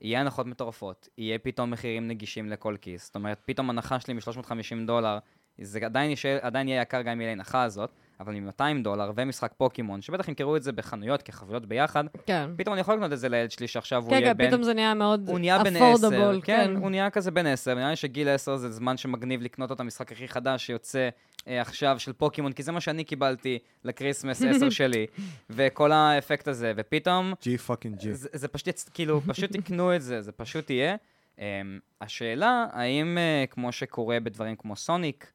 [0.00, 3.06] יהיה הנחות מטורפות, יהיה פתאום מחירים נגישים לכל כיס.
[3.06, 5.18] זאת אומרת, פתאום הנחה שלי מ-350 דולר,
[5.58, 7.90] זה עדיין, יישאר- עדיין יהיה יקר גם אם יהיה הנחה הזאת,
[8.20, 12.50] אבל מ-200 דולר ומשחק פוקימון, שבטח ימכרו את זה בחנויות כחבילות ביחד, כן.
[12.56, 14.48] פתאום אני יכול לקנות את זה לילד שלי שעכשיו הוא כן, יהיה כן, בן...
[14.48, 17.74] פתאום זה נהיה מאוד הוא נהיה בן עשר, affordable, כן, הוא נהיה כזה בן עשר,
[17.74, 21.08] נראה לי שגיל עשר זה זמן שמגניב לקנות את המשחק הכי חדש שיוצא
[21.48, 25.06] אה, עכשיו של פוקימון, כי זה מה שאני קיבלתי לקריסמס עשר שלי,
[25.50, 28.14] וכל האפקט הזה, ופתאום, G פאקינג G.
[28.14, 30.96] זה, פשוט, יצ- כאילו, פשוט תקנו את זה, זה פשוט יהיה.
[31.36, 31.40] Um,
[32.00, 35.32] השאלה, האם uh, כמו שקורה בדברים כמו סוניק,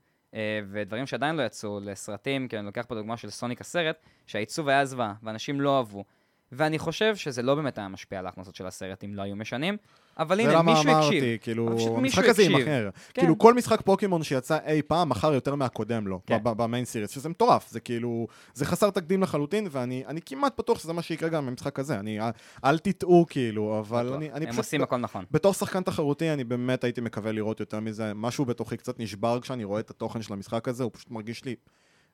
[0.72, 3.96] ודברים שעדיין לא יצאו לסרטים, כי אני לוקח פה דוגמה של סוניק הסרט,
[4.28, 6.04] שהעיצוב היה זוועה, ואנשים לא אהבו.
[6.52, 9.78] ואני חושב שזה לא באמת היה משפיע על ההכנסות של הסרט אם לא היו משנים.
[10.20, 11.24] אבל זה הנה, למה מישהו אמרתי, הקשיב.
[11.41, 12.43] כאילו, אבל פשוט מישהו המשחק הזה.
[12.43, 12.89] יימכר.
[13.14, 13.22] כן.
[13.22, 16.38] כאילו, כל משחק פוקימון שיצא אי פעם, מכר יותר מהקודם לו, כן.
[16.43, 20.93] במיין סיריס, שזה מטורף, זה כאילו, זה חסר תקדים לחלוטין, ואני אני כמעט בטוח שזה
[20.93, 22.20] מה שיקרה גם במשחק הזה, אני,
[22.66, 24.18] אל- תטעו כאילו, אבל בטוח.
[24.18, 24.66] אני, אני הם פשוט...
[24.66, 25.26] עושים הכל נכון.
[25.32, 28.12] בתור שחקן תחרותי, אני באמת הייתי מקווה לראות יותר מזה.
[28.16, 31.55] משהו בתוכי קצת נשבר כשאני רואה את התוכן של המשחק הזה, הוא פשוט מרגיש לי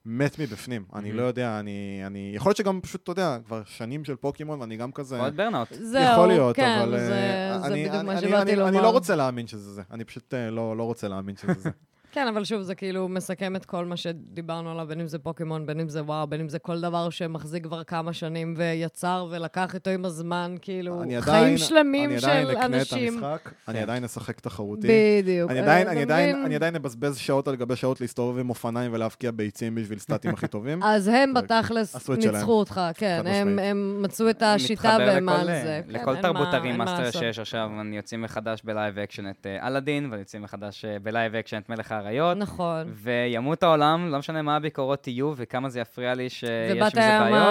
[0.10, 0.84] מת מבפנים.
[0.95, 1.12] אני.
[1.12, 1.72] לא יודע, אני...
[2.05, 2.32] אני...
[2.36, 5.20] יכול להיות שגם פשוט, אתה יודע, כבר שנים של פוקימון, ואני גם כזה...
[5.22, 5.68] עוד ברנאוט.
[5.74, 6.99] זהו, יכול להיות, כן, אבל...
[6.99, 7.14] זה,
[7.53, 8.70] אה, זה אני- בדיוק מה אני- שבאתי אני- לומר.
[8.70, 9.82] אני לא רוצה להאמין שזה זה.
[9.91, 11.70] אני פשוט אה, לא לא רוצה להאמין שזה זה.
[12.12, 15.66] כן, אבל שוב, זה כאילו מסכם את כל מה שדיברנו עליו, בין אם זה פוקימון,
[15.66, 19.76] בין אם זה וואו, בין אם זה כל דבר שמחזיק כבר כמה שנים ויצר ולקח
[19.76, 23.24] איתו עם הזמן, כאילו, אני חיים עדיין- שלמים אני של עדיין אקנה את אנשים.
[23.24, 23.84] המשחק, אני כן.
[23.84, 24.88] עדיין אשחק תחרותי.
[25.22, 25.51] בדיוק.
[25.51, 26.43] אני עדיין, אתה אני עדיין?
[26.45, 30.47] אני עדיין אבזבז שעות על גבי שעות להסתובב עם אופניים ולהבקיע ביצים בשביל סטטים הכי
[30.47, 30.84] טובים.
[30.84, 32.10] אז הם בתכלס.
[32.10, 33.60] ניצחו אותך, כן, הם.
[33.60, 35.82] הם מצאו את השיטה והם לכל, על אה, זה.
[35.88, 37.20] כן, לכל אין תרבות הרים מאסטר.
[37.20, 41.07] שיש עכשיו, אני יוצאים מחדש ב live action את אה, אלאדין, ויוצאים מחדש אה, ב
[41.07, 42.38] live action את מלך האריות.
[42.38, 42.93] נכון.
[42.93, 46.99] וימות העולם, לא משנה מה הביקורות יהיו וכמה זה יפריע לי שיש עם ובת זה
[46.99, 47.47] בעיות.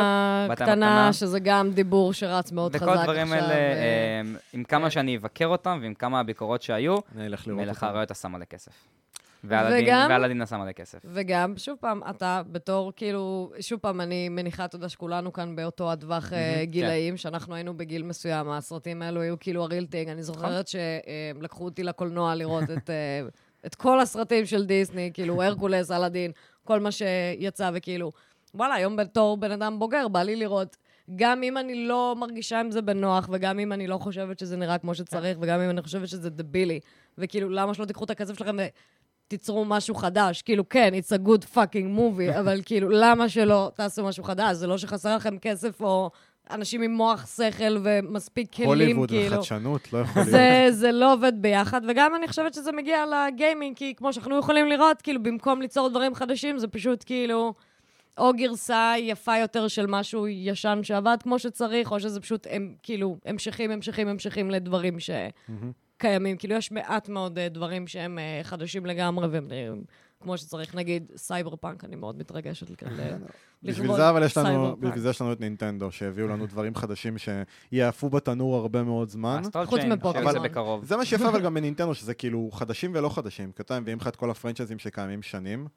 [0.50, 1.12] בת הים הקטנה.
[1.12, 3.10] שזה גם דיבור שרץ מאוד חזק וכל עכשיו.
[3.10, 4.20] הדברים האלה, ו- אה,
[4.52, 4.90] עם כמה כן.
[4.90, 6.96] שאני אבקר אותם ועם כמה הביקורות שהיו,
[7.46, 7.82] מלך.
[7.82, 8.72] האריות עשה מלא כסף.
[9.44, 10.98] ואלאדין עשה מלא כסף.
[11.04, 15.92] וגם, שוב פעם, אתה בתור, כאילו, שוב פעם, אני מניחה, אתה יודע, שכולנו כאן באותו
[15.92, 20.08] הטווח אה, מהמם, גילאים, שאנחנו היינו בגיל מסוים, הסרטים האלו היו כאילו ה relating.
[20.08, 23.20] אני זוכרת שלקחו אותי לקולנוע לראות את, אה,
[23.66, 26.32] את כל הסרטים של דיסני, כאילו, הרקולס, אלאדין,
[26.64, 28.12] כל מה שיצא, וכאילו,
[28.54, 30.76] וואלה, היום בתור בן אדם בוגר, בא לי לראות.
[31.16, 34.78] גם אם אני לא מרגישה עם זה בנוח, וגם אם אני לא חושבת שזה נראה
[34.78, 36.80] כמו שצריך, וגם אם אני חושבת שזה דבילי,
[37.18, 38.66] וכאילו, למה שלא תיקחו את הכסף שלכם ו...
[39.28, 40.42] תיצרו משהו חדש.
[40.42, 44.56] כאילו, כן, it's a good fucking movie, אבל כאילו, למה שלא תעשו משהו חדש?
[44.56, 46.10] זה לא שחסר לכם כסף או
[46.50, 49.36] אנשים עם מוח, שכל ומספיק כלים, הוליווד כאילו.
[49.36, 50.30] וחדשנות, לא יכול להיות.
[50.30, 54.66] זה, זה לא עובד ביחד, וגם אני חושבת שזה מגיע לגיימינג, כי כמו שאנחנו יכולים
[54.66, 57.54] לראות, כאילו, במקום ליצור דברים חדשים, זה פשוט כאילו,
[58.18, 63.16] או גרסה יפה יותר של משהו ישן שעבד כמו שצריך, או שזה פשוט, הם, כאילו,
[63.26, 65.10] המשכים, המשכים, המשכים לדברים ש...
[65.48, 65.72] מהמם.
[65.98, 66.36] קיימים.
[66.36, 69.84] כאילו, יש מעט מאוד uh, דברים שהם uh, חדשים לגמרי, והם נראים
[70.22, 70.74] כמו שצריך.
[70.74, 72.66] נגיד, סייבר פאנק, אני מאוד מתרגשת
[73.62, 74.98] בשביל זה אבל יש לנו, בשביל.
[74.98, 79.42] זה יש לנו את נינטנדו, שהביאו לנו דברים חדשים שיאפו בתנור הרבה מאוד זמן.
[79.64, 80.84] חוץ מפוקימון.
[80.84, 83.52] זה מה שיפה אבל גם בנינטנדו, שזה כאילו חדשים ולא חדשים.
[83.52, 85.68] כי אתה מביאים לך את כל הפרנצ'ייזים שקיימים שנים,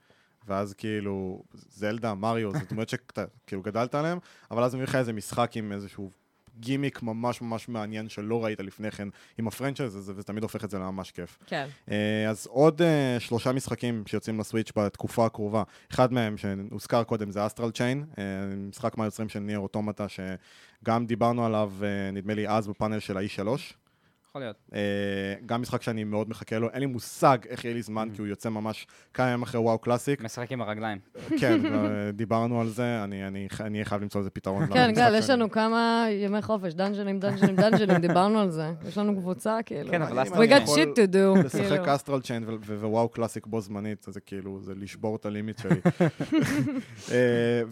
[0.47, 4.17] ואז כאילו, זלדה, מריו, זה דמויות שאתה כאילו גדלת עליהם,
[4.51, 6.09] אבל אז מביאים לך איזה משחק עם איזשהו
[6.59, 9.07] גימיק ממש ממש מעניין שלא ראית לפני כן
[9.37, 11.37] עם ה franchise הזה, וזה תמיד הופך את זה לממש כיף.
[11.45, 11.67] כן.
[11.91, 15.63] אה, אז עוד אה, שלושה משחקים שיוצאים לסוויץ' בתקופה הקרובה.
[15.91, 18.05] אחד מהם שהוזכר קודם זה Astral Chain,
[18.69, 23.47] משחק מהיוצרים של Nier Automata, שגם דיברנו עליו, אה, נדמה לי אז בפאנל של ה-E3.
[24.39, 24.55] יכול להיות.
[24.73, 24.79] אה,
[25.45, 28.27] גם משחק שאני מאוד מחכה לו, אין לי מושג איך יהיה לי זמן, כי הוא
[28.27, 30.21] יוצא ממש כמה ימים אחרי WoW Classic.
[30.21, 30.97] משחק עם הרגליים.
[31.39, 34.67] כן, אה, דיברנו על זה, אני- אני אני אהיה חייב למצוא איזה פתרון.
[34.73, 38.71] כן, גל, יש לנו כמה ימי חופש, דאנג'נים, דאנג'נים, דאנג'נים, דיברנו על זה.
[38.87, 39.91] יש לנו קבוצה, כאילו.
[39.91, 41.45] כן, אבל Astral We got shit to do.
[41.45, 41.95] לשחק כאילו.
[41.95, 42.43] Astral Chain
[42.79, 45.79] ו WoW Classic בו זמנית, זה כאילו, זה לשבור את ה limit שלי.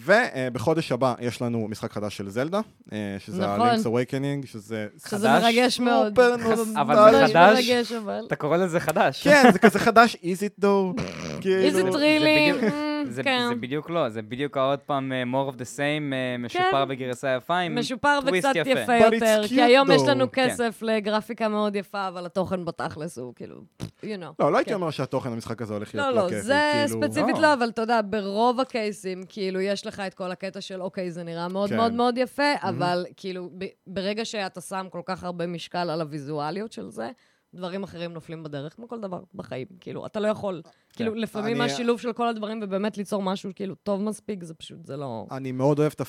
[0.06, 2.60] ובחודש הבא יש לנו משחק חדש של זלדה,
[2.94, 3.62] אה, שזה נכון.
[3.68, 4.88] ה-Link's Awakening, שזה...
[4.98, 5.44] שזה חדש?
[5.44, 6.08] מרגש מאוד.
[6.20, 6.36] סופר
[6.76, 7.70] אבל זה חדש?
[7.70, 8.24] מרגש, אבל.
[8.28, 9.24] אתה קורא לזה חדש.
[9.24, 11.02] כן, זה כזה חדש, is it though?
[11.92, 13.46] really, בדיוק- mm, זה, כן.
[13.50, 16.88] זה בדיוק לא, זה בדיוק עוד פעם אה, more of the same, אה, משופר כן.
[16.88, 18.70] בגרסה יפה עם משופר וקצת יפה.
[18.70, 20.02] יפה יותר, כי היום יש.
[20.08, 20.50] לנו כן.
[20.50, 24.34] כסף לגרפיקה מאוד יפה, אבל התוכן בתכלס הוא כאילו, you know.
[24.40, 24.76] לא, לא הייתי כן.
[24.76, 26.40] אומר שהתוכן המשחק הזה הולך להיות לא, לא לא.
[26.42, 27.42] זה כאילו- ספציפית לא.
[27.42, 31.24] לא, אבל אתה יודע, ברוב הקייסים, כאילו, יש לך את כל הקטע של, אוקיי, זה
[31.24, 31.76] נראה מאוד כן.
[31.78, 36.72] מאוד מאוד יפה, אבל כאילו, ב- ברגע שאתה שם כל כך הרבה משקל על הוויזואליות
[36.72, 37.10] של זה,
[37.54, 39.68] דברים אחרים נופלים בדרך, כמו כל דבר בחיים.
[39.80, 40.62] כאילו, אתה לא יכול,
[40.94, 44.98] כאילו, לפעמים השילוב של כל הדברים ובאמת ליצור משהו, כאילו, טוב מספיק, זה פשוט, זה
[44.98, 45.26] לא...
[45.32, 46.02] אני מאוד אוהב את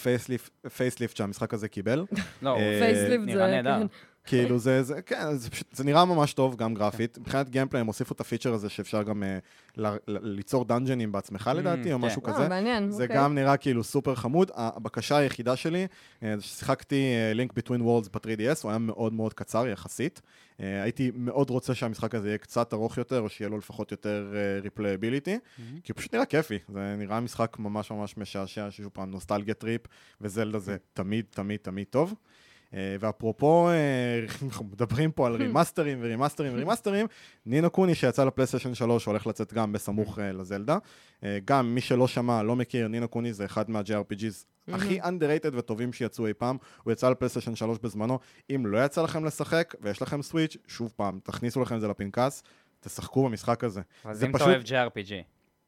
[0.64, 2.04] ה facelift שהמשחק הזה קיבל.
[2.42, 3.86] לא, facelift נראה זה, נהדר.
[4.30, 4.36] כן.
[4.36, 7.18] כאילו זה, זה, כן, זה פשוט, זה נראה ממש טוב, גם גרפית.
[7.18, 9.38] מבחינת gameplay הם הוסיפו את הפיצ'ר הזה שאפשר גם אה,
[9.76, 12.04] ל- ל- ליצור דאנג'נים בעצמך לדעתי, או כן.
[12.04, 12.48] משהו אה, כזה.
[12.48, 13.16] מעניין, זה אוקיי.
[13.16, 14.50] גם נראה כאילו סופר חמוד.
[14.54, 15.86] הבקשה היחידה שלי,
[16.22, 17.04] אה, זה ששיחקתי
[17.34, 20.20] Link Between Worlds ב-3DS, הוא היה מאוד מאוד קצר יחסית.
[20.60, 24.34] אה, הייתי מאוד רוצה שהמשחק הזה יהיה קצת ארוך יותר, או שיהיה לו לפחות יותר
[24.62, 26.58] replayability, כי הוא פשוט נראה כיפי.
[26.68, 29.80] זה נראה משחק ממש ממש משעשע, ששוב פעם nostalgia trip,
[30.20, 32.14] וזלדה זה תמיד תמיד תמיד טוב.
[32.74, 37.06] אה, ואפרופו, אה, אנחנו מדברים פה על רימאסטרים ורימאסטרים ורימאסטרים,
[37.46, 40.78] Ni no Kuni שיצא לפלייסטיישן 3 הולך לצאת גם בסמוך אה, לזלדה.
[41.44, 44.44] גם מי שלא שמע, לא מכיר, Ni no Kuni זה אחד מה-JRPGs
[44.74, 46.56] הכי underrated וטובים שיצאו אי פעם.
[46.82, 48.18] הוא יצא לפלייסטיישן 3 בזמנו.
[48.54, 52.42] אם לא יצא לכם לשחק ויש לכם סוויץ', שוב פעם, תכניסו לכם את זה לפנקס,
[52.80, 53.80] תשחקו במשחק הזה.
[54.04, 55.12] אז אם אתה אוהב JRPG.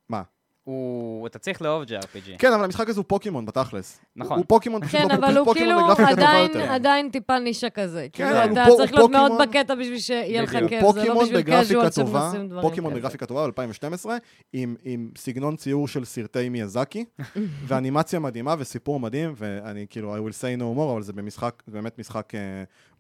[0.09, 0.23] מה?
[0.65, 1.27] הוא...
[1.27, 2.39] אתה צריך לאהוב JRPG.
[2.39, 4.01] כן, אבל המשחק הזה הוא פוקימון בתכלס.
[4.17, 4.37] נכון.
[4.39, 6.57] הוא פוקימון, פשוט כן, לא- אבל הוא כאילו עדיין.
[6.57, 8.07] עדיין טיפה נישה כזה.
[8.13, 10.51] כן, כאילו, אתה הוא צריך להיות מאוד פוקימון- בקטע בשביל שיהיה לך.
[10.51, 13.01] כיף, זה לא פוקימון בשביל בגרפיקה casual טובה, שעושים דברים פוקימון כאלה.
[13.01, 14.07] בגרפיקה טובה ב-2012,
[14.53, 17.05] עם, עם סגנון ציור של סרטי מיאזקי,
[17.67, 21.73] ואנימציה מדהימה וסיפור מדהים, ואני כאילו, I will say no more, אבל זה במשחק, זה
[21.73, 22.37] באמת משחק uh,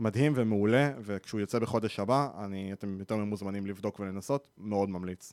[0.00, 5.32] מדהים ומעולה, וכשהוא יוצא בחודש הבא, אני, אתם יותר ממוזמנים לבדוק ולנסות, מאוד ממליץ.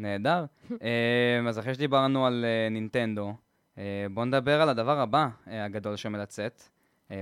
[0.00, 0.44] נהדר.
[0.70, 3.34] אמ, אז אחרי שדיברנו על אה, נינטנדו,
[3.78, 6.62] אה, בואו נדבר על הדבר הבא אה, הגדול שעומד לצאת,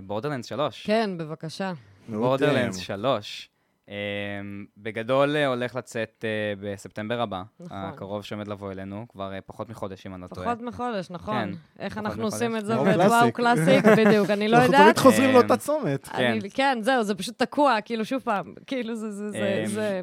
[0.03, 0.87] בורדרלנדס 3.
[0.87, 1.73] כן, בבקשה.
[2.09, 3.51] בורדרלנדס אה, 3.
[3.89, 6.29] אמ, בגדול אה, הולך לצאת אה,
[6.61, 7.77] בספטמבר הבא, נכון.
[7.79, 10.47] הקרוב שעומד לבוא אלינו, כבר אה, פחות מחודש אם אני לא טועה.
[10.47, 11.35] פחות מחודש, נכון.
[11.35, 12.35] כן, איך אנחנו מחודש.
[12.35, 13.85] עושים את זה וואו, ב WoW Classic.
[13.99, 14.85] בדיוק, אני לא אנחנו יודעת.
[14.85, 16.09] תמיד חוזרים לאותה צומת.
[16.09, 16.39] כן.
[16.55, 19.63] כן, זהו, זה פשוט תקוע, כאילו, שוב פעם, כאילו, זה, זה, זה.
[19.67, 20.01] זה...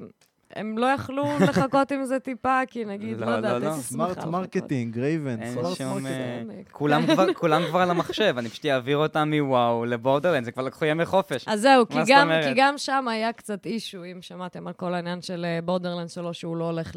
[0.56, 3.52] הם לא יכלו לחכות עם זה טיפה, כי נגיד, לא, לא יודעת.
[3.64, 4.24] הייתי שמחה smart.
[4.26, 5.82] marketing, רייבן, smart.
[5.82, 6.06] marketing.
[6.06, 6.42] אה.
[7.34, 11.46] כולם כבר- על המחשב, אני פשוט אעביר אותם מוואו לבורדרלנדס, זה כבר לקחו ימי חופש.
[11.48, 12.44] אז זהו, כי גם, אומרת?
[12.46, 16.58] כי גם שם היה קצת issue, אם שמעתם על כל העניין של בורדרלנד שלוש, שהוא
[16.58, 16.92] לא הולך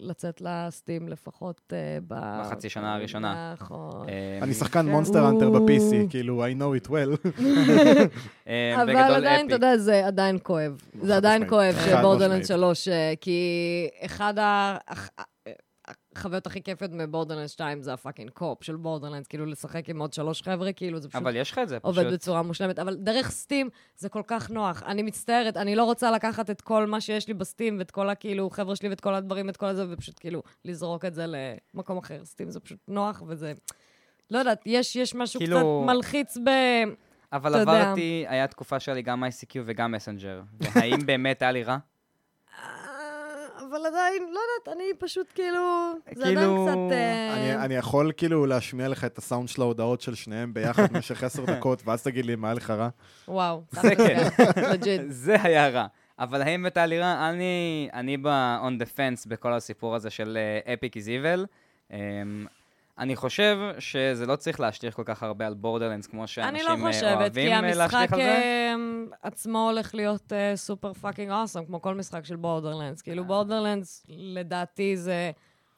[0.00, 1.78] לצאת ל Steam לפחות אה,
[2.08, 2.14] ב...
[2.40, 3.52] בחצי שנה הראשונה.
[3.60, 4.06] נכון.
[4.08, 4.88] אה, אני שחקן.
[4.88, 6.10] Monster Hunter ב-PC.
[6.10, 7.28] כאילו, I know it well.
[8.48, 9.46] אה, אבל עדיין.
[9.46, 10.82] אתה יודע, זה עדיין כואב.
[11.02, 11.48] זה עדיין.
[11.48, 12.46] כואב שבורדרלנד משמעית.
[12.46, 13.40] 3, אה, כי
[14.04, 15.08] אחד ה- הח-
[16.16, 20.12] החוויות הכי כיפיות מבורדרלנד 2 זה ה fucking co-op של בורדרלנד, כאילו לשחק עם עוד
[20.12, 22.12] שלוש חבר'ה, כאילו זה פשוט אבל יש לך את זה, עובד פשוט.
[22.14, 22.78] בצורה מושלמת.
[22.78, 24.82] אבל דרך Steam זה כל כך נוח.
[24.82, 28.08] אני מצטערת, אני לא רוצה לקחת את כל מה שיש לי ב Steam, ואת כל
[28.10, 31.24] הכאילו חבר'ה שלי ואת כל הדברים, את כל הזה, ופשוט כאילו לזרוק את זה
[31.74, 32.24] למקום אחר.
[32.24, 33.52] Steam זה פשוט נוח, וזה...
[34.30, 36.48] לא יודעת, יש, יש משהו כאילו- קצת מלחיץ ב...
[37.32, 37.80] אבל אתה יודע.
[37.82, 40.40] עברתי, היה תקופה שהיה לי גם ICQ וגם מסנג'ר.
[40.60, 41.78] והאם באמת היה לי רע?
[43.74, 45.92] אבל עדיין, לא יודעת, אני פשוט כאילו...
[46.14, 46.92] זה עדיין כאילו, קצת...
[46.92, 51.22] אה, אני, אני יכול כאילו להשמיע לך את הסאונד של ההודעות של שניהם ביחד במשך
[51.22, 52.88] עשר דקות, ואז תגיד לי מה היה לך רע.
[53.28, 53.62] וואו.
[53.70, 54.28] זה כן.
[54.72, 55.02] legit.
[55.08, 55.86] זה היה רע.
[56.18, 57.30] אבל האם היה לי רע?
[57.30, 61.46] אני, אני ב-on the fence בכל הסיפור הזה של Epic is evil.
[61.90, 61.94] Um,
[62.98, 66.86] אני חושב שזה לא צריך להשליך כל כך הרבה על בורדרלנדס, כמו אני שאנשים לא
[66.86, 68.24] אה, חושבת, אוהבים כי אה, המשחק להשליך על זה.
[68.24, 68.74] אה,
[69.22, 73.02] עצמו הולך להיות super fucking awesome, כמו כל משחק של בורדרלנדס.
[73.02, 75.30] כאילו בורדרלנדס, לדעתי, זה...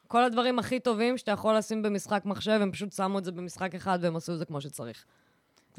[0.07, 3.75] כל הדברים הכי טובים שאתה יכול לשים במשחק מחשב, הם פשוט שמו את זה במשחק
[3.75, 5.05] אחד והם עשו את זה כמו שצריך.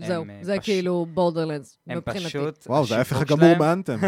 [0.06, 2.26] זהו, אה, זה פש- כאילו בורדרלנדס, הם מבחינתי.
[2.28, 2.66] פשוט...
[2.66, 3.98] וואו, זה ההפך הגמור מ Anthem.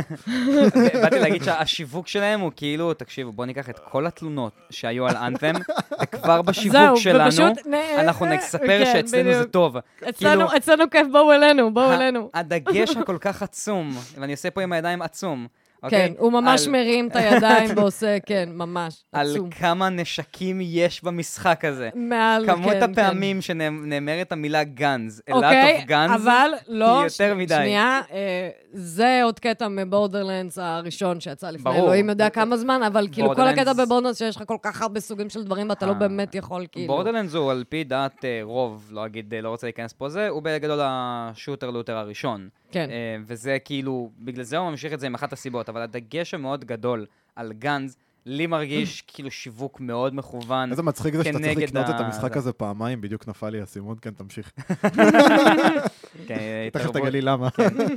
[1.03, 5.55] באתי להגיד שהשיווק שלהם הוא כאילו, תקשיבו, בואו ניקח את כל התלונות שהיו על אנת'ם,
[6.03, 7.53] וכבר בשיווק שלנו,
[7.99, 9.45] אנחנו נספר כן, שאצלנו זה.
[9.45, 9.77] טוב.
[10.09, 12.31] אצלנו, כאילו- אצלנו כיף, בואו אלינו, בואו אלינו.
[12.35, 15.47] הדגש הכל כך עצום, ואני עושה פה עם הידיים עצום,
[15.81, 16.15] כן, אוקיי?
[16.19, 19.51] הוא ממש על- מרים את הידיים ועושה, כן, ממש, על עצום.
[19.51, 21.89] כמה נשקים יש במשחק הזה.
[21.95, 22.91] מעל, כמות כן, כן.
[22.93, 27.55] הפעמים שנאמרת המילה גאנז, אלאט אוקיי, אוף גאנז, אבל לא, היא יותר מדי.
[27.55, 31.85] שנייה, אה, זה עוד קטע מבורדרלנדס הראשון שיצא לפני ברור.
[31.85, 35.31] אלוהים יודע כמה זמן, אבל כאילו כל הקטע בבורדרלנדס שיש לך כל כך הרבה סוגים
[35.31, 36.87] של דברים ואתה לא אה, באמת יכול כאילו...
[36.87, 40.43] בורדרלנדס הוא על פי דעת אה, רוב, לא אגיד, לא רוצה להיכנס פה זה, הוא
[40.43, 42.49] בגדול ה shooter looter הראשון.
[42.71, 42.91] כן.
[42.91, 46.65] אה, וזה כאילו, בגלל זה הוא ממשיך את זה עם אחת הסיבות, אבל הדגש המאוד
[46.65, 47.07] גדול
[47.37, 47.97] על guns,
[48.27, 50.71] לי מרגיש כאילו שיווק מאוד מכוון.
[50.71, 52.39] איזה מצחיק זה שאתה צריך לקנות את המשחק זה.
[52.39, 54.53] הזה פעמיים, בדיוק נפל לי האסימון, כן, תמשיך.
[56.27, 57.49] כן, אה, תכף תגלי למה.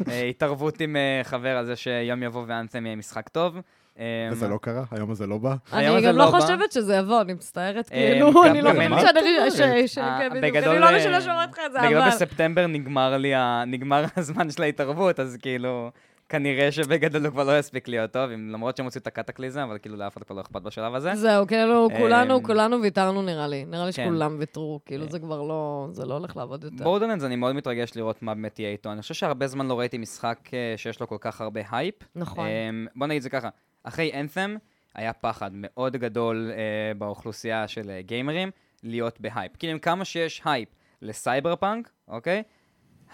[0.10, 3.58] אה, התערבות עם חבר על זה שיום יבוא ואנת'ם יהיה משחק טוב.
[4.00, 5.56] אה, וזה לא קרה, היום הזה לא בא.
[5.74, 6.32] אני גם לא לא.
[6.32, 9.88] חושבת שזה יבוא, אני מצטערת, אה, כאילו, אני לא חושבת אני.
[9.88, 10.08] שאני...
[10.08, 12.08] אה, בגדול, לא משנה שאומרת לך את זה, אבל...
[12.08, 13.34] בספטמבר נגמר לי,
[13.68, 15.92] נגמר הזמן של ההתערבות, אז כאילו,
[16.30, 19.96] כנראה שבגדול הוא כבר לא יספיק להיות טוב, למרות שהם הוציאו את הקטקליזם, אבל כאילו
[19.96, 21.16] לאף אחד כבר לא אכפת בשלב הזה.
[21.16, 23.66] זהו, כאילו, אה, כולנו, כולנו ויתרנו נראה לי.
[23.66, 24.04] נראה לי כן.
[24.04, 25.10] שכולם ויתרו, כאילו אה.
[25.10, 26.84] זה כבר לא, זה לא הולך לעבוד יותר.
[26.84, 28.92] בורדרלנדס, אני מאוד מתרגש לראות מה באמת יהיה איתו.
[28.92, 31.96] אני חושב שהרבה זמן לא ראיתי משחק אה, שיש לו כל כך הרבה הייפ.
[32.16, 32.48] נכון.
[32.48, 33.50] אמ, בוא נגיד זה ככה,
[33.84, 34.56] אחרי Anthem
[34.96, 38.52] היה פחד מאוד גדול אה, באוכלוסייה של אה, גיימרים
[38.84, 39.52] להיות בהייפ.
[39.58, 40.70] כאילו, כמה שיש הייפ
[41.02, 42.44] לסייבר פאנק, אוקיי?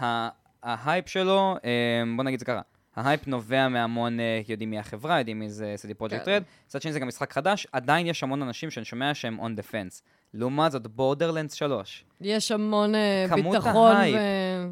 [0.02, 0.30] ה-
[0.64, 2.62] ההייפ שלו, אה, בוא נגיד זה ככה,
[2.96, 6.32] ההייפ נובע מהמון, אה, יודעים מי החברה, יודעים מי זה CD Projekt כן.
[6.32, 6.44] Red.
[6.68, 9.72] מצד שני זה גם משחק חדש, עדיין יש המון אנשים שאני שומע שהם on the
[9.72, 10.02] fence.
[10.34, 12.06] לעומת זאת, Borderlands 3.
[12.22, 14.18] יש המון אה, כמות ביטחון ההייפ,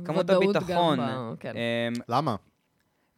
[0.06, 1.34] כמות וודאות גם הביטחון, ב...
[1.40, 1.54] כן.
[1.56, 2.36] אמ, למה?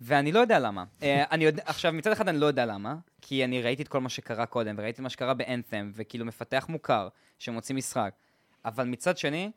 [0.01, 0.83] ואני לא יודע למה.
[1.03, 4.01] אה, אני יודע, עכשיו, מצד אחד אני לא יודע למה, כי אני ראיתי את כל
[4.01, 7.07] מה שקרה קודם, וראיתי מה שקרה ב Anthem, וכאילו מפתח מוכר,
[7.39, 8.13] שמוציא משחק.
[8.65, 9.51] אבל מצד שני,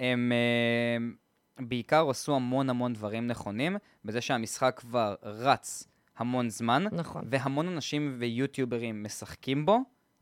[0.00, 1.06] הם אה,
[1.66, 7.24] בעיקר עשו המון המון דברים נכונים, בזה שהמשחק כבר רץ המון זמן, נכון.
[7.30, 9.78] והמון אנשים ויוטיוברים משחקים בו.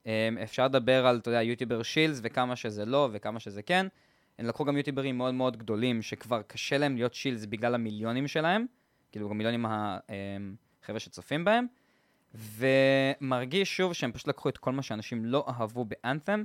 [0.06, 3.86] אה, אפשר לדבר על, אתה יודע, יוטיובר שילס, וכמה שזה לא, וכמה שזה כן.
[4.38, 8.66] הם לקחו גם יוטיוברים מאוד מאוד גדולים, שכבר קשה להם להיות שילס בגלל המיליונים שלהם.
[9.12, 11.66] כאילו, גם מיליונים החבר'ה שצופים בהם.
[12.34, 16.42] ומרגיש שוב שהם פשוט לקחו את כל מה שאנשים לא אהבו באנת'ם,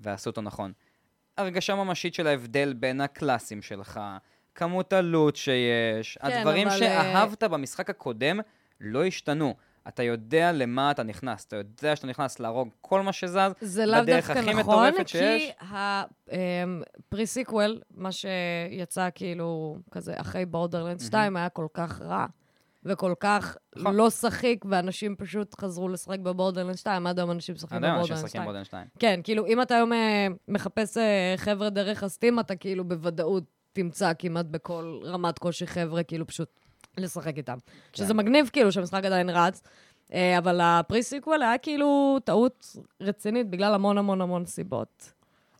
[0.00, 0.72] ועשו אותו נכון.
[1.36, 4.00] הרגשה ממשית של ההבדל בין הקלאסים שלך,
[4.54, 8.40] כמות הלוט שיש, כן, הדברים אבל, שאהבת במשחק הקודם
[8.80, 9.54] לא השתנו.
[9.88, 14.04] אתה יודע למה אתה נכנס, אתה יודע שאתה נכנס להרוג כל מה שזז, זה לאו
[14.04, 14.92] דווקא נכון.
[15.06, 22.26] כי ה pre-sequel, מה שיצא כאילו כזה אחרי Borderland 2, היה כל כך רע.
[22.84, 23.94] וכל כך נכון.
[23.94, 27.97] לא שחיק, ואנשים פשוט חזרו לשחק ב Borderland 2, עד היום אנשים משחקים אנשים ב
[27.97, 28.44] Borderland משחקים 2.
[28.44, 28.86] Borderland 2.
[28.98, 33.44] כן, כאילו, אם אתה היום אה, מחפש אה, חבר'ה דרך ה Steam, אתה כאילו בוודאות
[33.72, 36.59] תמצא כמעט בכל רמת קושי חבר'ה, כאילו פשוט
[36.98, 37.56] לשחק איתם.
[37.92, 38.04] כן.
[38.04, 39.62] שזה מגניב, כאילו, שהמשחק עדיין רץ.
[40.12, 45.12] אה, אבל ה pre-sequel היה כאילו טעות רצינית בגלל המון המון המון סיבות.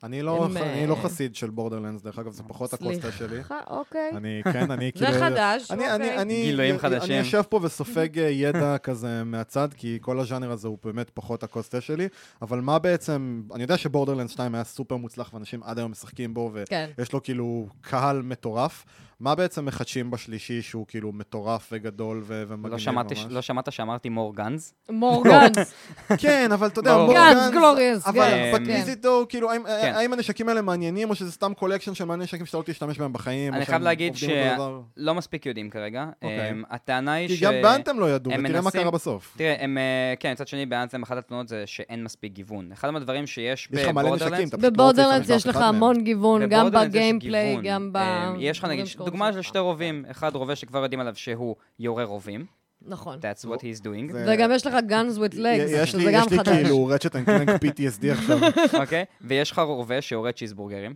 [0.03, 3.13] אני לא, הם, אני לא אה, חסיד של Borderlands, דרך אגב, זה פחות הכוס תה
[3.13, 3.29] שלי.
[3.29, 4.11] סליחה, אוקיי.
[4.17, 5.21] אני, כן, אני זה כאילו...
[5.21, 6.23] חדש, אני, אני, אוקיי.
[6.23, 7.11] אני, גילויים אני, חדשים.
[7.11, 11.43] אני יושב פה וסופג אה, ידע כזה מהצד, כי כל הז'אנר הזה הוא באמת פחות
[11.43, 12.09] הכוס תה שלי,
[12.43, 16.35] אבל מה בעצם, אני יודע ש Borderland 2 היה סופר מוצלח ואנשים עד היום משחקים
[16.35, 16.91] בו, כן.
[16.99, 18.85] ויש לו כאילו קהל מטורף.
[19.21, 23.27] מה בעצם מחדשים בשלישי שהוא כאילו מטורף וגדול ו- ומגניב לא שמעתי, ממש?
[23.31, 24.73] לא שמעת שאמרתי more guns?
[24.91, 25.75] more guns,
[26.23, 26.97] כן, אבל אתה יודע.
[26.97, 28.83] more guns, guns glorious, אבל but כן.
[28.85, 29.93] is it though, כאילו, האם- כן.
[29.97, 33.13] האם הנשקים האלה מעניינים, או שזה סתם collection של מלא נשקים שאתה לא תשתמש בהם
[33.13, 33.55] בחיים?
[33.55, 34.17] אני חייב להגיד?
[34.17, 36.07] שלא מספיק יודעים כרגע.
[36.23, 36.51] אוקיי.
[36.51, 37.43] אמ, הטענה היא כי ש...
[37.43, 39.35] גם ב Anthem לא ידעו, ותראה מה קרה בסוף.
[39.37, 42.73] תראה, הם, אה, כן, מצד שני, ב Anthem אחת התלונות זה שאין מספיק גיוון.
[42.73, 45.31] אחד מהדברים שיש יש לך מלא נשקים, ב Borderlands, אתה פשוט לא רוצה ב Borderlands
[45.31, 45.83] להשתמש יש לך באף אחד מהם.
[45.83, 47.65] המון גיוון, גם בבורדרלנדס יש בגיימפליי, גיוון.
[47.65, 47.99] גם ב...
[48.39, 49.33] יש לך דברים נגיד, שקורים דוגמה.
[49.33, 52.47] של שתי רובים, אחד רובה שכבר יודעים עליו שהוא יורה רובים,
[52.83, 53.19] נכון.
[53.19, 56.39] that's what he's doing, זה- וגם יש לך guns with legs, שזה גם יש לי
[56.39, 56.49] חדש.
[56.49, 58.39] כאילו רצ'ט אנד קלנק PTSD עכשיו.
[58.81, 59.05] אוקיי?
[59.21, 60.95] ויש לך רובה שיורה צ'יזבורגרים.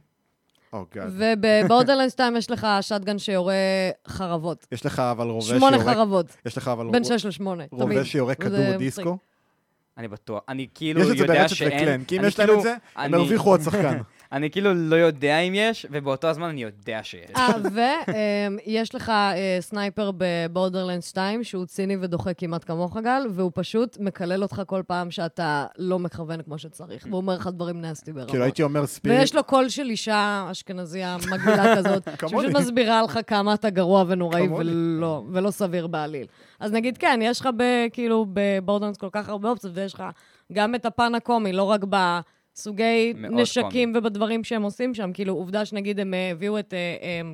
[0.72, 0.98] Oh God.
[1.10, 3.54] ובבורדרלנד 2 יש לך שטגן שיורה
[4.08, 4.66] חרבות.
[4.72, 5.94] יש לך אבל רובה שמונה שיורה...
[5.94, 7.68] חרבות, יש לך אבל בין רובה- 6 ל-8, תמיד.
[7.72, 8.76] רובה שיורה כדור.
[8.78, 9.18] דיסקו.
[9.98, 10.40] אני בטוח.
[10.48, 11.82] אני כאילו יש את זה יודע ברצ'ט שאין...
[11.82, 13.98] וקלן, כי אם יש להם כאילו- את זה, הם הרוויחו עוד שחקן.
[14.34, 17.30] אני כאילו לא יודע אם יש, ובאותו הזמן אני יודע שיש.
[17.36, 17.48] אה,
[18.66, 23.96] ויש לך אה, sniper ב Borderland 2, שהוא ציני ודוחה כמעט כמוך, גל, והוא פשוט
[24.00, 28.30] מקלל אותך כל פעם שאתה לא מכוון כמו שצריך, והוא אומר לך דברים nasty ברמות.
[28.30, 29.20] כאילו הייתי אומר spirit.
[29.20, 32.08] ויש לו קול של אישה אשכנזייה מגעילה כזאת.
[32.14, 34.48] שפשוט מסבירה לך כמה אתה גרוע ונוראי.
[35.32, 36.26] ולא, סביר בעליל.
[36.60, 37.62] אז נגיד, כן, יש לך ב,
[37.92, 40.04] כאילו ב Borderlands כל כך הרבה אופציות, ויש לך
[40.52, 42.34] גם את הפן הקומי, לא רק בסוגי
[43.14, 45.10] מאוד נשקים ובדברים שהם עושים שם.
[45.12, 46.74] כאילו, עובדה שנגיד הם אה, הביאו את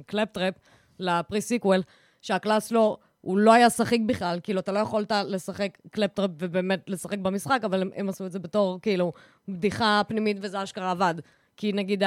[0.07, 0.55] Claptrap
[0.99, 1.83] ל pre-sequel,
[2.21, 2.97] שה class לא...
[3.21, 7.83] הוא לא היה שחיק בכלל, כאילו, אתה לא יכולת לשחק Claptrap ובאמת לשחק במשחק, אבל
[7.83, 9.13] הם, הם עשו את זה בתור, כאילו,
[9.49, 11.15] בדיחה פנימית וזה אשכרה עבד.
[11.57, 12.03] כי נגיד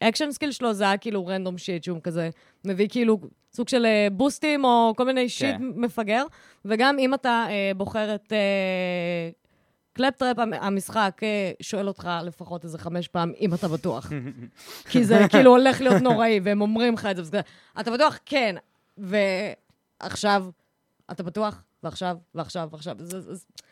[0.00, 2.30] ה action skill שלו זה היה כאילו random shit, שהוא כזה
[2.64, 3.18] מביא כאילו
[3.52, 5.62] סוג של אה, בוסטים או כל מיני shit כן.
[5.76, 6.24] מפגר.
[6.64, 9.30] וגם אם אתה אה, בוחר את אה,
[9.94, 11.28] Claptrap, המ- המשחק אה,
[11.62, 14.10] שואל אותך לפחות איזה חמש פעם, אם אתה בטוח.
[14.90, 17.40] כי זה כאילו הולך להיות נוראי, והם אומרים לך את זה.
[17.80, 18.18] אתה בטוח?
[18.26, 18.56] כן.
[18.98, 20.44] ועכשיו,
[21.10, 21.62] אתה בטוח?
[21.82, 22.96] ועכשיו, ועכשיו, ועכשיו.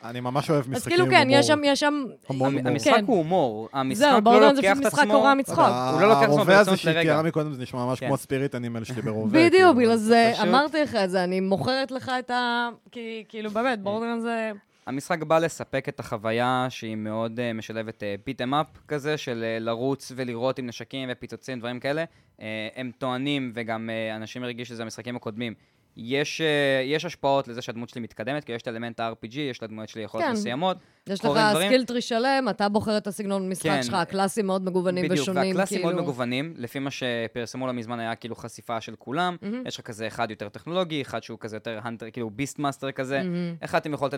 [0.04, 1.70] אני ממש אוהב אז משחקים כאילו עם כן, יש שם, הומור.
[1.72, 2.04] יש שם...
[2.28, 2.70] המון המ- הומור.
[2.72, 3.02] המשחק.
[3.06, 3.68] הוא הומור.
[3.72, 5.12] המשחק זהו, לא לוקח את משחק עצמו...
[5.12, 5.58] קורע מצחוק.
[5.58, 7.00] אתה- הוא לא לוקח את עצמו הרובה הזה ברצינות לרגע.
[7.02, 8.06] שתיארה מקודם זה נשמע ממש כן.
[8.06, 9.30] כמו הספיריט אנימל שלי ברובה.
[9.38, 9.74] בדיוק, כאילו.
[9.74, 12.68] בגלל זה אמרתי לך את זה, אני מוכרת לך את ה...
[12.92, 14.50] כי כאילו, באמת, בורדרלנד זה...
[14.86, 20.12] המשחק בא לספק את החוויה שהיא מאוד uh, משלבת ביטם אפ כזה, של uh, לרוץ
[20.16, 22.04] ולראות עם נשקים ופיצוצים, דברים כאלה.
[22.38, 22.42] אה,
[22.76, 25.54] הם טוענים, וגם אה, אנשים הרגישו שזה במשחקים הקודמים,
[25.96, 26.44] יש, אה,
[26.86, 30.26] יש השפעות לזה שהדמות שלי מתקדמת, כי יש את אלמנט ה-RPG, יש לדמות שלי יכולות
[30.26, 30.32] כן.
[30.32, 30.76] מסוימות.
[31.06, 31.68] יש לך דברים.
[31.68, 33.82] skill tree שלם, אתה בוחר את הסגנון משחק כן.
[33.82, 35.92] שלך, הקלאסים מאוד מגוונים בדיוק, ושונים, והקלאסים כאילו.
[35.92, 39.36] מאוד מגוונים, לפי מה שפרסמו לא מזמן היה כאילו חשיפה של כולם.
[39.42, 39.62] מהמם.
[39.66, 43.18] יש לך כזה אחד יותר טכנולוגי, אחד שהוא כזה יותר hunter, כאילו beast master כזה,
[43.18, 43.54] מהמם.
[43.60, 44.14] אחד עם יכולת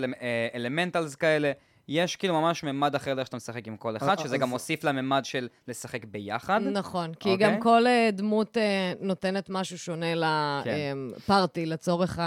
[0.54, 1.52] elementals כאלה.
[1.88, 4.84] יש כאילו ממש ממד אחר לאיך שאתה משחק עם כל אחד, אה, שזה גם מוסיף
[4.84, 6.60] לממד של לשחק ביחד.
[6.72, 7.46] נכון, כי אוקיי.
[7.46, 10.98] גם כל אה, דמות אה, נותנת משהו שונה כן.
[11.16, 12.18] ל party, לצורך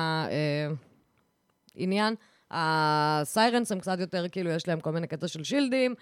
[1.76, 2.16] העניין.
[2.52, 5.96] ה Sirens הם קצת יותר, כאילו, יש להם כל מיני קטע של שילדים,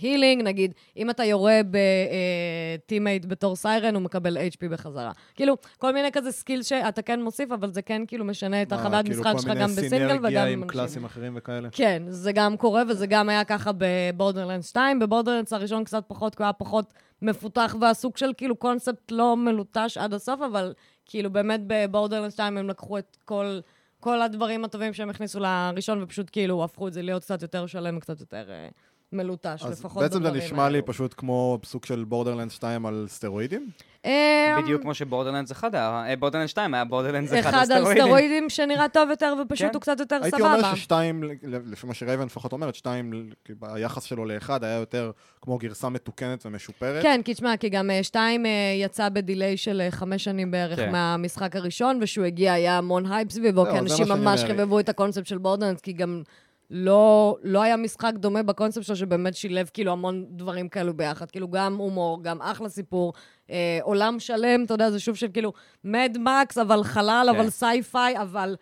[0.00, 5.12] healing, נגיד, אם אתה יורה ב teammate בתור Siren, הוא מקבל HP בחזרה.
[5.34, 9.08] כאילו, כל מיני כזה skill שאתה כן מוסיף, אבל זה כן כאילו משנה את החוויית
[9.08, 10.66] משחק שלך גם בסינגל וגם כאילו כל מיני סינרגיה עם.
[10.66, 11.68] קלאסים אחרים וכאלה.
[11.72, 14.98] כן, זה גם קורה, וזה גם היה ככה ב Borderland 2.
[14.98, 19.36] ב Borderlands הראשון קצת פחות, כי הוא היה פחות מפותח, והסוג של כאילו קונספט לא
[19.36, 20.72] מלוטש עד הסוף, אבל
[21.06, 23.60] כאילו באמת ב Borderland 2 הם לקחו את כל,
[24.00, 27.96] כל הדברים הטובים שהם הכניסו לראשון, ופשוט כאילו הפכו את זה להיות קצת יותר שלם
[27.96, 28.68] וקצת יותר אה,
[29.12, 30.86] מלוטש, אז לפחות בעצם זה בדברים נשמע לי האלו.
[30.86, 33.70] פשוט כמו סוג של Borderland 2 על סטרואידים.
[34.06, 37.84] אה, בדיוק כמו ש Borderlands 1 היה, אה, Borderland 2 היה בורדרלנדס 1 אחד על
[37.94, 39.74] סטרואידים שנראה טוב יותר, ופשוט כן.
[39.74, 40.54] הוא קצת יותר הייתי סבבה.
[40.54, 43.30] אומר ששתיים, לפי מה שרייבן לפחות אומרת, שתיים,
[43.62, 45.10] היחס שלו לאחד היה יותר
[45.42, 47.02] כמו גרסה מתוקנת ומשופרת.
[47.02, 50.78] כן, כי תשמע, כי גם אה, שתיים אה, יצא ב delay של חמש שנים בערך
[50.78, 50.92] כן.
[50.92, 54.44] מהמשחק הראשון, ושהוא הגיע, היה המון הייפ סביבו, זהו, כי אנשים ממש.
[54.44, 56.22] חיבבו את הקונספט של Borderlands, כי גם
[56.70, 61.30] לא, לא היה משחק דומה בקונספט שלו, שבאמת שילב כאילו המון דברים כאלו ביחד.
[61.30, 63.12] כאילו גם הומור, גם אחלה סיפור,
[63.50, 65.52] אה, עולם שלם, אתה יודע, זה שוב של כאילו
[65.84, 67.38] Mad Max, אבל חלל, כן.
[67.38, 68.56] אבל sci-fi, אבל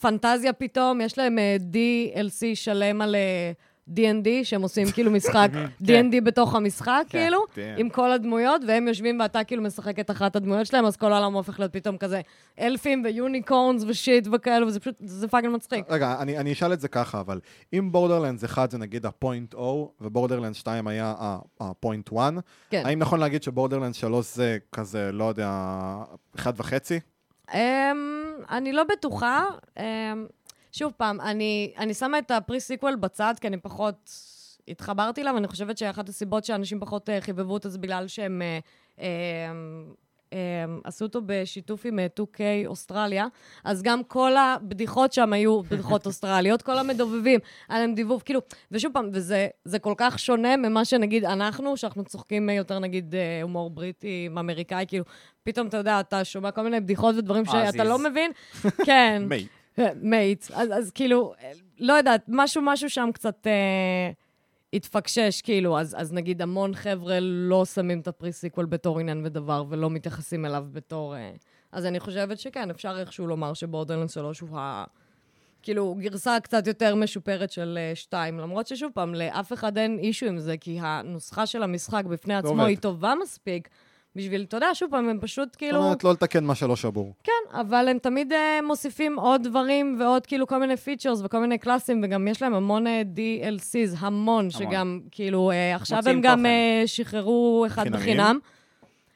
[0.00, 3.52] פנטזיה פתאום, יש להם אה, DLC שלם על אה,
[3.96, 5.50] D&D, שהם עושים כאילו משחק
[5.82, 7.18] D&D בתוך המשחק, כן.
[7.18, 7.74] כאילו, כן.
[7.78, 11.32] עם כל הדמויות, והם יושבים ואתה כאילו משחק את אחת הדמויות שלהם, אז כל העולם
[11.32, 12.20] הופך להיות פתאום כזה
[12.60, 15.84] אלפים ו unicorns ו shit וכאלו, וזה פשוט, זה fucking מצחיק.
[15.88, 17.40] רגע, אני, אני אשאל את זה ככה, אבל
[17.72, 19.58] אם בורדרלנדס 1 זה נגיד ה-point O,
[20.00, 21.14] ובורדרלנדס 2 היה
[21.60, 22.32] ה-point 1,
[22.70, 22.82] כן.
[22.86, 25.50] האם נכון להגיד שבורדרלנדס 3 זה כזה, לא יודע,
[26.36, 27.00] אחד וחצי?
[27.48, 27.54] Um,
[28.50, 29.44] אני לא בטוחה.
[29.76, 29.80] Um,
[30.72, 34.10] שוב פעם, אני, אני שמה את ה Pre-Sequel בצד, כי אני פחות
[34.68, 38.98] התחברתי אליו, אני חושבת שאחת הסיבות שאנשים פחות uh, חיבבו אותו זה בגלל שהם uh,
[38.98, 39.02] um,
[40.30, 40.34] um,
[40.84, 43.26] עשו אותו בשיתוף עם uh, 2K אוסטרליה,
[43.64, 48.40] אז גם כל הבדיחות שם היו בדיחות אוסטרליות, כל המדובבים, היה להם דיבוב, כאילו,
[48.70, 53.42] ושוב פעם, וזה זה כל כך שונה ממה שנגיד אנחנו, שאנחנו צוחקים יותר נגיד אה,
[53.42, 55.04] הומור בריטי, אמריקאי, כאילו,
[55.42, 57.84] פתאום אתה יודע, אתה שומע כל מיני בדיחות ודברים אה, שאתה.
[57.84, 58.32] לא מבין.
[58.86, 59.22] כן.
[59.28, 59.46] מי.
[60.02, 60.44] mate.
[60.54, 64.10] אז, אז כאילו, אה, לא יודעת, משהו, משהו שם קצת אה,
[64.72, 69.64] התפקשש, כאילו, אז, אז נגיד המון חבר'ה לא שמים את ה Pre-Sequel בתור עניין ודבר,
[69.68, 71.16] ולא מתייחסים אליו בתור...
[71.16, 71.30] אה,
[71.72, 74.84] אז אני חושבת שכן, אפשר איכשהו לומר שבורדרלנד 3 הוא ה...
[75.62, 80.38] כאילו, גרסה קצת יותר משופרת של 2, למרות ששוב פעם, לאף אחד אין issue עם
[80.38, 82.64] זה, כי הנוסחה של המשחק בפני עצמו עובד.
[82.64, 83.68] היא טובה מספיק,
[84.16, 85.78] בשביל, אתה יודע, שוב פעם, הם פשוט זאת כאילו...
[85.78, 87.14] אומרת, לא לתקן מה שלא שבור.
[87.24, 91.58] כן, אבל הם תמיד uh, מוסיפים עוד דברים ועוד כאילו כל מיני features וכל מיני
[91.58, 96.48] קלאסים, וגם יש להם המון uh, DLCs, המון, שגם כאילו, uh, עכשיו הם גם uh,
[96.86, 98.02] שחררו אחד חינמיים?
[98.02, 98.38] בחינם.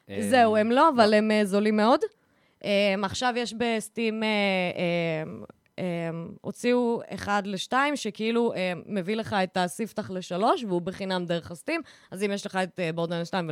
[0.09, 1.99] אה, זהו, הם לא, אבל הם uh, זולים מאוד.
[2.61, 2.65] Um,
[3.03, 4.77] עכשיו יש בסטים, uh,
[5.43, 5.55] um,
[6.41, 11.81] הוציאו אחד לשתיים, שכאילו um, מביא לך את הספתח לשלוש, והוא בחינם דרך הסטים.
[12.11, 13.49] אז אם יש לך את uh, בורדרלנד 2,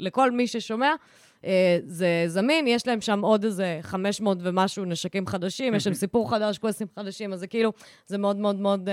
[0.00, 0.94] ולכל מי ששומע,
[1.42, 1.46] uh,
[1.84, 2.66] זה זמין.
[2.66, 7.32] יש להם שם עוד איזה 500 ומשהו נשקים חדשים, יש להם סיפור חדש, קווסטים חדשים,
[7.32, 7.72] אז זה כאילו,
[8.06, 8.88] זה מאוד מאוד מאוד...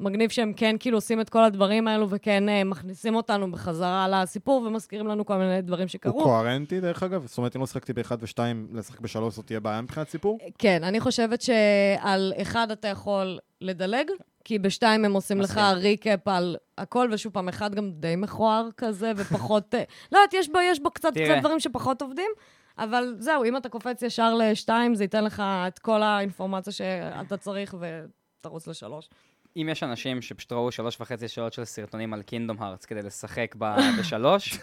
[0.00, 4.62] מגניב שהם כן כאילו עושים את כל הדברים האלו וכן uh, מכניסים אותנו בחזרה לסיפור
[4.62, 6.12] ומזכירים לנו כל מיני דברים שקרו.
[6.12, 7.26] הוא קוהרנטי, דרך אגב?
[7.26, 8.38] זאת אומרת, אם לא שיחקתי ב-1 ו-2,
[8.72, 10.38] לשחק ב-3 זאת תהיה בעיה מבחינת סיפור?
[10.58, 14.10] כן, אני חושבת שעל אחד אתה יכול לדלג,
[14.44, 15.60] כי בשתיים הם עושים לך.
[15.74, 19.74] ריקאפ על הכל, ושוב פעם, אחד גם די מכוער כזה, ופחות...
[19.74, 21.12] אה, לא יודעת, יש בו, יש בו קצת.
[21.12, 22.30] קצת דברים שפחות עובדים,
[22.78, 27.74] אבל זהו, אם אתה קופץ ישר לשתיים, זה ייתן לך את כל האינפורמציה שאתה צריך,
[27.80, 29.08] ותרוץ לשלוש.
[29.56, 33.54] אם יש אנשים שפשוט ראו שלוש וחצי שעות של סרטונים על קינדום הארץ כדי לשחק
[33.58, 34.58] ב- בשלוש,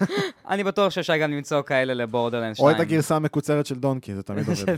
[0.50, 2.70] אני בטוח שאפשר גם למצוא כאלה לבורדרלנד 2.
[2.70, 4.76] או את הגרסה המקוצרת של דונקי, זה תמיד עובד.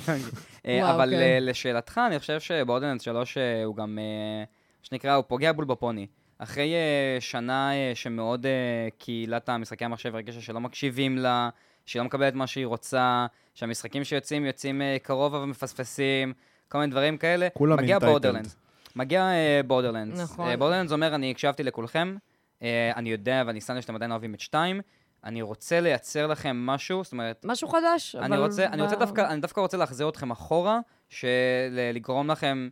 [0.65, 1.21] אה, אבל כן.
[1.21, 6.07] אה, לשאלתך, אני חושב שבורדרלנד 3 אה, הוא גם, מה שנקרא, הוא פוגע בול בפוני.
[6.39, 6.73] אחרי
[7.19, 8.45] שנה שמאוד
[8.97, 11.49] קהילת המשחקי המחשב הרגישה שלא מקשיבים לה,
[11.85, 16.34] שהיא לא מקבלת מה שהיא רוצה, שהמשחקים שיוצאים יוצאים קרוב אבל מפספסים,
[16.69, 17.99] כל מיני דברים כאלה, מגיע.
[17.99, 18.47] בורדרלנד.
[18.98, 19.32] מגיע
[19.68, 20.19] בורדרלנדס.
[20.19, 20.56] נכון.
[20.60, 22.15] בורדרלנדס אומר, אני הקשבתי לכולכם,
[22.61, 24.82] אה, אני יודע ואני שם לב שאתם עדיין אוהבים את 2,
[25.24, 28.26] אני רוצה לייצר לכם משהו, זאת אומרת, משהו חדש, אבל...
[28.26, 30.80] אני רוצה, אני רוצה ב- דווקא, אני דווקא רוצה להחזיר אתכם אחורה,
[31.10, 32.69] שלגרום לכם,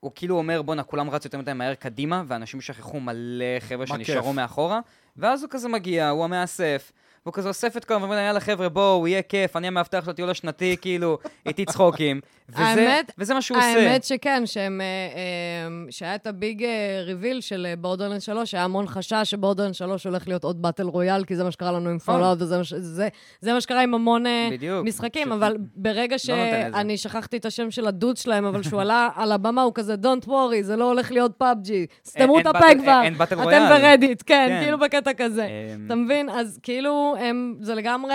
[0.00, 4.32] הוא כאילו אומר, בואנה, כולם רצו יותר מדי מהר קדימה, ואנשים שכחו מלא חבר'ה שנשארו.
[4.32, 4.80] מאחורה,
[5.16, 6.92] ואז הוא כזה מגיע, הוא המאסף,
[7.26, 10.30] והוא כזה אוסף את כולם, ואומר, יאללה חבר'ה, בואו, יהיה כיף, אני המאבטח של הטיול
[10.30, 12.20] השנתי, כאילו, איתי צחוקים.
[12.48, 13.66] וזה, האמת- וזה מה שהוא עושה.
[13.68, 16.64] האמת שכן, שהם, אה, אה, שהיה את ה big
[17.04, 21.24] reveal של אה, בורדרלנד 3, היה המון חשש שבורדרלנד 3 הולך להיות עוד battle royale,
[21.24, 23.08] כי זה מה שקרה לנו עם פולאאוט, וזה מה ש- זה-
[23.40, 24.86] זה מה שקרה עם המון בדיוק.
[24.86, 26.68] משחקים, ש- אבל ברגע לא לזה.
[26.78, 30.26] שאני שכחתי את השם של הדוד שלהם, אבל שהוא עלה על הבמה, הוא כזה, Don't
[30.26, 34.60] worry, זה לא הולך להיות פאבג'י, סתמו את הפה כבר, אתם רויאל." ברדיט, כן, כן.
[34.62, 35.44] כאילו בקטע כזה.
[35.46, 36.28] אמ, אתה מבין?
[36.30, 38.14] אז כאילו, הם, זה לגמרי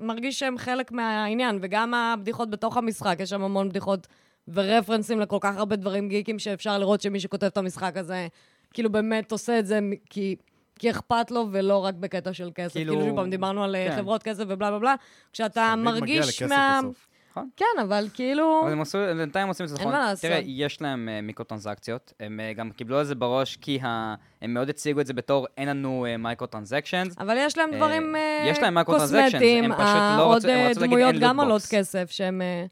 [0.00, 4.06] מרגיש שהם חלק מהעניין, וגם הבדיחות בתוך המשחק, יש שם המון בדיחות
[4.48, 8.26] ורפרנסים לכל כך הרבה דברים גיקים שאפשר לראות שמי שכותב את המשחק הזה,
[8.72, 10.36] כאילו באמת עושה את זה כי...
[10.78, 12.74] כי אכפת לו, ולא רק בקטע של כסף.
[12.74, 13.96] כאילו- כאילו, שוב פעם, דיברנו על אה, כן.
[13.96, 14.94] חברות כסף ובלה בלה בלה.
[15.32, 16.80] כשאתה מרגיש מה...
[16.82, 17.06] בסוף.
[17.56, 18.60] כן, אבל כאילו...
[18.64, 19.92] אבל הם עשו, בינתיים עושים את זה אין נכון.
[20.00, 20.22] מה לעשות.
[20.30, 24.14] תראה, יש להם uh, מיקרו-טרנזקציות, הם uh, גם קיבלו את זה בראש כי ה...
[24.42, 27.14] הם מאוד הציגו את זה בתור אין לנו uh, micro-transactions.
[27.18, 30.54] אבל יש להם אה, דברים אה, יש להם קוסמטיים, הם פשוט אה, לא רצו- הם
[30.58, 31.62] אה, רצו להגיד דמויות אין גם עולות.
[31.70, 32.64] כסף, שהם אה,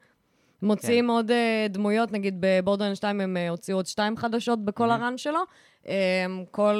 [0.62, 4.92] מוציאים עוד אה, דמויות, נגיד בבורדרלנד 2 הם אה, הוציאו עוד שתיים חדשות בכל Mhm.
[4.92, 5.40] ה run שלו.
[5.88, 5.94] אה,
[6.50, 6.76] כל...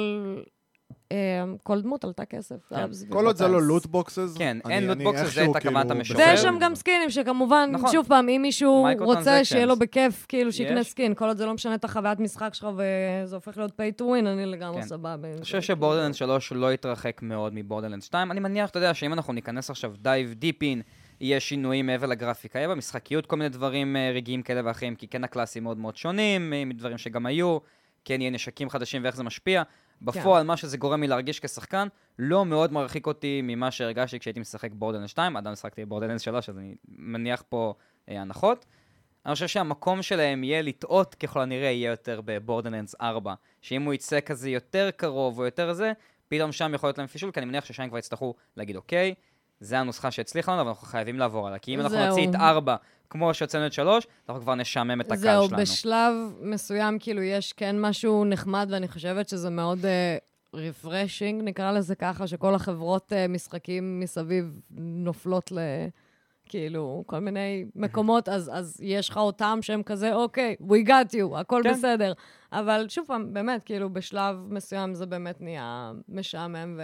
[1.11, 1.17] אה,
[1.63, 2.55] כל דמות עלתה כסף.
[2.69, 2.85] כן.
[3.09, 6.19] כל עוד זה לא אז- loot boxes, כן, אין boxes, זה הייתה כוונת כאילו המשורר.
[6.27, 6.75] ויש שם גם.
[6.75, 7.91] סקינים, שכמובן, נכון.
[7.91, 8.87] שוב פעם, אם מישהו.
[8.99, 10.51] רוצה שיהיה לו בכיף, כאילו.
[10.51, 14.01] שיקנה סקין, כל עוד זה לא משנה את החוויית משחק שלך וזה הופך להיות pay
[14.01, 14.87] to win, אני לגמרי כן.
[14.87, 15.27] סבבה.
[15.33, 15.61] אני חושב כאילו.
[15.61, 18.31] שבורדרלנד 3 לא יתרחק מאוד מבורדרלנד 2.
[18.31, 20.81] אני מניח, אתה יודע, שאם אנחנו ניכנס עכשיו dive deep in,
[21.21, 22.59] יהיה שינויים מעבר לגרפיקה.
[22.59, 26.53] יהיה במשחקיות כל מיני דברים אה, רגעיים כאלה ואחרים, כי כן הקלאסים מאוד מאוד שונים
[26.53, 27.57] אה, מדברים שגם היו,
[28.05, 29.63] כן יהיה נשקים חדשים ואיך זה משפיע.
[30.01, 31.87] בפועל, מה שזה גורם לי להרגיש כשחקן,
[32.19, 36.57] לא מאוד מרחיק אותי ממה שהרגשתי כשהייתי משחק בורדרלנד 2, עדיין משחקתי בבורדרלנד 3, אז
[36.57, 37.73] אני מניח פה
[38.09, 38.65] אה, הנחות.
[39.25, 43.33] אני חושב שהמקום שלהם יהיה לטעות ככל הנראה יהיה יותר בבורדרלנדס 4.
[43.61, 45.91] שאם הוא יצא כזה יותר קרוב או יותר זה,
[46.27, 49.13] פתאום שם יכול להיות להם פישול, כי אני מניח ששם כבר יצטרכו להגיד, אוקיי,
[49.63, 51.59] זה הנוסחה שהצליחה לנו, אבל אנחנו חייבים לעבור עליה.
[51.59, 52.07] כי אם אנחנו זהו.
[52.07, 52.75] נוציא את 4
[53.09, 55.61] כמו שהוצאנו את 3, אנחנו כבר נשעמם את הקהל זהו, שלנו.
[55.61, 59.87] בשלב מסוים, כאילו, יש כן משהו נחמד, ואני חושבת שזה מאוד uh,
[60.53, 65.57] refreshing, נקרא לזה ככה, שכל החברות uh, משחקים מסביב נופלות ל...
[66.53, 71.37] כאילו, כל מיני מקומות, אז, אז יש לך אותם שהם כזה, אוקיי, we got you,
[71.37, 71.71] הכל כן.
[71.73, 72.13] בסדר.
[72.51, 76.79] אבל שוב פעם, באמת, כאילו, בשלב מסוים זה באמת נהיה משעמם,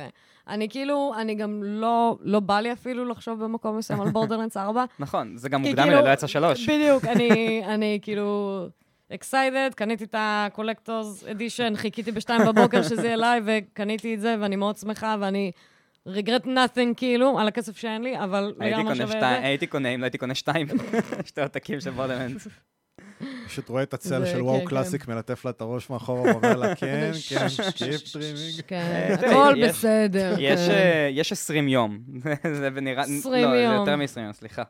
[0.48, 4.86] ואני כאילו, אני גם לא, לא בא לי אפילו לחשוב במקום מסוים על בורדרלנדס 4,
[5.00, 6.70] נכון, זה גם מוקדם, כאילו- לא יצא 3.
[6.70, 8.66] בדיוק, אני, אני כאילו
[9.14, 14.56] excited, קניתי את ה-collectors edition, חיכיתי בשתיים בבוקר שזה יהיה live, וקניתי את זה, ואני
[14.56, 15.52] מאוד שמחה, ואני
[16.16, 19.30] regret nothing, כאילו, על הכסף שאין לי, אבל הייתי לגמרי שווה את זה.
[19.30, 20.68] הייתי קונה, אם לא הייתי קונה שתיים,
[21.26, 22.38] שתי עותקים של בורדרלנד.
[23.46, 24.66] פשוט רואה את הצל זה- של כן, וואו כן.
[24.66, 28.62] קלאסיק מלטף לה את הראש מאחורה, ואומר לה, כן, כן, keep dreaming.
[28.68, 30.36] כן, אה, הכל בסדר.
[30.40, 30.72] יש, כן.
[30.72, 32.00] אה, יש 20 יום.
[32.54, 33.04] זה נראה...
[33.04, 33.74] 20 לא, זה יום.
[33.74, 34.64] יותר מ-20 יום, סליחה.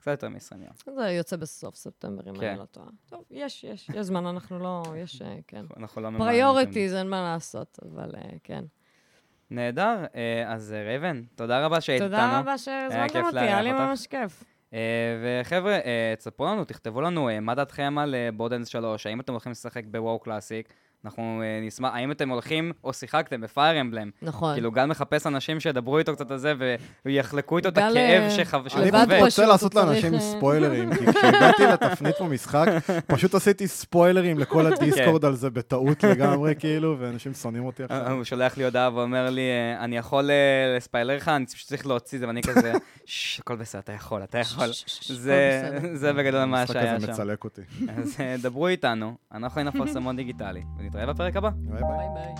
[0.00, 0.56] קצת יותר מ-20
[0.86, 0.96] יום.
[0.96, 2.46] זה יוצא בסוף ספטמבר, אם כן.
[2.46, 2.86] אני לא טועה.
[3.10, 5.64] טוב, יש, יש, יש זמן, אנחנו לא, יש, אה, כן.
[5.76, 6.28] אנחנו לא ממהרים.
[6.32, 8.64] priorities, אין מה לעשות, אבל אה, כן.
[9.54, 12.16] נהדר, אה, אז אה, רייבן, תודה רבה שהיית איתנו.
[12.16, 13.72] תודה רבה שהזמנתם אותי, היה לי.
[13.72, 14.44] ממש כיף.
[14.74, 14.80] אה,
[15.22, 15.78] וחבר'ה,
[16.18, 20.32] תספרו לנו, תכתבו לנו מה דעתכם על Borderlands 3, האם אתם הולכים לשחק ב WoW
[20.32, 20.68] Classic,
[21.04, 24.54] אנחנו אה, נשמח, האם אתם הולכים או שיחקת ב Fire Emblem, נכון.
[24.54, 26.52] כאילו גל מחפש אנשים שידברו איתו קצת על זה
[27.04, 30.94] ויחלקו איתו את הכאב אה, שחו- שהוא אני פשוט רוצה לעשות לאנשים צריך, אה, ספוילרים,
[30.94, 32.66] כי כשהגעתי לתפנית במשחק,
[33.06, 38.10] פשוט עשיתי ספוילרים לכל ה Discord על זה בטעות לגמרי, כאילו, ואנשים שונאים אותי עכשיו.
[38.12, 39.48] הוא שולח לי הודעה ואומר לי,
[39.80, 40.30] אני יכול
[40.76, 42.72] לספיילר לך, אני פשוט צריך להוציא את זה, ואני כזה,
[43.06, 44.68] ששש, הכל בסדר, אתה יכול, אתה יכול.
[45.94, 47.12] זה בגדול מה המשחק שהיה הזה שם.
[47.12, 47.62] מצלק אותי.
[47.96, 50.62] אז דברו איתנו, אנחנו היינו פרסמון דיגיטלי,
[50.94, 51.50] נתראה בפרק הבא.
[51.56, 51.96] ביי ביי.
[51.98, 52.34] ביי, ביי.